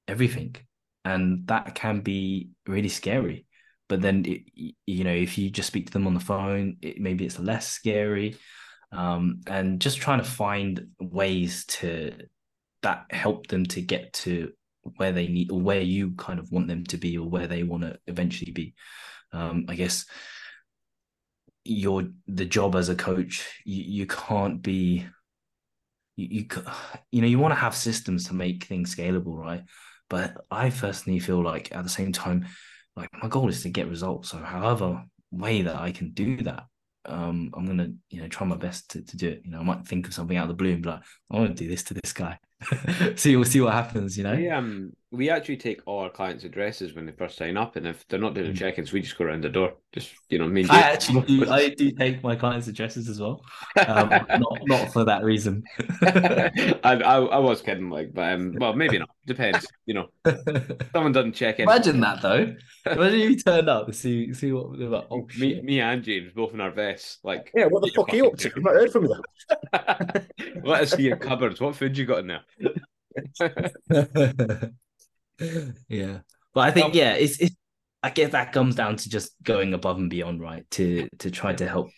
everything, 0.08 0.56
and 1.04 1.46
that 1.46 1.76
can 1.76 2.00
be 2.00 2.50
really 2.66 2.88
scary. 2.88 3.46
But 3.88 4.02
then, 4.02 4.24
it, 4.26 4.74
you 4.84 5.04
know, 5.04 5.14
if 5.14 5.38
you 5.38 5.48
just 5.48 5.68
speak 5.68 5.86
to 5.86 5.92
them 5.92 6.08
on 6.08 6.14
the 6.14 6.20
phone, 6.20 6.78
it, 6.82 7.00
maybe 7.00 7.24
it's 7.24 7.38
less 7.38 7.68
scary. 7.68 8.36
Um, 8.90 9.42
and 9.46 9.80
just 9.80 9.98
trying 9.98 10.18
to 10.18 10.24
find 10.24 10.88
ways 10.98 11.66
to 11.66 12.14
that 12.82 13.06
help 13.10 13.46
them 13.46 13.64
to 13.66 13.80
get 13.80 14.12
to 14.12 14.52
where 14.96 15.12
they 15.12 15.28
need 15.28 15.52
or 15.52 15.60
where 15.60 15.80
you 15.80 16.12
kind 16.12 16.38
of 16.40 16.50
want 16.50 16.68
them 16.68 16.84
to 16.84 16.96
be 16.96 17.16
or 17.16 17.28
where 17.28 17.46
they 17.46 17.62
want 17.62 17.82
to 17.82 17.96
eventually 18.08 18.52
be. 18.52 18.74
Um, 19.32 19.66
I 19.68 19.74
guess 19.74 20.06
your 21.68 22.08
the 22.26 22.44
job 22.44 22.74
as 22.76 22.88
a 22.88 22.94
coach 22.94 23.46
you, 23.64 23.82
you 23.82 24.06
can't 24.06 24.62
be 24.62 25.06
you, 26.16 26.28
you 26.30 26.46
you 27.12 27.20
know 27.20 27.28
you 27.28 27.38
want 27.38 27.52
to 27.52 27.60
have 27.60 27.74
systems 27.74 28.26
to 28.26 28.34
make 28.34 28.64
things 28.64 28.94
scalable 28.94 29.36
right? 29.36 29.62
But 30.08 30.44
i 30.50 30.70
personally 30.70 31.18
feel 31.18 31.42
like 31.42 31.74
at 31.74 31.82
the 31.82 31.90
same 31.90 32.12
time 32.12 32.46
like 32.94 33.10
my 33.22 33.28
goal 33.28 33.48
is 33.48 33.62
to 33.62 33.68
get 33.68 33.88
results. 33.88 34.30
So 34.30 34.38
however 34.38 35.04
way 35.32 35.62
that 35.62 35.76
i 35.76 35.90
can 35.90 36.12
do 36.12 36.36
that 36.38 36.64
um 37.04 37.50
i'm 37.54 37.66
gonna 37.66 37.88
you 38.08 38.22
know 38.22 38.28
try 38.28 38.46
my 38.46 38.56
best 38.56 38.90
to, 38.90 39.02
to 39.02 39.16
do 39.16 39.28
it. 39.28 39.42
You 39.44 39.50
know 39.50 39.60
i 39.60 39.62
might 39.62 39.86
think 39.86 40.06
of 40.06 40.14
something 40.14 40.36
out 40.36 40.44
of 40.44 40.48
the 40.48 40.54
blue 40.54 40.72
and 40.72 40.82
be 40.82 40.88
like 40.88 41.02
i 41.30 41.36
want 41.36 41.56
to 41.56 41.64
do 41.64 41.68
this 41.68 41.82
to 41.84 41.94
this 41.94 42.12
guy. 42.12 42.38
See 43.16 43.36
we'll 43.36 43.44
see 43.44 43.60
what 43.60 43.74
happens 43.74 44.16
you 44.16 44.24
know? 44.24 44.32
Yeah 44.32 44.58
um 44.58 44.92
we 45.12 45.30
actually 45.30 45.56
take 45.56 45.80
all 45.86 46.00
our 46.00 46.10
clients' 46.10 46.42
addresses 46.44 46.92
when 46.94 47.06
they 47.06 47.12
first 47.12 47.36
sign 47.38 47.56
up, 47.56 47.76
and 47.76 47.86
if 47.86 48.06
they're 48.08 48.18
not 48.20 48.34
doing 48.34 48.52
Mm. 48.52 48.56
check-ins, 48.56 48.92
we 48.92 49.00
just 49.00 49.16
go 49.16 49.24
around 49.24 49.44
the 49.44 49.48
door. 49.48 49.74
Just 49.92 50.12
you 50.28 50.38
know, 50.38 50.48
me 50.48 50.62
and 50.62 50.70
I 50.72 50.80
actually 50.80 51.22
do. 51.22 51.48
I 51.50 51.68
do 51.70 51.90
take 51.92 52.22
my 52.22 52.34
clients' 52.36 52.66
addresses 52.66 53.08
as 53.08 53.20
well. 53.20 53.40
Um, 53.86 54.08
not 54.28 54.58
not 54.66 54.92
for 54.92 55.04
that 55.04 55.22
reason. 55.22 55.62
I, 56.02 56.50
I 56.84 57.16
I 57.18 57.38
was 57.38 57.62
kidding, 57.62 57.88
like, 57.88 58.12
but 58.12 58.32
um, 58.34 58.56
well, 58.58 58.74
maybe 58.74 58.98
not. 58.98 59.08
Depends, 59.26 59.66
you 59.86 59.94
know. 59.94 60.08
Someone 60.92 61.12
doesn't 61.12 61.32
check 61.34 61.58
in. 61.60 61.64
Imagine 61.68 62.00
that 62.00 62.20
though. 62.22 62.54
Imagine 62.90 63.18
you 63.20 63.36
turned 63.36 63.68
up 63.68 63.86
to 63.86 63.92
see 63.92 64.32
see 64.34 64.52
what 64.52 64.78
they're 64.78 64.88
like. 64.88 65.06
Oh 65.10 65.26
me, 65.38 65.54
shit. 65.54 65.64
me 65.64 65.80
and 65.80 66.02
James 66.02 66.32
both 66.34 66.52
in 66.52 66.60
our 66.60 66.70
vests. 66.72 67.18
Like, 67.22 67.50
Yeah, 67.54 67.66
what 67.66 67.82
the 67.82 67.90
fuck 67.94 68.12
are 68.12 68.16
you 68.16 68.26
up 68.26 68.36
to? 68.38 68.50
fucking 68.50 68.66
I've 68.66 68.74
not 68.74 68.74
heard 68.74 68.92
from 68.92 69.04
you. 69.04 70.62
let 70.64 70.82
us 70.82 70.90
see 70.90 71.04
your 71.04 71.16
cupboards. 71.16 71.60
What 71.60 71.76
food 71.76 71.96
you 71.96 72.06
got 72.06 72.18
in 72.20 72.26
there? 72.26 72.40
yeah, 75.88 76.18
but 76.54 76.60
I 76.60 76.70
think 76.70 76.94
yeah, 76.94 77.14
it's 77.14 77.40
it's. 77.40 77.56
I 78.02 78.10
guess 78.10 78.32
that 78.32 78.52
comes 78.52 78.76
down 78.76 78.96
to 78.96 79.08
just 79.08 79.32
going 79.42 79.74
above 79.74 79.98
and 79.98 80.08
beyond, 80.08 80.40
right? 80.40 80.68
To 80.72 81.08
to 81.18 81.30
try 81.30 81.54
to 81.54 81.68
help 81.68 81.90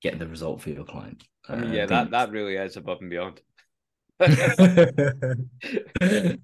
get 0.00 0.18
the 0.18 0.26
result 0.26 0.62
for 0.62 0.70
your 0.70 0.84
client. 0.84 1.22
Uh, 1.48 1.66
yeah, 1.70 1.86
that 1.86 2.10
that 2.12 2.30
really 2.30 2.56
is 2.56 2.76
above 2.76 3.00
and 3.00 3.10
beyond. 3.10 3.40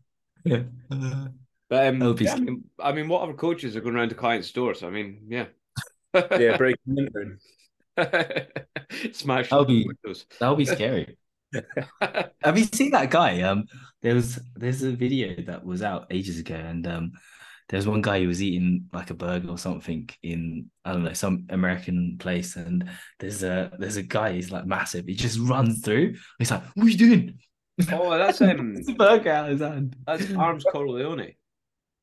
But 1.68 1.88
um, 1.88 2.14
be 2.14 2.24
yeah, 2.24 2.34
I 2.34 2.40
mean, 2.40 2.64
I 2.78 2.92
mean, 2.92 3.08
what 3.08 3.22
other 3.22 3.32
coaches 3.32 3.74
are 3.74 3.80
going 3.80 3.96
around 3.96 4.10
to 4.10 4.14
clients' 4.14 4.52
doors? 4.52 4.84
I 4.84 4.90
mean, 4.90 5.22
yeah, 5.28 5.46
Yeah, 6.14 6.56
breaking 6.56 6.78
into 6.96 7.36
smash 9.12 9.48
That'll 9.48 9.64
be- 9.64 9.90
that 10.38 10.48
would 10.48 10.58
be 10.58 10.64
scary. 10.64 11.16
Have 12.42 12.58
you 12.58 12.64
seen 12.64 12.90
that 12.92 13.10
guy? 13.10 13.42
Um, 13.42 13.66
there 14.02 14.14
was 14.14 14.38
there's 14.54 14.82
a 14.82 14.92
video 14.92 15.42
that 15.42 15.64
was 15.64 15.82
out 15.82 16.06
ages 16.10 16.38
ago, 16.38 16.54
and 16.54 16.86
um, 16.86 17.12
there's 17.68 17.86
one 17.86 18.02
guy 18.02 18.20
who 18.20 18.28
was 18.28 18.42
eating 18.42 18.88
like 18.92 19.10
a 19.10 19.14
burger 19.14 19.48
or 19.50 19.58
something 19.58 20.08
in 20.22 20.70
I 20.84 20.92
don't 20.92 21.04
know 21.04 21.12
some 21.12 21.46
American 21.50 22.16
place, 22.18 22.56
and 22.56 22.88
there's 23.18 23.42
a 23.42 23.72
there's 23.78 23.96
a 23.96 24.02
guy 24.02 24.32
he's 24.32 24.52
like 24.52 24.66
massive. 24.66 25.06
He 25.06 25.14
just 25.14 25.38
runs 25.38 25.80
through. 25.82 26.14
He's 26.38 26.50
like, 26.50 26.62
"What 26.74 26.86
are 26.86 26.90
you 26.90 26.98
doing?" 26.98 27.38
oh, 27.92 28.10
that's 28.18 28.40
um, 28.40 28.76
It's 28.76 28.88
a 28.88 28.94
burger 28.94 29.30
out 29.32 29.46
of 29.46 29.52
his 29.52 29.60
hand. 29.60 29.96
that's 30.06 30.32
Arms 30.34 30.64
Corleone. 30.64 31.34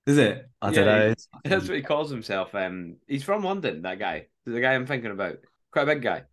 Is 0.05 0.17
it? 0.17 0.49
I 0.61 0.69
Yeah, 0.69 0.75
don't 0.75 0.85
know. 0.85 1.13
That's 1.45 1.67
what 1.67 1.77
he 1.77 1.81
calls 1.83 2.09
himself. 2.09 2.53
Um, 2.55 2.97
he's 3.07 3.23
from 3.23 3.43
London. 3.43 3.83
That 3.83 3.99
guy, 3.99 4.27
the 4.45 4.59
guy 4.59 4.73
I'm 4.73 4.85
thinking 4.85 5.11
about, 5.11 5.37
quite 5.71 5.83
a 5.83 5.85
big 5.95 6.01
guy. 6.01 6.23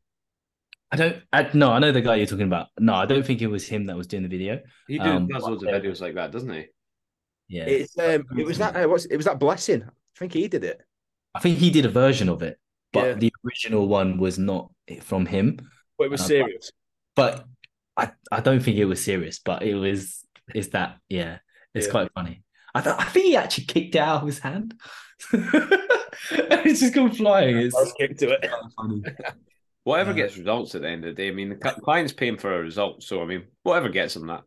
I 0.93 0.97
don't. 0.97 1.17
I, 1.33 1.49
no, 1.55 1.71
I 1.71 1.79
know 1.79 1.93
the 1.93 2.01
guy 2.01 2.17
you're 2.17 2.27
talking 2.27 2.47
about. 2.47 2.69
No, 2.79 2.95
I 2.95 3.07
don't 3.07 3.25
think 3.25 3.43
it 3.43 3.47
was 3.47 3.67
him 3.67 3.87
that 3.87 3.97
was 3.97 4.07
doing 4.09 4.23
the 4.25 4.29
video. 4.29 4.61
He 4.89 4.99
do, 4.99 5.05
Um, 5.05 5.29
does 5.29 5.43
loads 5.45 5.63
of 5.63 5.69
videos 5.69 6.01
like 6.01 6.15
that, 6.15 6.33
doesn't 6.33 6.53
he? 6.53 6.67
Yeah, 7.49 7.65
It's 7.65 7.97
um, 7.99 8.25
it 8.39 8.45
was 8.45 8.59
that 8.59 8.77
uh, 8.77 8.89
what's 8.89 9.05
it 9.07 9.17
was 9.17 9.27
that 9.27 9.39
blessing. 9.39 9.83
I 9.85 10.19
think 10.19 10.33
he 10.33 10.49
did 10.49 10.65
it. 10.65 10.81
I 11.35 11.41
think 11.41 11.59
he 11.59 11.71
did 11.71 11.85
a 11.87 11.89
version 11.89 12.29
of 12.29 12.43
it, 12.43 12.59
but 12.93 13.05
Yeah. 13.07 13.13
the 13.15 13.33
original 13.47 13.87
one 13.89 14.19
was 14.19 14.39
not 14.39 14.71
from 15.03 15.27
him. 15.27 15.59
But 15.99 16.05
it 16.05 16.11
was 16.11 16.23
Uh, 16.23 16.27
serious. 16.27 16.73
but 17.15 17.45
I, 17.97 18.11
I 18.33 18.41
don't 18.41 18.61
think 18.61 18.77
it 18.79 18.85
was 18.87 19.03
serious, 19.05 19.39
but 19.45 19.63
it 19.63 19.75
was 19.75 20.25
is 20.55 20.71
that 20.71 20.99
yeah, 21.09 21.39
it's 21.75 21.87
Yeah. 21.87 21.91
quite 21.93 22.13
funny. 22.15 22.43
I 22.75 22.81
th- 22.81 22.97
I 22.99 23.05
think 23.05 23.27
he 23.27 23.37
actually 23.37 23.65
kicked 23.67 23.95
it 23.95 23.99
out 23.99 24.23
of 24.23 24.27
his 24.27 24.39
hand. 24.41 24.75
it's 25.33 26.81
just 26.81 26.95
gone 26.95 27.13
flying. 27.13 27.59
It's 27.59 27.77
I 27.77 27.81
was 27.81 27.93
kicked 27.99 28.19
to 28.21 28.31
it. 28.31 28.51
Whatever 29.85 30.13
Uh, 30.13 30.15
gets 30.15 30.37
results 30.37 30.75
at 30.75 30.83
the 30.83 30.89
end 30.89 31.05
of 31.05 31.15
the 31.17 31.23
day. 31.23 31.29
I 31.29 31.33
mean, 31.33 31.51
the 31.51 31.57
client's 31.83 32.13
paying 32.13 32.39
for 32.39 32.55
a 32.55 32.63
result, 32.63 33.03
so 33.03 33.23
I 33.23 33.27
mean, 33.27 33.47
whatever 33.63 33.89
gets 33.89 34.15
them 34.15 34.27
that. 34.29 34.43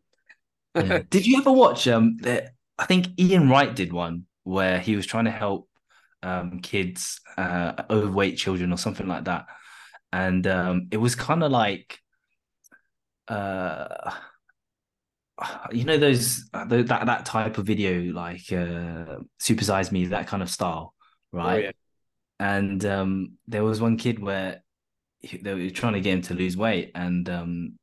Yeah. 0.78 1.00
Did 1.10 1.26
you 1.26 1.38
ever 1.38 1.52
watch 1.52 1.86
um 1.88 2.16
the, 2.18 2.50
I 2.78 2.86
think 2.86 3.08
Ian 3.18 3.48
Wright 3.48 3.74
did 3.74 3.92
one 3.92 4.26
where 4.44 4.78
he 4.80 4.96
was 4.96 5.06
trying 5.06 5.26
to 5.26 5.30
help 5.30 5.68
um 6.22 6.60
kids 6.60 7.20
uh 7.36 7.82
overweight 7.90 8.38
children 8.38 8.72
or 8.72 8.78
something 8.78 9.06
like 9.06 9.24
that. 9.24 9.46
And 10.12 10.46
um 10.46 10.88
it 10.92 10.98
was 10.98 11.14
kind 11.14 11.42
of 11.44 11.52
like 11.52 12.00
uh 13.28 14.12
you 15.72 15.84
know 15.84 15.98
those 15.98 16.48
uh, 16.54 16.64
that 16.66 16.86
that 17.06 17.26
type 17.26 17.58
of 17.58 17.66
video 17.66 18.12
like 18.12 18.50
uh 18.52 19.16
Super 19.38 19.64
Size 19.64 19.90
Me 19.92 20.06
that 20.06 20.26
kind 20.28 20.42
of 20.42 20.50
style, 20.50 20.94
right? 21.32 21.54
Oh, 21.54 21.56
yeah. 21.58 21.72
and 22.40 22.84
um, 22.84 23.32
there 23.48 23.64
was 23.64 23.80
one 23.80 23.96
kid 23.96 24.18
where 24.20 24.62
he, 24.62 24.63
they 25.42 25.54
were 25.54 25.70
trying 25.70 25.94
to 25.94 26.00
get 26.00 26.14
him 26.14 26.22
to 26.22 26.34
lose 26.34 26.56
weight, 26.56 26.90
and 26.94 27.28
um, 27.28 27.78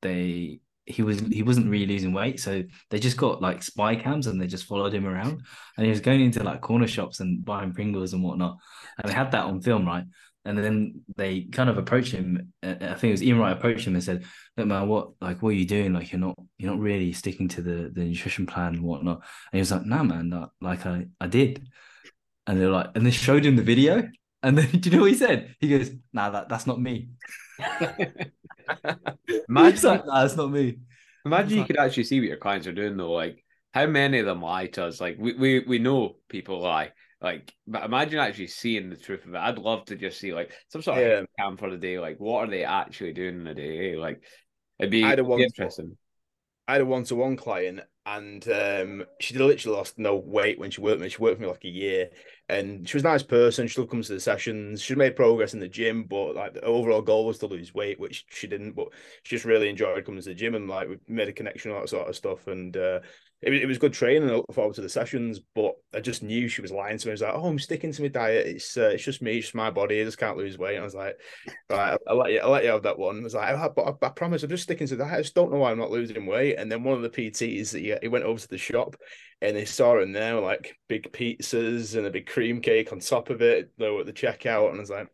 they 0.00 0.60
he 0.86 1.02
was 1.02 1.20
he 1.20 1.42
wasn't 1.42 1.70
really 1.70 1.86
losing 1.86 2.12
weight, 2.12 2.40
so 2.40 2.62
they 2.90 2.98
just 2.98 3.16
got 3.16 3.40
like 3.40 3.62
spy 3.62 3.94
cams 3.96 4.26
and 4.26 4.40
they 4.40 4.46
just 4.46 4.64
followed 4.64 4.92
him 4.92 5.06
around, 5.06 5.42
and 5.76 5.84
he 5.84 5.90
was 5.90 6.00
going 6.00 6.20
into 6.20 6.42
like 6.42 6.60
corner 6.60 6.86
shops 6.86 7.20
and 7.20 7.44
buying 7.44 7.72
Pringles 7.72 8.12
and 8.12 8.22
whatnot, 8.22 8.56
and 8.98 9.10
they 9.10 9.14
had 9.14 9.30
that 9.32 9.44
on 9.44 9.60
film, 9.60 9.86
right? 9.86 10.04
And 10.44 10.58
then 10.58 11.02
they 11.16 11.42
kind 11.42 11.70
of 11.70 11.78
approached 11.78 12.12
him. 12.12 12.52
uh, 12.64 12.74
I 12.80 12.94
think 12.94 13.04
it 13.04 13.10
was 13.12 13.22
Ian 13.22 13.38
Wright 13.38 13.56
approached 13.56 13.86
him 13.86 13.94
and 13.94 14.02
said, 14.02 14.24
"Look, 14.56 14.66
man, 14.66 14.88
what 14.88 15.10
like 15.20 15.40
what 15.40 15.50
are 15.50 15.52
you 15.52 15.66
doing? 15.66 15.92
Like 15.92 16.10
you're 16.10 16.20
not 16.20 16.36
you're 16.58 16.72
not 16.72 16.80
really 16.80 17.12
sticking 17.12 17.48
to 17.48 17.62
the 17.62 17.90
the 17.94 18.04
nutrition 18.04 18.46
plan 18.46 18.74
and 18.74 18.82
whatnot." 18.82 19.18
And 19.18 19.24
he 19.52 19.58
was 19.60 19.70
like, 19.70 19.86
"Nah, 19.86 20.02
man, 20.02 20.48
like 20.60 20.84
I 20.84 21.06
I 21.20 21.28
did." 21.28 21.64
And 22.46 22.60
they're 22.60 22.70
like, 22.70 22.90
and 22.96 23.06
they 23.06 23.12
showed 23.12 23.44
him 23.46 23.54
the 23.54 23.62
video. 23.62 24.08
And 24.42 24.58
then 24.58 24.70
do 24.80 24.90
you 24.90 24.96
know 24.96 25.02
what 25.02 25.10
he 25.12 25.16
said? 25.16 25.56
He 25.60 25.68
goes, 25.68 25.90
"Nah, 26.12 26.30
that, 26.30 26.48
that's 26.48 26.66
not 26.66 26.80
me." 26.80 27.10
Imagine, 29.48 29.84
like, 29.84 30.04
nah, 30.04 30.22
that's 30.22 30.36
not 30.36 30.50
me. 30.50 30.78
imagine 31.24 31.58
you 31.58 31.64
could 31.66 31.78
actually 31.78 32.04
see 32.04 32.20
what 32.20 32.28
your 32.28 32.36
clients 32.36 32.66
are 32.66 32.72
doing 32.72 32.96
though. 32.96 33.12
Like, 33.12 33.44
how 33.74 33.86
many 33.86 34.18
of 34.18 34.26
them 34.26 34.42
lie 34.42 34.66
to 34.68 34.84
us? 34.86 35.00
Like, 35.00 35.16
we 35.18 35.34
we, 35.34 35.60
we 35.60 35.78
know 35.78 36.16
people 36.28 36.60
lie. 36.60 36.92
Like, 37.20 37.52
but 37.66 37.84
imagine 37.84 38.18
actually 38.18 38.48
seeing 38.48 38.90
the 38.90 38.96
truth 38.96 39.24
of 39.26 39.34
it. 39.34 39.38
I'd 39.38 39.58
love 39.58 39.84
to 39.86 39.96
just 39.96 40.18
see 40.18 40.34
like 40.34 40.52
some 40.68 40.82
sort 40.82 40.98
of 40.98 41.08
Yeah. 41.08 41.22
cam 41.38 41.56
for 41.56 41.70
the 41.70 41.76
day. 41.76 41.98
Like, 41.98 42.18
what 42.18 42.48
are 42.48 42.50
they 42.50 42.64
actually 42.64 43.12
doing 43.12 43.36
in 43.36 43.44
the 43.44 43.54
day? 43.54 43.96
Like, 43.96 44.22
it'd 44.78 44.90
be, 44.90 45.02
I 45.02 45.10
had 45.10 45.18
a 45.20 45.24
it'd 45.24 45.34
be 45.34 45.44
interesting. 45.44 45.96
I 46.66 46.72
had 46.72 46.80
a 46.82 46.86
one 46.86 47.04
to 47.04 47.14
one 47.14 47.36
client 47.36 47.80
and 48.04 48.48
um, 48.48 49.04
she 49.20 49.38
literally 49.38 49.76
lost 49.76 49.98
no 49.98 50.16
weight 50.16 50.58
when 50.58 50.70
she 50.70 50.80
worked 50.80 50.96
with 50.98 51.02
me. 51.04 51.08
She 51.08 51.22
worked 51.22 51.36
for 51.36 51.42
me 51.42 51.48
like 51.48 51.64
a 51.64 51.68
year 51.68 52.10
and 52.48 52.88
she 52.88 52.96
was 52.96 53.04
a 53.04 53.08
nice 53.08 53.22
person. 53.22 53.66
She 53.66 53.72
still 53.72 53.86
comes 53.86 54.08
to 54.08 54.14
the 54.14 54.20
sessions. 54.20 54.82
She 54.82 54.96
made 54.96 55.14
progress 55.14 55.54
in 55.54 55.60
the 55.60 55.68
gym, 55.68 56.04
but 56.04 56.34
like 56.34 56.54
the 56.54 56.62
overall 56.62 57.00
goal 57.02 57.26
was 57.26 57.38
to 57.38 57.46
lose 57.46 57.72
weight, 57.72 58.00
which 58.00 58.26
she 58.28 58.48
didn't. 58.48 58.72
But 58.72 58.88
she 59.22 59.36
just 59.36 59.44
really 59.44 59.68
enjoyed 59.68 60.04
coming 60.04 60.20
to 60.20 60.28
the 60.28 60.34
gym 60.34 60.56
and 60.56 60.68
like 60.68 60.88
we 60.88 60.98
made 61.06 61.28
a 61.28 61.32
connection, 61.32 61.70
all 61.70 61.80
that 61.80 61.88
sort 61.88 62.08
of 62.08 62.16
stuff. 62.16 62.48
And 62.48 62.76
uh, 62.76 63.00
it, 63.42 63.50
was- 63.50 63.60
it 63.60 63.66
was 63.66 63.78
good 63.78 63.92
training. 63.92 64.30
I 64.30 64.34
look 64.34 64.52
forward 64.52 64.74
to 64.76 64.80
the 64.80 64.88
sessions, 64.88 65.40
but 65.54 65.72
I 65.92 66.00
just 66.00 66.22
knew 66.22 66.48
she 66.48 66.62
was 66.62 66.70
lying 66.70 66.98
to 66.98 67.06
me. 67.06 67.10
I 67.10 67.14
was 67.14 67.22
like, 67.22 67.34
oh, 67.34 67.46
I'm 67.46 67.58
sticking 67.58 67.92
to 67.92 68.02
my 68.02 68.08
diet. 68.08 68.46
It's 68.46 68.76
uh, 68.76 68.90
it's 68.94 69.04
just 69.04 69.20
me, 69.22 69.36
it's 69.38 69.46
just 69.46 69.54
my 69.54 69.70
body. 69.70 70.00
I 70.00 70.04
just 70.04 70.18
can't 70.18 70.36
lose 70.36 70.58
weight. 70.58 70.74
And 70.76 70.82
I 70.82 70.84
was 70.84 70.94
like, 70.94 71.16
right, 71.68 71.90
I'll, 71.92 71.98
I'll 72.08 72.16
let 72.18 72.32
you, 72.32 72.40
I'll 72.40 72.50
let 72.50 72.64
you 72.64 72.70
have 72.70 72.84
that 72.84 72.98
one. 72.98 73.18
I 73.18 73.22
was 73.22 73.34
like, 73.34 73.54
I, 73.54 73.68
but 73.68 73.96
I, 74.02 74.06
I 74.06 74.10
promise, 74.10 74.42
I'm 74.42 74.50
just 74.50 74.62
sticking 74.62 74.86
to 74.86 74.96
that. 74.96 75.12
I 75.12 75.22
just 75.22 75.34
don't 75.34 75.50
know 75.50 75.58
why 75.58 75.70
I'm 75.70 75.78
not 75.78 75.90
losing 75.90 76.24
weight. 76.26 76.56
And 76.56 76.70
then 76.70 76.84
one 76.84 76.94
of 76.94 77.02
the 77.02 77.10
PTs, 77.10 77.78
he, 77.78 77.94
he 78.00 78.08
went 78.08 78.24
over 78.24 78.38
to 78.40 78.48
the 78.48 78.58
shop 78.58 78.96
and 79.40 79.56
they 79.56 79.64
saw 79.64 80.00
in 80.00 80.12
there 80.12 80.38
like 80.40 80.76
big 80.88 81.12
pizzas 81.12 81.96
and 81.96 82.06
a 82.06 82.10
big 82.10 82.26
cream 82.26 82.60
cake 82.60 82.92
on 82.92 83.00
top 83.00 83.28
of 83.28 83.42
it. 83.42 83.72
They 83.76 83.90
were 83.90 84.00
at 84.00 84.06
the 84.06 84.12
checkout, 84.12 84.68
and 84.68 84.76
I 84.76 84.80
was 84.80 84.90
like, 84.90 85.08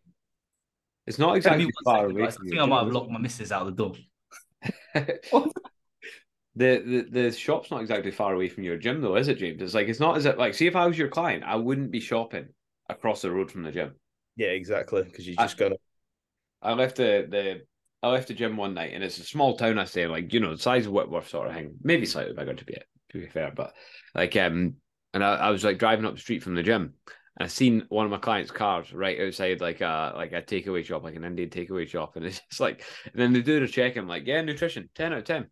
It's 1.07 1.19
not 1.19 1.37
exactly 1.37 1.71
far 1.83 2.11
away 2.11 2.25
I 2.25 2.31
think 2.31 2.59
I 2.61 2.67
might 2.67 2.85
have 2.85 2.93
locked 2.93 3.11
my 3.11 3.19
missus 3.19 3.51
out 3.51 3.65
the 3.65 3.73
door. 3.73 3.95
The, 6.59 7.07
the 7.13 7.23
the 7.23 7.33
shop's 7.33 7.71
not 7.71 7.81
exactly 7.81 8.11
far 8.11 8.35
away 8.35 8.49
from 8.49 8.65
your 8.65 8.77
gym 8.77 9.01
though, 9.01 9.17
is 9.17 9.29
it, 9.29 9.39
James? 9.39 9.63
It's 9.63 9.75
like 9.75 9.89
it's 9.89 10.01
not 10.01 10.17
as 10.17 10.27
if 10.27 10.37
like 10.37 10.55
see 10.55 10.67
if 10.67 10.77
I 10.77 10.87
was 10.87 10.99
your 10.99 11.09
client, 11.09 11.45
I 11.45 11.57
wouldn't 11.57 11.91
be 11.91 12.01
shopping 12.01 12.49
across 12.89 13.23
the 13.23 13.31
road 13.31 13.51
from 13.51 13.63
the 13.63 13.73
gym. 13.73 13.95
yeah, 14.37 14.49
exactly, 14.49 15.03
because 15.03 15.27
you 15.27 15.35
I- 15.39 15.45
just 15.45 15.57
gotta. 15.57 15.79
I 16.61 16.73
left 16.73 16.97
the 16.97 17.27
the 17.31 17.63
I 18.03 18.09
left 18.11 18.29
the 18.29 18.35
gym 18.35 18.57
one 18.57 18.75
night 18.75 18.93
and 18.93 19.05
it's 19.05 19.19
a 19.19 19.25
small 19.25 19.57
town 19.57 19.79
I 19.79 19.85
stay 19.85 20.03
in, 20.03 20.11
like 20.11 20.33
you 20.33 20.41
know, 20.41 20.55
the 20.55 20.63
size 20.63 20.87
of 20.87 20.93
Whitworth 20.93 21.29
sort 21.29 21.49
of 21.49 21.55
thing. 21.55 21.77
Maybe 21.83 22.07
slightly 22.07 22.35
bigger 22.35 22.55
to 22.55 22.65
be 22.65 22.75
to 22.75 23.19
be 23.21 23.27
fair, 23.29 23.53
but 23.55 23.75
like 24.15 24.37
um 24.37 24.75
and 25.15 25.25
I, 25.25 25.35
I 25.37 25.51
was 25.51 25.65
like 25.65 25.79
driving 25.79 26.05
up 26.05 26.15
the 26.15 26.21
street 26.21 26.43
from 26.43 26.55
the 26.55 26.63
gym 26.63 26.95
and 27.39 27.45
I 27.45 27.47
seen 27.47 27.85
one 27.89 28.05
of 28.05 28.11
my 28.11 28.19
clients' 28.19 28.51
cars 28.51 28.93
right 28.93 29.21
outside 29.21 29.61
like 29.61 29.81
a 29.81 30.13
like 30.17 30.33
a 30.33 30.43
takeaway 30.43 30.85
shop, 30.85 31.05
like 31.05 31.15
an 31.17 31.25
Indian 31.25 31.51
takeaway 31.51 31.89
shop, 31.89 32.17
and 32.17 32.25
it's 32.27 32.41
just 32.49 32.61
like 32.61 32.85
and 33.05 33.15
then 33.21 33.33
they 33.33 33.43
do 33.43 33.61
the 33.61 33.69
check 33.69 33.93
and 33.97 34.03
I'm 34.05 34.09
like, 34.09 34.27
yeah, 34.27 34.43
nutrition, 34.43 34.89
ten 34.95 35.13
out 35.13 35.19
of 35.19 35.25
ten. 35.25 35.47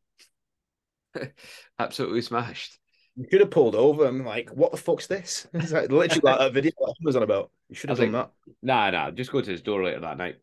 Absolutely 1.78 2.22
smashed. 2.22 2.78
You 3.16 3.26
should 3.30 3.40
have 3.40 3.50
pulled 3.50 3.74
over. 3.74 4.04
I'm 4.04 4.24
like, 4.24 4.50
what 4.50 4.72
the 4.72 4.76
fuck's 4.76 5.06
this? 5.06 5.46
It's 5.54 5.72
like 5.72 5.90
literally 5.90 6.20
like 6.22 6.38
that 6.38 6.52
video 6.52 6.72
that 6.78 6.94
was 7.02 7.16
on 7.16 7.22
about. 7.22 7.50
You 7.68 7.74
should 7.74 7.90
have 7.90 7.98
I 8.00 8.04
was 8.04 8.12
done 8.12 8.28
Nah, 8.62 8.90
nah, 8.90 9.10
just 9.10 9.32
go 9.32 9.40
to 9.40 9.50
his 9.50 9.62
door 9.62 9.82
later 9.82 10.00
that 10.00 10.18
night. 10.18 10.36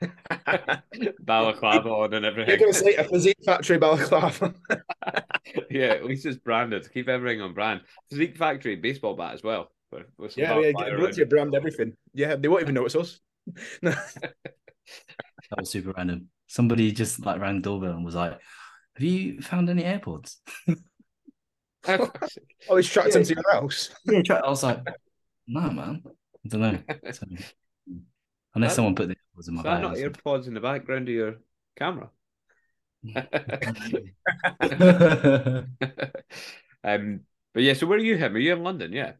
that. 0.00 0.82
Balaclava 1.20 1.88
on 1.88 2.14
and 2.14 2.24
everything. 2.26 2.50
You're 2.50 2.58
gonna 2.58 2.72
say 2.72 2.96
a 2.96 3.04
physique 3.04 3.38
factory 3.44 3.78
balaclava. 3.78 4.54
yeah, 5.70 5.86
at 5.86 6.04
least 6.04 6.26
it's 6.26 6.38
branded. 6.38 6.92
Keep 6.92 7.08
everything 7.08 7.40
on 7.40 7.54
brand. 7.54 7.82
Physique 8.10 8.36
Factory 8.36 8.76
baseball 8.76 9.14
bat 9.14 9.34
as 9.34 9.42
well. 9.42 9.70
With, 9.92 10.06
with 10.18 10.36
yeah, 10.36 10.58
yeah, 10.58 10.72
wire 10.72 10.72
get 10.72 10.88
around 10.88 11.02
literally 11.02 11.28
brand 11.28 11.54
everything. 11.54 11.96
Yeah, 12.14 12.36
they 12.36 12.48
won't 12.48 12.62
even 12.62 12.74
know 12.74 12.86
it's 12.86 12.96
us. 12.96 13.20
That 15.50 15.60
was 15.60 15.70
super 15.70 15.92
random. 15.96 16.28
Somebody 16.46 16.92
just 16.92 17.24
like 17.24 17.40
rang 17.40 17.56
the 17.56 17.62
doorbell 17.62 17.92
and 17.92 18.04
was 18.04 18.14
like, 18.14 18.40
"Have 18.96 19.02
you 19.04 19.40
found 19.42 19.68
any 19.70 19.82
AirPods?" 19.82 20.36
Oh, 21.86 22.76
he's 22.76 22.88
tracked 22.88 23.12
Hym 23.12 23.24
to 23.24 23.34
your 23.34 23.52
house. 23.52 23.90
Yeah, 24.06 24.22
I 24.42 24.48
was 24.48 24.62
like, 24.62 24.78
no, 25.46 25.60
man. 25.70 26.02
I 26.06 26.48
don't 26.48 26.60
know. 26.62 26.78
So, 27.12 27.26
unless 28.54 28.70
That- 28.70 28.76
someone 28.76 28.94
put 28.94 29.08
the 29.08 29.16
AirPods 29.16 29.48
in 29.48 29.54
my 29.54 29.60
Is 29.60 29.64
that 29.64 29.82
bag. 29.82 29.82
not 29.82 29.96
AirPods 29.96 30.46
in 30.46 30.54
the 30.54 30.60
background 30.60 31.08
of 31.10 31.14
your 31.14 31.34
camera? 31.76 32.08
um, 36.84 37.20
but 37.52 37.62
yeah, 37.62 37.74
so 37.74 37.86
where 37.86 37.98
are 37.98 38.02
you, 38.02 38.16
him? 38.16 38.34
Are 38.34 38.38
you 38.38 38.52
in 38.54 38.62
London? 38.62 38.92
Yeah. 38.92 39.12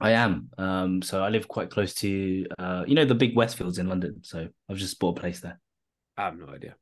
I 0.00 0.12
am. 0.12 0.48
Um, 0.56 1.02
so 1.02 1.22
I 1.22 1.28
live 1.28 1.46
quite 1.48 1.68
close 1.70 1.92
to, 1.96 2.46
uh, 2.58 2.84
you 2.86 2.94
know, 2.94 3.04
the 3.04 3.14
big 3.14 3.34
Westfields 3.36 3.78
in 3.78 3.88
London. 3.88 4.20
So 4.22 4.48
I've 4.70 4.76
just 4.78 4.98
bought 4.98 5.18
a 5.18 5.20
place 5.20 5.40
there. 5.40 5.60
I 6.16 6.24
have 6.24 6.38
no 6.38 6.48
idea. 6.48 6.76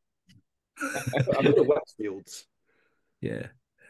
I'm 0.82 1.46
at 1.46 1.54
the 1.56 1.64
Westfields. 2.00 2.44
Yeah. 3.20 3.46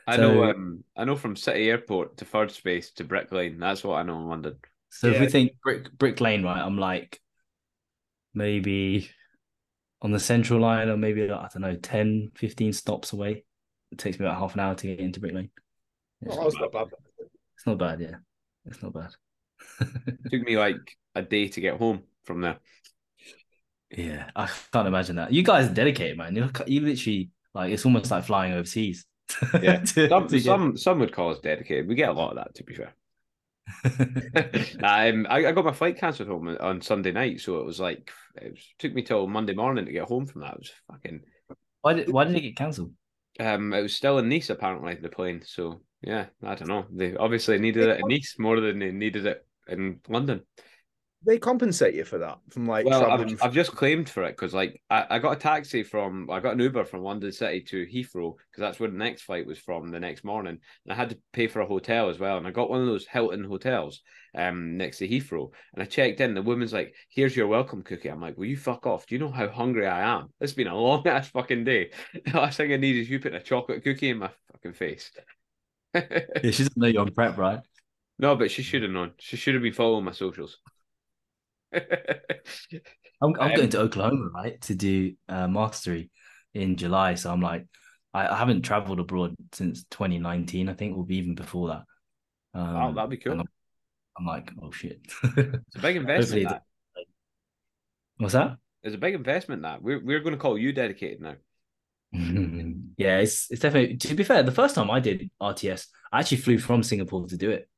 I 0.06 0.16
So- 0.16 0.22
know 0.34 0.44
um 0.50 0.84
I 0.96 1.04
know 1.04 1.16
from 1.16 1.36
City 1.36 1.68
Airport 1.70 2.16
to 2.18 2.24
Third 2.24 2.50
Space 2.50 2.92
to 2.92 3.04
Brick 3.04 3.30
Lane. 3.32 3.58
That's 3.58 3.84
what 3.84 3.96
I 3.96 4.02
know 4.02 4.16
in 4.18 4.28
London. 4.28 4.56
So 4.90 5.08
if 5.08 5.20
we 5.20 5.28
think 5.28 5.52
Brick 5.62 5.92
Brick 5.92 6.20
Lane, 6.20 6.42
right? 6.42 6.60
I'm 6.60 6.78
like 6.78 7.20
maybe 8.34 9.10
on 10.00 10.12
the 10.12 10.20
central 10.20 10.60
line 10.60 10.88
or 10.88 10.96
maybe 10.96 11.26
like, 11.26 11.40
I 11.40 11.48
don't 11.52 11.62
know, 11.62 11.76
10, 11.76 12.30
15 12.36 12.72
stops 12.72 13.12
away. 13.12 13.44
It 13.90 13.98
takes 13.98 14.18
me 14.18 14.26
about 14.26 14.38
half 14.38 14.54
an 14.54 14.60
hour 14.60 14.74
to 14.76 14.86
get 14.86 15.00
into 15.00 15.20
Brick 15.20 15.34
Lane. 15.34 15.50
It's, 16.22 16.36
Oh, 16.36 16.44
that's 16.44 16.56
not 16.56 16.72
bad. 16.72 16.86
it's 17.56 17.66
not 17.66 17.78
bad, 17.78 18.00
yeah. 18.00 18.16
It's 18.66 18.82
not 18.82 18.92
bad. 18.94 19.10
it 19.80 20.18
took 20.30 20.42
me 20.42 20.56
like 20.56 20.96
a 21.14 21.22
day 21.22 21.48
to 21.48 21.60
get 21.60 21.78
home 21.78 22.02
from 22.24 22.40
there. 22.42 22.58
Yeah, 23.90 24.30
I 24.36 24.48
can't 24.72 24.86
imagine 24.88 25.16
that. 25.16 25.32
You 25.32 25.42
guys 25.42 25.68
are 25.70 25.74
dedicated, 25.74 26.18
man. 26.18 26.36
You 26.36 26.50
you 26.66 26.80
literally 26.82 27.30
like 27.54 27.72
it's 27.72 27.84
almost 27.86 28.10
like 28.10 28.24
flying 28.24 28.52
overseas. 28.52 29.04
Yeah. 29.62 29.80
to- 29.80 30.08
Some 30.08 30.26
to 30.28 30.36
get- 30.36 30.44
some 30.44 30.76
some 30.76 30.98
would 31.00 31.12
call 31.12 31.30
us 31.30 31.38
dedicated. 31.40 31.88
We 31.88 31.94
get 31.94 32.08
a 32.10 32.12
lot 32.12 32.30
of 32.30 32.36
that 32.36 32.54
to 32.56 32.64
be 32.64 32.74
fair. 32.74 32.94
um, 34.82 35.26
I, 35.28 35.46
I 35.46 35.52
got 35.52 35.64
my 35.64 35.72
flight 35.72 35.98
cancelled 35.98 36.28
home 36.28 36.56
on 36.60 36.80
Sunday 36.80 37.12
night, 37.12 37.40
so 37.40 37.58
it 37.60 37.66
was 37.66 37.78
like 37.80 38.10
it 38.36 38.52
was, 38.52 38.74
took 38.78 38.94
me 38.94 39.02
till 39.02 39.26
Monday 39.26 39.54
morning 39.54 39.86
to 39.86 39.92
get 39.92 40.08
home 40.08 40.26
from 40.26 40.42
that. 40.42 40.54
It 40.54 40.58
was 40.60 40.72
fucking. 40.90 41.20
why 41.82 41.94
did 41.94 42.10
why 42.12 42.24
did 42.24 42.36
it 42.36 42.40
get 42.40 42.56
cancelled? 42.56 42.92
Um, 43.40 43.72
it 43.72 43.82
was 43.82 43.94
still 43.94 44.18
in 44.18 44.28
Nice 44.28 44.50
apparently 44.50 44.94
the 44.94 45.08
plane. 45.08 45.42
So 45.44 45.82
yeah, 46.02 46.26
I 46.42 46.54
don't 46.54 46.68
know. 46.68 46.86
They 46.92 47.14
obviously 47.16 47.58
needed 47.58 47.88
it 47.88 48.00
in 48.00 48.08
Nice 48.08 48.36
more 48.38 48.60
than 48.60 48.78
they 48.78 48.90
needed 48.90 49.26
it 49.26 49.46
in 49.68 50.00
London. 50.08 50.42
They 51.26 51.38
compensate 51.38 51.94
you 51.94 52.04
for 52.04 52.18
that 52.18 52.38
from 52.50 52.66
like 52.66 52.84
Well, 52.84 53.00
traveling. 53.00 53.34
I've, 53.40 53.48
I've 53.48 53.52
just 53.54 53.72
claimed 53.74 54.08
for 54.08 54.22
it 54.22 54.36
because, 54.36 54.54
like, 54.54 54.80
I, 54.88 55.04
I 55.10 55.18
got 55.18 55.32
a 55.32 55.40
taxi 55.40 55.82
from, 55.82 56.30
I 56.30 56.38
got 56.38 56.54
an 56.54 56.60
Uber 56.60 56.84
from 56.84 57.02
London 57.02 57.32
City 57.32 57.60
to 57.62 57.86
Heathrow 57.86 58.36
because 58.36 58.60
that's 58.60 58.78
where 58.78 58.88
the 58.88 58.96
next 58.96 59.22
flight 59.22 59.46
was 59.46 59.58
from 59.58 59.90
the 59.90 59.98
next 59.98 60.22
morning. 60.22 60.58
And 60.84 60.92
I 60.92 60.94
had 60.94 61.10
to 61.10 61.18
pay 61.32 61.48
for 61.48 61.60
a 61.60 61.66
hotel 61.66 62.08
as 62.08 62.20
well. 62.20 62.38
And 62.38 62.46
I 62.46 62.52
got 62.52 62.70
one 62.70 62.80
of 62.80 62.86
those 62.86 63.06
Hilton 63.06 63.42
hotels 63.44 64.00
um 64.36 64.76
next 64.76 64.98
to 64.98 65.08
Heathrow. 65.08 65.50
And 65.74 65.82
I 65.82 65.86
checked 65.86 66.20
in. 66.20 66.34
The 66.34 66.42
woman's 66.42 66.72
like, 66.72 66.94
"Here's 67.08 67.34
your 67.36 67.48
welcome 67.48 67.82
cookie." 67.82 68.10
I'm 68.10 68.20
like, 68.20 68.38
"Will 68.38 68.46
you 68.46 68.56
fuck 68.56 68.86
off? 68.86 69.06
Do 69.06 69.16
you 69.16 69.18
know 69.18 69.32
how 69.32 69.48
hungry 69.48 69.88
I 69.88 70.02
am? 70.18 70.28
It's 70.40 70.52
been 70.52 70.68
a 70.68 70.76
long 70.76 71.06
ass 71.08 71.28
fucking 71.30 71.64
day. 71.64 71.90
The 72.26 72.30
last 72.38 72.58
thing 72.58 72.72
I 72.72 72.76
need 72.76 72.96
is 72.96 73.10
you 73.10 73.18
putting 73.18 73.38
a 73.38 73.42
chocolate 73.42 73.82
cookie 73.82 74.10
in 74.10 74.18
my 74.18 74.30
fucking 74.52 74.74
face." 74.74 75.10
Yeah, 76.42 76.50
she 76.52 76.64
doesn't 76.64 76.76
know 76.76 76.86
you're 76.86 77.02
on 77.02 77.12
prep, 77.14 77.36
right? 77.36 77.60
no, 78.18 78.36
but 78.36 78.50
she 78.50 78.62
should 78.62 78.82
have 78.82 78.90
known. 78.92 79.12
She 79.18 79.36
should 79.36 79.54
have 79.54 79.62
been 79.62 79.72
following 79.72 80.04
my 80.04 80.12
socials. 80.12 80.58
I'm 83.22 83.34
I'm 83.40 83.50
Um, 83.50 83.54
going 83.54 83.68
to 83.70 83.80
Oklahoma, 83.80 84.28
right, 84.34 84.60
to 84.62 84.74
do 84.74 85.14
uh, 85.28 85.48
mastery 85.48 86.10
in 86.54 86.76
July. 86.76 87.14
So 87.14 87.32
I'm 87.32 87.40
like, 87.40 87.66
I, 88.14 88.28
I 88.28 88.36
haven't 88.36 88.62
traveled 88.62 89.00
abroad 89.00 89.34
since 89.52 89.84
2019. 89.90 90.68
I 90.68 90.74
think, 90.74 90.96
or 90.96 91.04
even 91.10 91.34
before 91.34 91.68
that. 91.68 91.82
Um, 92.58 92.74
Wow, 92.74 92.92
that'd 92.92 93.10
be 93.10 93.16
cool. 93.18 93.40
I'm, 93.40 93.48
I'm 94.18 94.26
like, 94.26 94.52
oh 94.62 94.70
shit. 94.72 95.00
It's 95.66 95.76
a 95.76 95.78
big 95.80 95.96
investment. 95.96 96.44
That. 96.44 96.62
What's 98.18 98.32
that? 98.34 98.58
It's 98.82 98.94
a 98.94 98.98
big 98.98 99.14
investment. 99.14 99.62
That 99.62 99.82
we're 99.82 100.04
we're 100.04 100.20
going 100.20 100.34
to 100.34 100.40
call 100.40 100.58
you 100.58 100.72
dedicated 100.72 101.20
now. 101.20 101.36
yeah, 102.96 103.18
it's 103.18 103.50
it's 103.50 103.60
definitely. 103.60 103.96
To 103.98 104.14
be 104.14 104.24
fair, 104.24 104.42
the 104.42 104.52
first 104.52 104.74
time 104.74 104.90
I 104.90 105.00
did 105.00 105.30
RTS, 105.40 105.86
I 106.12 106.20
actually 106.20 106.38
flew 106.38 106.58
from 106.58 106.82
Singapore 106.82 107.26
to 107.26 107.36
do 107.36 107.50
it. 107.50 107.68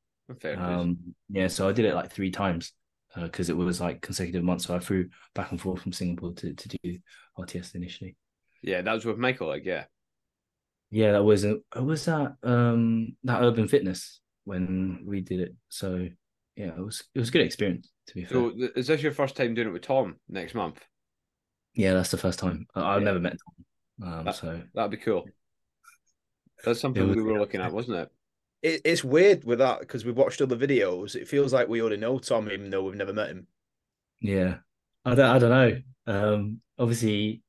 Um, 0.53 1.15
yeah, 1.29 1.47
so 1.47 1.67
I 1.67 1.73
did 1.73 1.85
it 1.85 1.95
like 1.95 2.11
three 2.11 2.31
times 2.31 2.73
because 3.15 3.49
it 3.49 3.57
was 3.57 3.81
like 3.81 4.01
consecutive 4.01 4.43
months. 4.43 4.65
So 4.65 4.75
I 4.75 4.79
flew 4.79 5.09
back 5.35 5.51
and 5.51 5.59
forth 5.61 5.81
from 5.81 5.91
Singapore 5.93 6.33
to 6.33 6.53
to 6.53 6.67
do 6.69 6.97
RTS 7.37 7.75
initially. 7.75 8.15
yeah, 8.61 8.81
that 8.81 8.93
was 8.93 9.05
with 9.05 9.17
Michael. 9.17 9.47
Like, 9.47 9.65
yeah, 9.65 9.85
Yeah, 10.91 11.13
that 11.13 11.23
was 11.23 11.43
a 11.45 11.57
it 11.75 11.83
was 11.83 12.05
that 12.05 12.35
um 12.43 13.15
that 13.23 13.41
urban 13.41 13.67
fitness 13.67 14.19
when 14.45 15.03
we 15.05 15.21
did 15.21 15.39
it. 15.39 15.55
So 15.69 16.07
yeah, 16.55 16.67
it 16.77 16.77
was 16.85 17.03
it 17.13 17.19
was 17.19 17.29
a 17.29 17.31
good 17.31 17.45
experience 17.45 17.89
to 18.07 18.13
be 18.15 18.25
fair. 18.25 18.37
so 18.37 18.51
is 18.75 18.87
this 18.87 19.01
your 19.01 19.11
first 19.13 19.35
time 19.35 19.53
doing 19.53 19.67
it 19.67 19.71
with 19.71 19.83
Tom 19.83 20.15
next 20.29 20.53
month? 20.55 20.79
yeah, 21.73 21.93
that's 21.93 22.11
the 22.11 22.17
first 22.17 22.39
time 22.39 22.67
I- 22.75 22.95
I've 22.95 23.01
Yeah. 23.01 23.05
never 23.05 23.19
met 23.19 23.37
Tom. 23.99 24.09
Um, 24.19 24.25
That- 24.25 24.35
so 24.35 24.61
That'd 24.73 24.91
be 24.91 24.97
cool. 24.97 25.25
That's 26.65 26.79
something 26.81 27.07
was- 27.07 27.15
we 27.15 27.23
were 27.23 27.39
looking 27.39 27.61
at, 27.61 27.71
wasn't 27.71 27.97
it? 27.97 28.09
It, 28.61 28.81
it's 28.85 29.03
weird 29.03 29.43
with 29.43 29.59
that 29.59 29.79
because 29.81 30.05
we've 30.05 30.17
watched 30.17 30.41
other 30.41 30.57
videos. 30.57 31.15
It 31.15 31.27
feels 31.27 31.53
like 31.53 31.67
we 31.67 31.81
already 31.81 31.97
know 31.97 32.19
Tom, 32.19 32.49
even 32.51 32.69
though 32.69 32.83
we've 32.83 32.95
never 32.95 33.13
met 33.13 33.29
him. 33.29 33.47
yeah, 34.19 34.57
I 35.05 35.15
don't 35.15 35.25
I 35.35 35.39
don't 35.39 35.49
know. 35.49 35.81
Um, 36.07 36.61
obviously, 36.77 37.43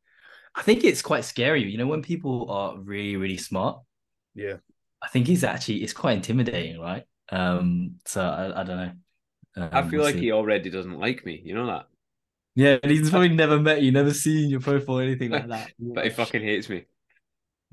I 0.54 0.62
think 0.62 0.84
it's 0.84 1.02
quite 1.02 1.24
scary. 1.24 1.64
You 1.70 1.78
know, 1.78 1.86
when 1.86 2.02
people 2.02 2.50
are 2.50 2.78
really 2.78 3.16
really 3.16 3.38
smart, 3.38 3.82
Yeah. 4.34 4.58
I 5.02 5.08
think 5.08 5.26
he's 5.26 5.44
actually 5.44 5.82
it's 5.82 5.92
quite 5.92 6.16
intimidating, 6.16 6.78
right? 6.80 7.04
Um, 7.30 7.98
so 8.06 8.22
I, 8.22 8.60
I 8.60 8.64
don't 8.64 8.76
know. 8.76 8.92
Um, 9.56 9.70
I 9.72 9.82
feel 9.82 9.98
we'll 9.98 10.04
like 10.04 10.14
see. 10.14 10.20
he 10.20 10.30
already 10.30 10.70
doesn't 10.70 10.98
like 11.00 11.26
me. 11.26 11.42
You 11.44 11.54
know 11.54 11.66
that, 11.66 11.88
yeah, 12.54 12.78
and 12.82 12.90
he's 12.92 13.10
probably 13.10 13.30
never 13.30 13.58
met 13.58 13.82
you, 13.82 13.92
never 13.92 14.12
seen 14.12 14.50
your 14.50 14.60
profile 14.60 14.98
or 14.98 15.02
anything 15.02 15.30
like 15.30 15.48
that. 15.48 15.72
but 15.94 16.04
he 16.04 16.10
fucking 16.10 16.42
hates 16.42 16.68
me. 16.68 16.84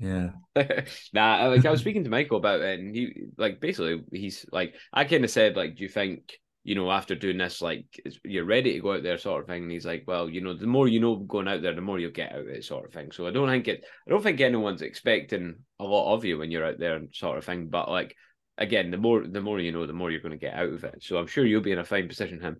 Yeah. 0.00 0.30
nah, 1.12 1.46
like 1.48 1.66
I 1.66 1.70
was 1.70 1.80
speaking 1.80 2.04
to 2.04 2.10
Michael 2.10 2.38
about 2.38 2.62
it, 2.62 2.80
and 2.80 2.94
he 2.94 3.12
like 3.36 3.60
basically 3.60 4.02
he's 4.10 4.46
like 4.50 4.74
I 4.92 5.04
kind 5.04 5.24
of 5.24 5.30
said 5.30 5.56
like, 5.56 5.76
do 5.76 5.82
you 5.82 5.88
think 5.88 6.38
you 6.64 6.74
know 6.74 6.90
after 6.90 7.14
doing 7.14 7.38
this 7.38 7.60
like 7.62 7.84
you're 8.24 8.44
ready 8.46 8.72
to 8.72 8.80
go 8.80 8.94
out 8.94 9.02
there 9.02 9.18
sort 9.18 9.42
of 9.42 9.46
thing? 9.46 9.64
And 9.64 9.70
he's 9.70 9.84
like, 9.84 10.04
well, 10.06 10.28
you 10.28 10.40
know, 10.40 10.54
the 10.54 10.66
more 10.66 10.88
you 10.88 11.00
know 11.00 11.16
going 11.16 11.48
out 11.48 11.60
there, 11.60 11.74
the 11.74 11.82
more 11.82 11.98
you'll 11.98 12.12
get 12.12 12.32
out 12.32 12.40
of 12.40 12.48
it 12.48 12.64
sort 12.64 12.86
of 12.86 12.92
thing. 12.94 13.12
So 13.12 13.26
I 13.26 13.30
don't 13.30 13.48
think 13.48 13.68
it, 13.68 13.84
I 14.06 14.10
don't 14.10 14.22
think 14.22 14.40
anyone's 14.40 14.82
expecting 14.82 15.56
a 15.78 15.84
lot 15.84 16.14
of 16.14 16.24
you 16.24 16.38
when 16.38 16.50
you're 16.50 16.64
out 16.66 16.78
there 16.78 16.98
sort 17.12 17.36
of 17.36 17.44
thing. 17.44 17.68
But 17.68 17.90
like 17.90 18.16
again, 18.56 18.90
the 18.90 18.96
more 18.98 19.26
the 19.26 19.42
more 19.42 19.60
you 19.60 19.70
know, 19.70 19.86
the 19.86 19.92
more 19.92 20.10
you're 20.10 20.20
going 20.22 20.32
to 20.32 20.38
get 20.38 20.54
out 20.54 20.72
of 20.72 20.82
it. 20.84 21.02
So 21.02 21.18
I'm 21.18 21.26
sure 21.26 21.44
you'll 21.44 21.60
be 21.60 21.72
in 21.72 21.78
a 21.78 21.84
fine 21.84 22.08
position, 22.08 22.40
Hym. 22.40 22.58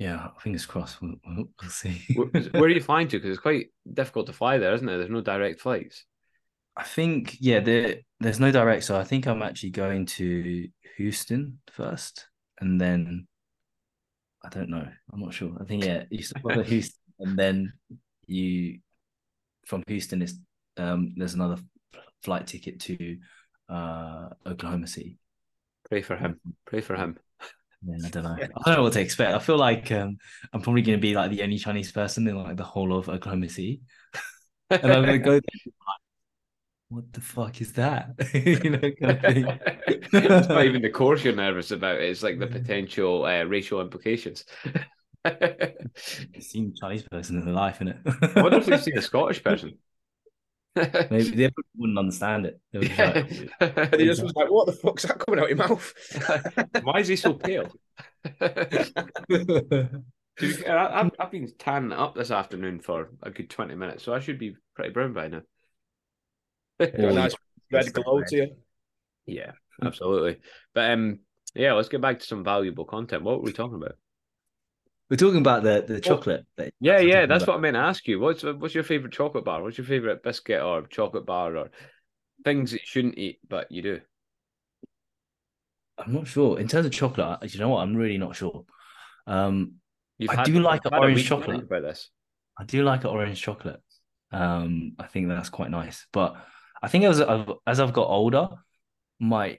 Yeah, 0.00 0.28
fingers 0.38 0.64
crossed. 0.64 1.02
We'll, 1.02 1.16
we'll, 1.26 1.50
we'll 1.60 1.70
see. 1.70 2.00
Where, 2.14 2.62
are 2.64 2.68
you 2.68 2.80
flying 2.80 3.06
to? 3.08 3.18
Because 3.18 3.32
it's 3.32 3.38
quite 3.38 3.66
difficult 3.92 4.26
to 4.28 4.32
fly 4.32 4.56
there, 4.56 4.72
isn't 4.72 4.88
it? 4.88 4.96
There's 4.96 5.10
no 5.10 5.20
direct 5.20 5.60
flights. 5.60 6.06
I 6.74 6.84
think 6.84 7.36
yeah, 7.38 7.60
there 7.60 7.96
there's 8.18 8.40
no 8.40 8.50
direct, 8.50 8.84
so 8.84 8.98
I 8.98 9.04
think 9.04 9.26
I'm 9.26 9.42
actually 9.42 9.70
going 9.70 10.06
to 10.06 10.68
Houston 10.96 11.58
first, 11.70 12.28
and 12.60 12.80
then 12.80 13.26
I 14.42 14.48
don't 14.48 14.70
know. 14.70 14.88
I'm 15.12 15.20
not 15.20 15.34
sure. 15.34 15.52
I 15.60 15.64
think 15.64 15.84
yeah, 15.84 16.04
you 16.08 16.22
start 16.22 16.56
at 16.56 16.66
Houston, 16.66 16.98
and 17.18 17.38
then 17.38 17.72
you 18.26 18.78
from 19.66 19.82
Houston 19.86 20.22
is 20.22 20.38
um 20.78 21.12
there's 21.18 21.34
another 21.34 21.58
flight 22.22 22.46
ticket 22.46 22.80
to 22.80 23.18
uh 23.68 24.30
Oklahoma 24.46 24.86
City. 24.86 25.18
Pray 25.90 26.00
for 26.00 26.16
him. 26.16 26.40
Pray 26.64 26.80
for 26.80 26.96
him. 26.96 27.18
Yeah, 27.82 27.96
I 28.04 28.08
don't 28.10 28.24
know. 28.24 28.36
I 28.40 28.46
don't 28.46 28.76
know 28.76 28.82
what 28.82 28.92
to 28.94 29.00
expect. 29.00 29.34
I 29.34 29.38
feel 29.38 29.56
like 29.56 29.90
um 29.90 30.18
I'm 30.52 30.60
probably 30.60 30.82
going 30.82 30.98
to 30.98 31.02
be 31.02 31.14
like 31.14 31.30
the 31.30 31.42
only 31.42 31.58
Chinese 31.58 31.92
person 31.92 32.26
in 32.28 32.36
like 32.36 32.56
the 32.56 32.64
whole 32.64 32.96
of 32.96 33.08
Oklahoma 33.08 33.48
City, 33.48 33.80
and 34.70 34.92
I'm 34.92 35.04
going 35.04 35.18
to 35.18 35.18
go. 35.18 35.30
there 35.32 35.36
and 35.36 35.62
be 35.64 35.72
like, 35.86 36.00
What 36.88 37.12
the 37.12 37.20
fuck 37.20 37.60
is 37.60 37.72
that? 37.74 38.10
you 38.34 38.70
know, 38.70 38.90
kind 39.00 39.12
of 39.12 39.20
thing. 39.20 39.46
it's 40.12 40.48
not 40.48 40.64
even 40.64 40.82
the 40.82 40.90
course 40.90 41.24
you're 41.24 41.34
nervous 41.34 41.70
about. 41.70 42.00
It's 42.00 42.22
like 42.22 42.38
the 42.38 42.46
potential 42.46 43.24
uh, 43.24 43.44
racial 43.44 43.80
implications. 43.80 44.44
I 45.24 45.74
seen 46.40 46.72
a 46.74 46.80
Chinese 46.80 47.02
person 47.02 47.38
in 47.38 47.44
their 47.44 47.54
life, 47.54 47.78
innit? 47.80 48.00
wonder 48.42 48.58
if 48.58 48.66
they've 48.66 48.82
seen 48.82 48.98
a 48.98 49.02
Scottish 49.02 49.42
person. 49.42 49.78
Maybe 50.76 51.30
they 51.36 51.50
wouldn't 51.76 51.98
understand 51.98 52.46
it. 52.46 52.60
They 52.72 52.78
would 52.78 52.88
be 52.88 53.02
like, 53.02 53.16
And 53.60 54.00
he 54.00 54.06
just 54.06 54.22
was 54.22 54.34
like, 54.34 54.50
"What 54.50 54.66
the 54.66 54.72
fuck's 54.72 55.02
that 55.02 55.18
coming 55.18 55.40
out 55.40 55.48
your 55.48 55.58
mouth?" 55.58 55.92
Why 56.82 57.00
is 57.00 57.08
he 57.08 57.16
so 57.16 57.34
pale? 57.34 57.70
Fair, 58.40 58.86
I- 60.78 61.00
I've, 61.00 61.10
I've 61.18 61.30
been 61.30 61.50
tanning 61.58 61.92
up 61.92 62.14
this 62.14 62.30
afternoon 62.30 62.80
for 62.80 63.10
a 63.22 63.30
good 63.30 63.50
20 63.50 63.74
minutes, 63.74 64.04
so 64.04 64.14
I 64.14 64.20
should 64.20 64.38
be 64.38 64.56
pretty 64.74 64.90
brown 64.90 65.12
by 65.12 65.28
now. 65.28 65.42
Got 66.78 66.94
a 66.94 67.08
Oh, 67.08 67.14
nice 67.14 67.34
red 67.72 67.92
glow 67.92 68.22
to 68.22 68.36
you. 68.36 68.56
Yeah, 69.26 69.52
absolutely. 69.82 70.38
But 70.72 70.90
um, 70.92 71.20
yeah, 71.54 71.74
let's 71.74 71.88
get 71.88 72.00
back 72.00 72.20
to 72.20 72.26
some 72.26 72.44
valuable 72.44 72.84
content. 72.84 73.22
What 73.22 73.38
were 73.38 73.44
we 73.44 73.52
talking 73.52 73.76
about? 73.76 73.96
We're 75.10 75.16
talking 75.16 75.40
about 75.40 75.64
the 75.64 75.84
the 75.86 76.00
chocolate. 76.00 76.46
that- 76.56 76.72
Yeah, 76.80 77.00
yeah, 77.00 77.26
that's 77.26 77.42
about. 77.42 77.54
what 77.54 77.58
I 77.58 77.62
meant 77.62 77.74
to 77.74 77.80
ask 77.80 78.06
you. 78.06 78.20
What's 78.20 78.44
what's 78.44 78.74
your 78.74 78.84
favorite 78.84 79.12
chocolate 79.12 79.44
bar? 79.44 79.62
What's 79.62 79.76
your 79.76 79.86
favorite 79.86 80.22
biscuit 80.22 80.62
or 80.62 80.82
chocolate 80.86 81.26
bar 81.26 81.56
or 81.56 81.70
things 82.44 82.70
that 82.70 82.80
you 82.82 82.86
shouldn't 82.86 83.18
eat 83.18 83.40
but 83.48 83.70
you 83.72 83.82
do? 83.82 84.00
I'm 85.98 86.12
not 86.14 86.26
sure. 86.26 86.58
In 86.58 86.68
terms 86.68 86.86
of 86.86 86.92
chocolate, 86.92 87.52
you 87.52 87.60
know 87.60 87.68
what? 87.68 87.80
I'm 87.82 87.96
really 87.96 88.18
not 88.18 88.36
sure. 88.36 88.64
Um, 89.26 89.74
I 90.28 90.42
do 90.44 90.60
like 90.60 90.84
an 90.86 90.94
orange 90.94 91.26
chocolate. 91.26 91.62
about 91.64 91.82
this. 91.82 92.10
I 92.58 92.64
do 92.64 92.82
like 92.82 93.04
an 93.04 93.10
orange 93.10 93.40
chocolate. 93.40 93.80
Um, 94.32 94.92
I 94.98 95.06
think 95.06 95.28
that's 95.28 95.50
quite 95.50 95.70
nice. 95.70 96.06
But 96.12 96.36
I 96.82 96.88
think 96.88 97.04
as 97.04 97.20
I've 97.20 97.50
as 97.66 97.80
I've 97.80 97.92
got 97.92 98.08
older, 98.08 98.48
my 99.18 99.58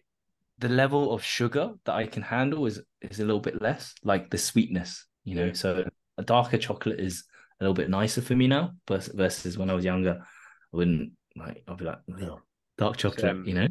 the 0.60 0.70
level 0.70 1.14
of 1.14 1.24
sugar 1.24 1.74
that 1.86 1.94
I 1.94 2.08
can 2.08 2.24
handle 2.24 2.66
is 2.66 2.82
is 3.02 3.20
a 3.20 3.26
little 3.26 3.40
bit 3.42 3.62
less, 3.62 3.94
like 4.04 4.30
the 4.30 4.38
sweetness, 4.38 5.06
you 5.24 5.36
know. 5.36 5.54
So 5.54 5.88
a 6.18 6.24
darker 6.24 6.58
chocolate 6.58 7.00
is 7.00 7.24
a 7.60 7.64
little 7.64 7.74
bit 7.74 7.90
nicer 7.90 8.22
for 8.22 8.36
me 8.36 8.48
now, 8.48 8.74
vers- 8.88 9.08
versus 9.14 9.58
when 9.58 9.70
I 9.70 9.74
was 9.74 9.86
younger, 9.86 10.20
I 10.22 10.78
wouldn't 10.78 11.14
like. 11.36 11.64
I'll 11.68 11.76
be 11.76 11.86
like, 11.86 12.00
"Ugh, 12.22 12.40
dark 12.78 12.98
chocolate, 12.98 13.32
um, 13.32 13.46
you 13.46 13.54
know. 13.54 13.68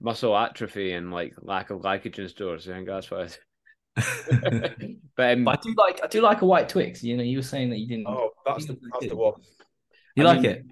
Muscle 0.00 0.36
atrophy 0.36 0.92
and 0.92 1.10
like 1.10 1.34
lack 1.40 1.70
of 1.70 1.80
glycogen 1.80 2.28
stores. 2.28 2.68
I 2.68 2.74
think 2.74 2.86
that's 2.86 3.10
what. 3.10 3.20
It 3.22 3.38
but 4.40 4.54
is. 4.82 4.96
but 5.16 5.38
um, 5.38 5.48
I 5.48 5.56
do 5.56 5.74
like 5.76 6.00
I 6.04 6.06
do 6.06 6.20
like 6.20 6.42
a 6.42 6.46
white 6.46 6.68
Twix. 6.68 7.02
You 7.02 7.16
know, 7.16 7.22
you 7.22 7.38
were 7.38 7.42
saying 7.42 7.70
that 7.70 7.78
you 7.78 7.86
didn't. 7.88 8.06
Oh, 8.06 8.30
that's 8.44 8.66
the 8.66 8.76
that's 8.92 9.08
the 9.08 9.16
one. 9.16 9.34
you 10.14 10.24
I 10.24 10.26
like 10.26 10.40
mean, 10.42 10.50
it? 10.50 10.64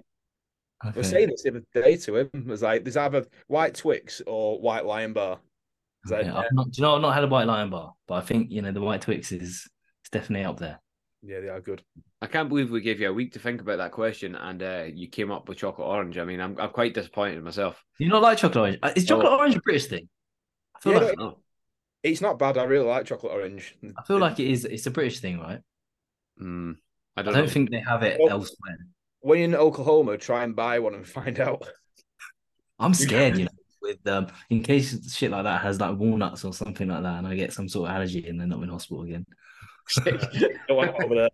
I 0.81 0.91
was 0.95 0.97
Okay. 0.97 1.07
saying 1.07 1.29
this 1.29 1.43
the 1.43 1.49
other 1.49 1.63
day 1.73 1.97
to 1.97 2.17
him. 2.17 2.29
It 2.33 2.45
was 2.45 2.61
like 2.61 2.83
there's 2.83 2.97
either 2.97 3.25
white 3.47 3.75
Twix 3.75 4.21
or 4.27 4.59
white 4.59 4.85
Lion 4.85 5.13
Bar. 5.13 5.39
It's 6.03 6.11
like, 6.11 6.25
Yeah, 6.25 6.37
I've 6.37 6.51
not, 6.51 6.71
do 6.71 6.81
you 6.81 6.83
know 6.83 6.95
I've 6.95 7.01
not 7.01 7.13
had 7.15 7.23
a 7.23 7.27
white 7.27 7.47
lion 7.47 7.69
bar, 7.69 7.93
but 8.07 8.15
I 8.15 8.21
think 8.21 8.51
you 8.51 8.61
know 8.61 8.71
the 8.71 8.81
white 8.81 9.01
Twix 9.01 9.31
is 9.31 9.41
it's 9.41 9.69
definitely 10.19 10.45
up 10.45 10.59
there. 10.59 10.79
yeah, 11.21 11.39
they 11.41 11.49
are 11.49 11.61
good. 11.61 11.81
I 12.21 12.27
can't 12.27 12.49
believe 12.49 12.71
we 12.71 12.81
gave 12.81 12.99
you 12.99 13.09
a 13.09 13.13
week 13.13 13.33
to 13.33 13.39
think 13.39 13.61
about 13.61 13.77
that 13.77 13.91
question 13.91 14.35
and 14.35 14.61
uh, 14.63 14.85
you 14.93 15.07
came 15.07 15.31
up 15.31 15.47
with 15.47 15.57
chocolate 15.59 15.87
orange. 15.87 16.17
I 16.17 16.23
mean, 16.25 16.39
I'm 16.41 16.57
I'm 16.59 16.69
quite 16.71 16.93
disappointed 16.93 17.37
in 17.37 17.43
myself. 17.43 17.83
You 17.99 18.09
not 18.09 18.21
like 18.21 18.37
chocolate 18.37 18.57
orange? 18.57 18.79
Uh, 18.83 18.91
Is 18.95 19.05
chocolate 19.05 19.27
Oh. 19.31 19.37
orange 19.37 19.55
a 19.55 19.61
British 19.61 19.85
thing? 19.87 20.07
I 20.75 20.79
feel 20.79 20.93
Yeah, 20.93 20.99
like 20.99 21.19
Oh. 21.19 21.37
It's 22.03 22.21
not 22.21 22.37
bad. 22.37 22.57
I 22.57 22.63
really 22.65 22.85
like 22.85 23.05
chocolate 23.07 23.33
orange. 23.33 23.75
I 23.97 24.03
feel 24.03 24.19
like 24.19 24.39
it 24.39 24.47
is. 24.47 24.63
It's 24.65 24.85
a 24.85 24.91
British 24.91 25.19
thing, 25.21 25.39
right? 25.39 25.59
Mm, 26.41 26.75
I 27.17 27.21
I 27.21 27.23
don't, 27.23 27.33
don't 27.33 27.49
think 27.49 27.71
they 27.71 27.79
have 27.79 28.03
it 28.03 28.19
Well- 28.19 28.29
elsewhere. 28.31 28.77
when 29.21 29.39
you're 29.39 29.45
in 29.49 29.55
Oklahoma, 29.55 30.17
try 30.17 30.43
and 30.43 30.55
buy 30.55 30.77
one 30.79 30.93
and 30.95 31.07
find 31.19 31.39
out. 31.39 31.67
I'm 32.79 32.93
scared, 32.93 33.37
you 33.37 33.45
know, 33.45 33.51
with 33.81 34.05
um 34.07 34.27
in 34.49 34.61
case 34.63 35.13
shit 35.15 35.31
like 35.31 35.43
that 35.43 35.61
has 35.61 35.79
like 35.79 35.97
walnuts 35.97 36.43
or 36.45 36.53
something 36.53 36.87
like 36.89 37.03
that, 37.03 37.17
and 37.19 37.27
I 37.27 37.35
get 37.35 37.53
some 37.53 37.67
sort 37.69 37.89
of 37.89 37.95
allergy 37.95 38.27
and 38.27 38.39
then 38.39 38.51
I'm 38.51 38.63
in 38.63 38.69
hospital 38.69 39.03
again. 39.03 39.25
Go 40.67 40.79
on 40.79 40.89
over 41.03 41.15
there. 41.15 41.29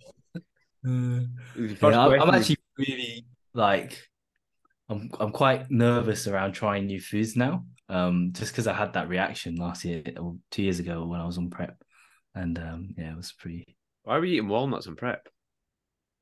The 0.83 1.75
first 1.75 1.81
Yeah, 1.95 1.99
I'm, 1.99 2.21
I'm 2.21 2.35
actually 2.35 2.57
really 2.77 3.25
like 3.53 3.97
I'm 4.89 5.09
I'm 5.19 5.31
quite 5.31 5.69
nervous 5.69 6.27
around 6.27 6.53
trying 6.53 6.85
new 6.87 6.99
foods 6.99 7.35
now. 7.35 7.65
Um, 7.89 8.31
just 8.33 8.51
because 8.53 8.67
I 8.67 8.73
had 8.73 8.93
that 8.93 9.09
reaction 9.09 9.55
last 9.55 9.83
year 9.83 10.01
or 10.17 10.37
two 10.49 10.63
years 10.63 10.79
ago 10.79 11.05
when 11.05 11.19
I 11.19 11.25
was 11.25 11.37
on 11.37 11.49
prep, 11.49 11.75
and 12.35 12.57
um, 12.57 12.95
yeah, 12.97 13.11
it 13.11 13.17
was 13.17 13.33
pretty. 13.33 13.75
Why 14.03 14.17
were 14.17 14.25
you 14.25 14.35
eating 14.35 14.47
walnuts 14.47 14.87
and 14.87 14.97
prep? 14.97 15.27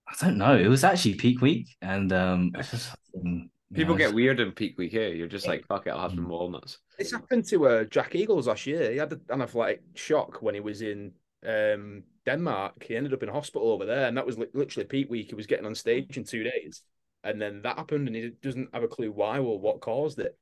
I 0.07 0.13
don't 0.25 0.37
know. 0.39 0.55
It 0.57 0.67
was 0.67 0.83
actually 0.83 1.13
peak 1.15 1.41
week, 1.41 1.67
and 1.83 2.11
um, 2.11 2.51
it's 2.55 2.71
just 2.71 2.89
um, 3.15 3.49
yeah, 3.69 3.77
People 3.77 3.93
I 3.93 3.97
get 3.99 4.03
just- 4.05 4.15
weird 4.15 4.39
in 4.39 4.51
peak 4.51 4.79
week 4.79 4.89
here. 4.91 5.09
You're 5.09 5.27
just 5.27 5.47
like, 5.47 5.63
fuck 5.67 5.85
it, 5.85 5.91
I'll 5.91 6.01
have 6.01 6.11
some 6.11 6.25
Mm. 6.25 6.29
walnuts. 6.29 6.79
This 6.97 7.11
happened 7.11 7.45
to 7.49 7.67
uh, 7.67 7.83
Jack 7.83 8.15
Eagles 8.15 8.47
last 8.47 8.65
year. 8.65 8.91
He 8.91 8.97
had 8.97 9.11
an 9.13 9.21
anaphylactic 9.29 9.81
shock 9.93 10.41
when 10.41 10.55
he 10.55 10.61
was 10.61 10.81
in 10.81 11.11
um, 11.45 12.03
Denmark. 12.25 12.83
He 12.83 12.95
ended 12.95 13.13
up 13.13 13.23
in 13.23 13.29
hospital 13.29 13.71
over 13.71 13.85
there, 13.85 14.07
and 14.07 14.17
that 14.17 14.25
was 14.25 14.37
li- 14.37 14.47
literally 14.53 14.87
peak 14.87 15.09
week. 15.09 15.29
He 15.29 15.35
was 15.35 15.47
getting 15.47 15.65
on 15.65 15.75
stage 15.75 16.17
in 16.17 16.23
two 16.23 16.43
days, 16.43 16.81
and 17.23 17.41
then 17.41 17.61
that 17.63 17.77
happened, 17.77 18.07
and 18.07 18.15
he 18.15 18.31
doesn't 18.41 18.69
have 18.73 18.83
a 18.83 18.87
clue 18.87 19.11
why 19.11 19.39
or 19.39 19.59
what 19.59 19.81
caused 19.81 20.19
it. 20.19 20.37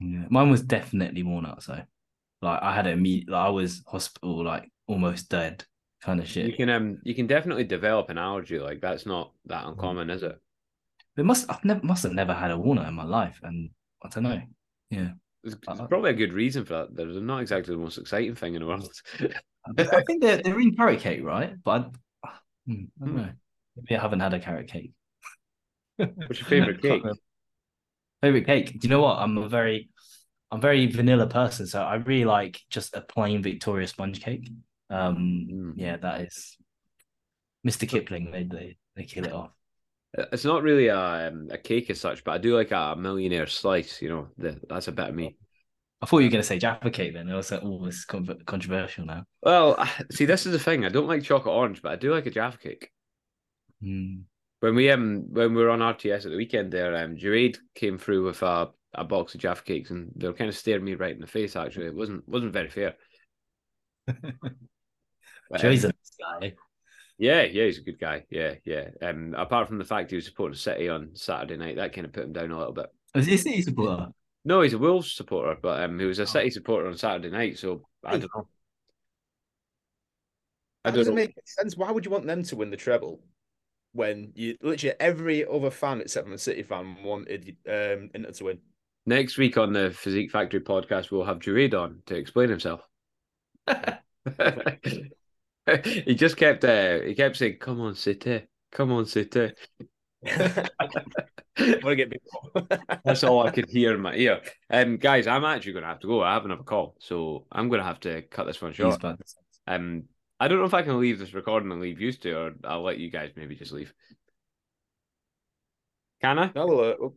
Yeah, 0.00 0.24
mine 0.30 0.50
was 0.50 0.62
definitely 0.62 1.22
worn 1.22 1.46
out. 1.46 1.62
So, 1.62 1.80
Like 2.42 2.62
I 2.62 2.74
had 2.74 2.86
it 2.86 2.94
immediately. 2.94 3.32
Like, 3.32 3.46
I 3.46 3.50
was 3.50 3.82
hospital, 3.86 4.44
like 4.44 4.70
almost 4.86 5.28
dead, 5.28 5.64
kind 6.02 6.20
of 6.20 6.28
shit. 6.28 6.46
You 6.46 6.56
can 6.56 6.70
um 6.70 6.98
you 7.04 7.14
can 7.14 7.26
definitely 7.26 7.64
develop 7.64 8.08
an 8.08 8.18
allergy. 8.18 8.58
Like 8.58 8.80
that's 8.80 9.06
not 9.06 9.32
that 9.46 9.64
Mm. 9.64 9.72
uncommon, 9.72 10.10
is 10.10 10.22
it? 10.22 10.38
It 11.16 11.24
must. 11.24 11.50
I've 11.50 11.64
never 11.64 11.80
must 11.82 12.02
have 12.04 12.12
never 12.12 12.32
had 12.32 12.50
a 12.50 12.58
walnut 12.58 12.88
in 12.88 12.94
my 12.94 13.04
life, 13.04 13.40
and 13.42 13.70
I 14.02 14.08
don't 14.08 14.24
know. 14.24 14.40
Yeah, 14.90 15.10
There's, 15.42 15.56
there's 15.66 15.80
probably 15.80 16.10
a 16.10 16.14
good 16.14 16.32
reason 16.32 16.64
for 16.64 16.74
that. 16.74 16.96
There's 16.96 17.20
not 17.20 17.40
exactly 17.40 17.74
the 17.74 17.80
most 17.80 17.98
exciting 17.98 18.34
thing 18.34 18.54
in 18.54 18.62
the 18.62 18.66
world. 18.66 18.90
I 19.66 20.02
think 20.06 20.22
they're 20.22 20.38
they're 20.42 20.58
in 20.60 20.74
carrot 20.76 21.00
cake, 21.00 21.22
right? 21.22 21.54
But 21.62 21.92
I, 22.24 22.28
hmm, 22.66 22.84
I 23.02 23.06
don't 23.06 23.16
Hmm. 23.16 23.16
know. 23.16 23.30
Maybe 23.76 23.96
I 23.96 24.00
haven't 24.02 24.20
had 24.20 24.34
a 24.34 24.40
carrot 24.40 24.68
cake. 24.68 24.92
What's 25.96 26.40
your 26.40 26.46
favorite 26.48 26.82
cake? 26.82 27.02
Favorite 28.22 28.46
cake? 28.46 28.72
Do 28.78 28.78
you 28.82 28.88
know 28.90 29.00
what? 29.00 29.18
I'm 29.18 29.38
a 29.38 29.48
very, 29.48 29.88
I'm 30.50 30.60
very 30.60 30.86
vanilla 30.86 31.26
person, 31.26 31.66
so 31.66 31.82
I 31.82 31.96
really 31.96 32.24
like 32.26 32.60
just 32.70 32.94
a 32.96 33.00
plain 33.00 33.42
Victoria 33.42 33.86
sponge 33.86 34.20
cake. 34.22 34.50
Um, 34.90 35.16
Mm. 35.50 35.72
yeah, 35.76 35.96
that 35.98 36.22
is 36.22 36.56
Mr. 37.64 37.86
Kipling. 37.86 38.30
They 38.32 38.44
they 38.44 38.76
they 38.96 39.04
kill 39.04 39.26
it 39.26 39.32
off. 39.32 39.52
It's 40.14 40.44
not 40.44 40.62
really 40.62 40.88
a 40.88 41.28
um, 41.28 41.48
a 41.50 41.58
cake 41.58 41.88
as 41.90 42.00
such, 42.00 42.24
but 42.24 42.32
I 42.32 42.38
do 42.38 42.56
like 42.56 42.72
a 42.72 42.96
millionaire 42.96 43.46
slice. 43.46 44.02
You 44.02 44.08
know, 44.08 44.28
the, 44.38 44.60
that's 44.68 44.88
a 44.88 44.92
bit 44.92 45.08
of 45.08 45.14
me. 45.14 45.36
I 46.02 46.06
thought 46.06 46.18
you 46.18 46.26
were 46.26 46.30
gonna 46.30 46.42
say 46.42 46.58
Jaffa 46.58 46.90
cake. 46.90 47.14
Then 47.14 47.30
I 47.30 47.36
was 47.36 47.50
like, 47.50 47.60
oh, 47.62 47.84
this 47.84 47.96
is 47.96 48.04
controversial 48.04 49.04
now. 49.04 49.24
Well, 49.42 49.86
see, 50.10 50.24
this 50.24 50.46
is 50.46 50.52
the 50.52 50.58
thing. 50.58 50.84
I 50.84 50.88
don't 50.88 51.08
like 51.08 51.22
chocolate 51.22 51.54
orange, 51.54 51.82
but 51.82 51.92
I 51.92 51.96
do 51.96 52.12
like 52.12 52.26
a 52.26 52.30
Jaffa 52.30 52.58
cake. 52.58 52.90
Hmm. 53.82 54.20
When 54.60 54.74
we 54.74 54.90
um 54.90 55.26
when 55.30 55.54
we 55.54 55.62
were 55.62 55.70
on 55.70 55.80
RTS 55.80 56.24
at 56.24 56.30
the 56.30 56.36
weekend, 56.36 56.72
there 56.72 56.94
um 56.96 57.16
Jade 57.16 57.58
came 57.74 57.98
through 57.98 58.24
with 58.26 58.42
a, 58.42 58.68
a 58.94 59.04
box 59.04 59.34
of 59.34 59.40
Jaffa 59.40 59.62
cakes, 59.62 59.90
and 59.90 60.10
they 60.16 60.26
were 60.26 60.34
kind 60.34 60.48
of 60.48 60.56
staring 60.56 60.84
me 60.84 60.94
right 60.94 61.14
in 61.14 61.20
the 61.20 61.26
face. 61.26 61.56
Actually, 61.56 61.86
it 61.86 61.94
wasn't 61.94 62.26
wasn't 62.28 62.52
very 62.52 62.68
fair. 62.68 62.94
But, 65.50 65.64
um, 65.64 65.70
a 65.70 65.74
nice 65.74 65.84
guy. 65.84 66.54
Yeah, 67.18 67.42
yeah, 67.42 67.64
he's 67.64 67.78
a 67.78 67.82
good 67.82 67.98
guy. 67.98 68.24
Yeah, 68.30 68.54
yeah. 68.64 68.90
Um, 69.02 69.34
apart 69.36 69.68
from 69.68 69.78
the 69.78 69.84
fact 69.84 70.10
he 70.10 70.16
was 70.16 70.24
supporting 70.24 70.56
City 70.56 70.88
on 70.88 71.10
Saturday 71.14 71.56
night, 71.56 71.76
that 71.76 71.92
kind 71.92 72.06
of 72.06 72.12
put 72.12 72.24
him 72.24 72.32
down 72.32 72.52
a 72.52 72.58
little 72.58 72.72
bit. 72.72 72.86
Was 73.14 73.26
he 73.26 73.34
a 73.34 73.38
City 73.38 73.62
supporter? 73.62 74.06
No, 74.44 74.62
he's 74.62 74.72
a 74.72 74.78
Wolves 74.78 75.12
supporter, 75.12 75.58
but 75.60 75.82
um, 75.82 75.98
he 75.98 76.06
was 76.06 76.18
a 76.18 76.24
Oh. 76.24 76.24
City 76.26 76.50
supporter 76.50 76.86
on 76.88 76.96
Saturday 76.96 77.30
night. 77.30 77.58
So 77.58 77.86
I 78.04 78.16
don't 78.18 78.30
know. 78.34 78.48
I 80.84 80.90
That 80.90 80.94
don't 80.94 80.98
doesn't 81.00 81.14
know. 81.14 81.14
make 81.14 81.34
sense. 81.44 81.76
Why 81.76 81.90
would 81.90 82.04
you 82.04 82.10
want 82.10 82.26
them 82.26 82.42
to 82.44 82.56
win 82.56 82.70
the 82.70 82.76
treble 82.76 83.20
when 83.92 84.32
you 84.34 84.56
literally 84.62 84.96
every 85.00 85.46
other 85.46 85.70
fan 85.70 86.00
except 86.00 86.26
for 86.26 86.32
the 86.32 86.38
City 86.38 86.62
fan 86.62 87.02
wanted 87.02 87.56
um, 87.68 88.10
Inter 88.14 88.32
to 88.32 88.44
win? 88.44 88.60
Next 89.06 89.36
week 89.38 89.56
on 89.58 89.72
the 89.74 89.90
Physique 89.90 90.30
Factory 90.30 90.60
podcast, 90.60 91.10
we'll 91.10 91.24
have 91.24 91.38
Jurade 91.40 91.74
on 91.74 92.02
to 92.06 92.14
explain 92.16 92.48
himself. 92.48 92.80
he 95.84 96.14
just 96.14 96.36
kept 96.36 96.64
uh, 96.64 97.00
he 97.00 97.14
kept 97.14 97.36
saying, 97.36 97.58
"Come 97.58 97.80
on, 97.80 97.94
City, 97.94 98.46
come 98.72 98.92
on, 98.92 99.06
City." 99.06 99.52
want 101.58 101.82
to 101.84 101.96
get 101.96 102.10
big. 102.10 102.20
That's 103.04 103.24
all 103.24 103.46
I 103.46 103.50
could 103.50 103.68
hear 103.68 103.94
in 103.94 104.00
my 104.00 104.14
ear. 104.14 104.40
Um, 104.70 104.96
guys, 104.96 105.26
I'm 105.26 105.44
actually 105.44 105.72
going 105.72 105.82
to 105.82 105.88
have 105.88 106.00
to 106.00 106.06
go. 106.06 106.22
I 106.22 106.34
have 106.34 106.44
another 106.44 106.62
call, 106.62 106.96
so 107.00 107.46
I'm 107.50 107.68
going 107.68 107.80
to 107.80 107.86
have 107.86 108.00
to 108.00 108.22
cut 108.22 108.46
this 108.46 108.60
one 108.60 108.72
short. 108.72 109.00
bad. 109.00 109.16
Um, 109.66 110.04
I 110.38 110.48
don't 110.48 110.58
know 110.58 110.64
if 110.64 110.74
I 110.74 110.82
can 110.82 111.00
leave 111.00 111.18
this 111.18 111.34
recording 111.34 111.70
and 111.70 111.80
leave 111.80 112.00
you 112.00 112.12
to, 112.12 112.32
or 112.32 112.52
I'll 112.64 112.82
let 112.82 112.98
you 112.98 113.10
guys 113.10 113.30
maybe 113.36 113.56
just 113.56 113.72
leave. 113.72 113.92
Can 116.20 116.38
I? 116.38 116.50
No, 116.54 116.66
we'll, 116.66 116.80
uh, 116.80 116.94
we'll 116.98 117.14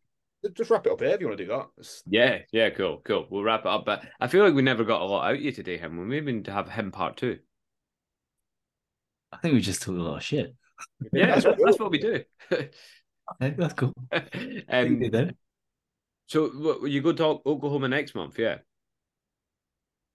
just 0.54 0.70
wrap 0.70 0.86
it 0.86 0.92
up 0.92 1.00
here 1.00 1.10
if 1.10 1.20
you 1.22 1.28
want 1.28 1.38
to 1.38 1.44
do 1.46 1.52
that. 1.52 1.68
It's- 1.78 2.04
Yeah, 2.08 2.40
yeah, 2.52 2.70
cool, 2.70 3.02
cool. 3.04 3.28
We'll 3.30 3.44
wrap 3.44 3.62
it 3.62 3.68
up. 3.68 3.86
But 3.86 4.06
I 4.20 4.28
feel 4.28 4.44
like 4.46 4.54
we 4.54 4.62
never 4.62 4.84
got 4.84 5.02
a 5.02 5.06
lot 5.06 5.26
out 5.28 5.36
of 5.36 5.42
you 5.42 5.52
today, 5.52 5.78
Hym. 5.78 5.98
We 5.98 6.06
maybe 6.06 6.32
need 6.32 6.46
to 6.46 6.52
have 6.54 6.70
him 6.70 6.92
part 6.92 7.18
two. 7.18 7.40
I 9.32 9.38
think 9.38 9.56
we 9.56 9.62
just 9.62 9.82
took 9.82 9.98
a 9.98 10.02
lot 10.02 10.18
of 10.18 10.24
shit. 10.24 10.54
Yeah, 11.12 11.28
That's 11.28 11.46
that's, 11.46 11.80
what 11.80 11.92
we 11.92 12.00
do. 12.00 12.24
That's 13.40 13.74
cool. 13.74 13.94
um, 14.12 15.10
then. 15.12 15.36
so 16.28 16.50
what, 16.50 16.90
you 16.90 17.02
go 17.02 17.14
to 17.14 17.42
Oklahoma 17.46 17.88
next 17.88 18.16
month, 18.16 18.38
yeah? 18.38 18.58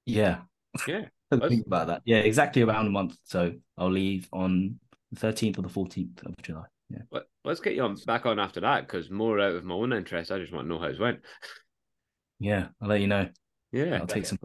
Yeah. 0.06 0.38
Yeah, 0.86 1.06
think 1.48 1.66
about 1.66 1.88
that. 1.88 2.02
Yeah, 2.04 2.18
exactly 2.18 2.62
around 2.62 2.86
a 2.86 2.90
month. 2.90 3.16
So 3.24 3.52
I'll 3.76 3.90
leave 3.90 4.28
on 4.32 4.78
the 5.12 5.20
13th 5.20 5.58
or 5.58 5.62
the 5.62 5.68
14th 5.68 6.24
of 6.26 6.34
July. 6.42 6.64
Yeah. 6.90 7.02
But 7.10 7.28
let's 7.44 7.60
get 7.60 7.74
you 7.74 7.82
on 7.82 7.96
back 8.06 8.24
on 8.26 8.38
after 8.38 8.60
that 8.60 8.86
because 8.86 9.10
more 9.10 9.40
out 9.40 9.54
of 9.54 9.64
my 9.64 9.74
own 9.74 9.92
interest. 9.92 10.30
I 10.30 10.38
just 10.38 10.52
want 10.52 10.64
to 10.64 10.68
know 10.68 10.80
how 10.80 10.86
it 10.86 11.00
went. 11.00 11.20
Yeah, 12.38 12.68
I'll 12.80 12.88
let 12.88 13.00
you 13.00 13.08
know. 13.08 13.28
Yeah, 13.72 13.98
I'll 14.00 14.06
take 14.06 14.26
some. 14.26 14.38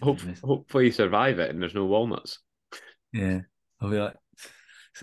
Hope, 0.00 0.20
hopefully 0.42 0.86
you 0.86 0.92
survive 0.92 1.38
it 1.38 1.50
and 1.50 1.60
there's 1.60 1.74
no 1.74 1.84
walnuts. 1.84 2.40
Yeah. 3.12 3.40
I'll 3.80 3.90
be 3.90 3.98
like, 3.98 4.16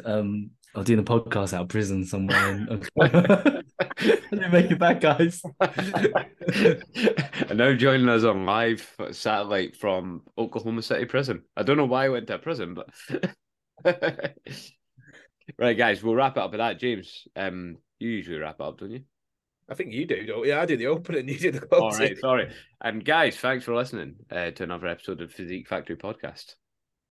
um, 0.06 0.52
I'll 0.74 0.84
do 0.84 0.96
the 0.96 1.04
podcast 1.04 1.54
out 1.54 1.64
of 1.64 1.68
prison 1.68 2.06
somewhere. 2.06 2.52
In... 2.52 2.84
I 3.02 3.64
didn't 4.00 4.52
make 4.52 4.72
it 4.72 4.80
back, 4.80 5.02
guys. 5.02 5.42
and 5.60 7.58
now 7.58 7.74
joining 7.74 8.08
us 8.08 8.24
on 8.24 8.46
live 8.46 8.90
satellite 9.12 9.76
from 9.76 10.22
Oklahoma 10.38 10.82
City 10.82 11.06
Prison. 11.06 11.44
I 11.58 11.64
don't 11.64 11.78
know 11.78 11.86
why 11.86 12.06
I 12.06 12.10
went 12.10 12.28
to 12.28 12.36
a 12.36 12.40
prison, 12.40 12.74
but 12.74 12.90
right, 15.58 15.78
guys, 15.78 16.02
we'll 16.02 16.16
wrap 16.16 16.38
it 16.38 16.44
up 16.44 16.52
with 16.52 16.60
that. 16.60 16.80
James, 16.80 17.28
um, 17.36 17.78
you 18.00 18.10
usually 18.10 18.40
wrap 18.40 18.56
it 18.60 18.64
up, 18.64 18.80
don't 18.80 18.92
you? 18.92 19.02
I 19.70 19.74
think 19.74 19.92
you 19.92 20.06
do, 20.06 20.26
don't 20.26 20.46
you? 20.46 20.56
I 20.56 20.66
do 20.66 20.78
the 20.78 20.88
opening, 20.88 21.28
you 21.28 21.38
do 21.38 21.52
the 21.52 21.62
closing. 21.62 22.02
All 22.02 22.08
right, 22.08 22.18
sorry. 22.18 22.52
And 22.82 23.04
guys, 23.04 23.38
thanks 23.38 23.66
for 23.66 23.76
listening 23.76 24.16
uh, 24.32 24.52
to 24.52 24.64
another 24.64 24.88
episode 24.88 25.22
of 25.22 25.34
Physique 25.34 25.68
Factory 25.68 25.98
Podcast. 25.98 26.56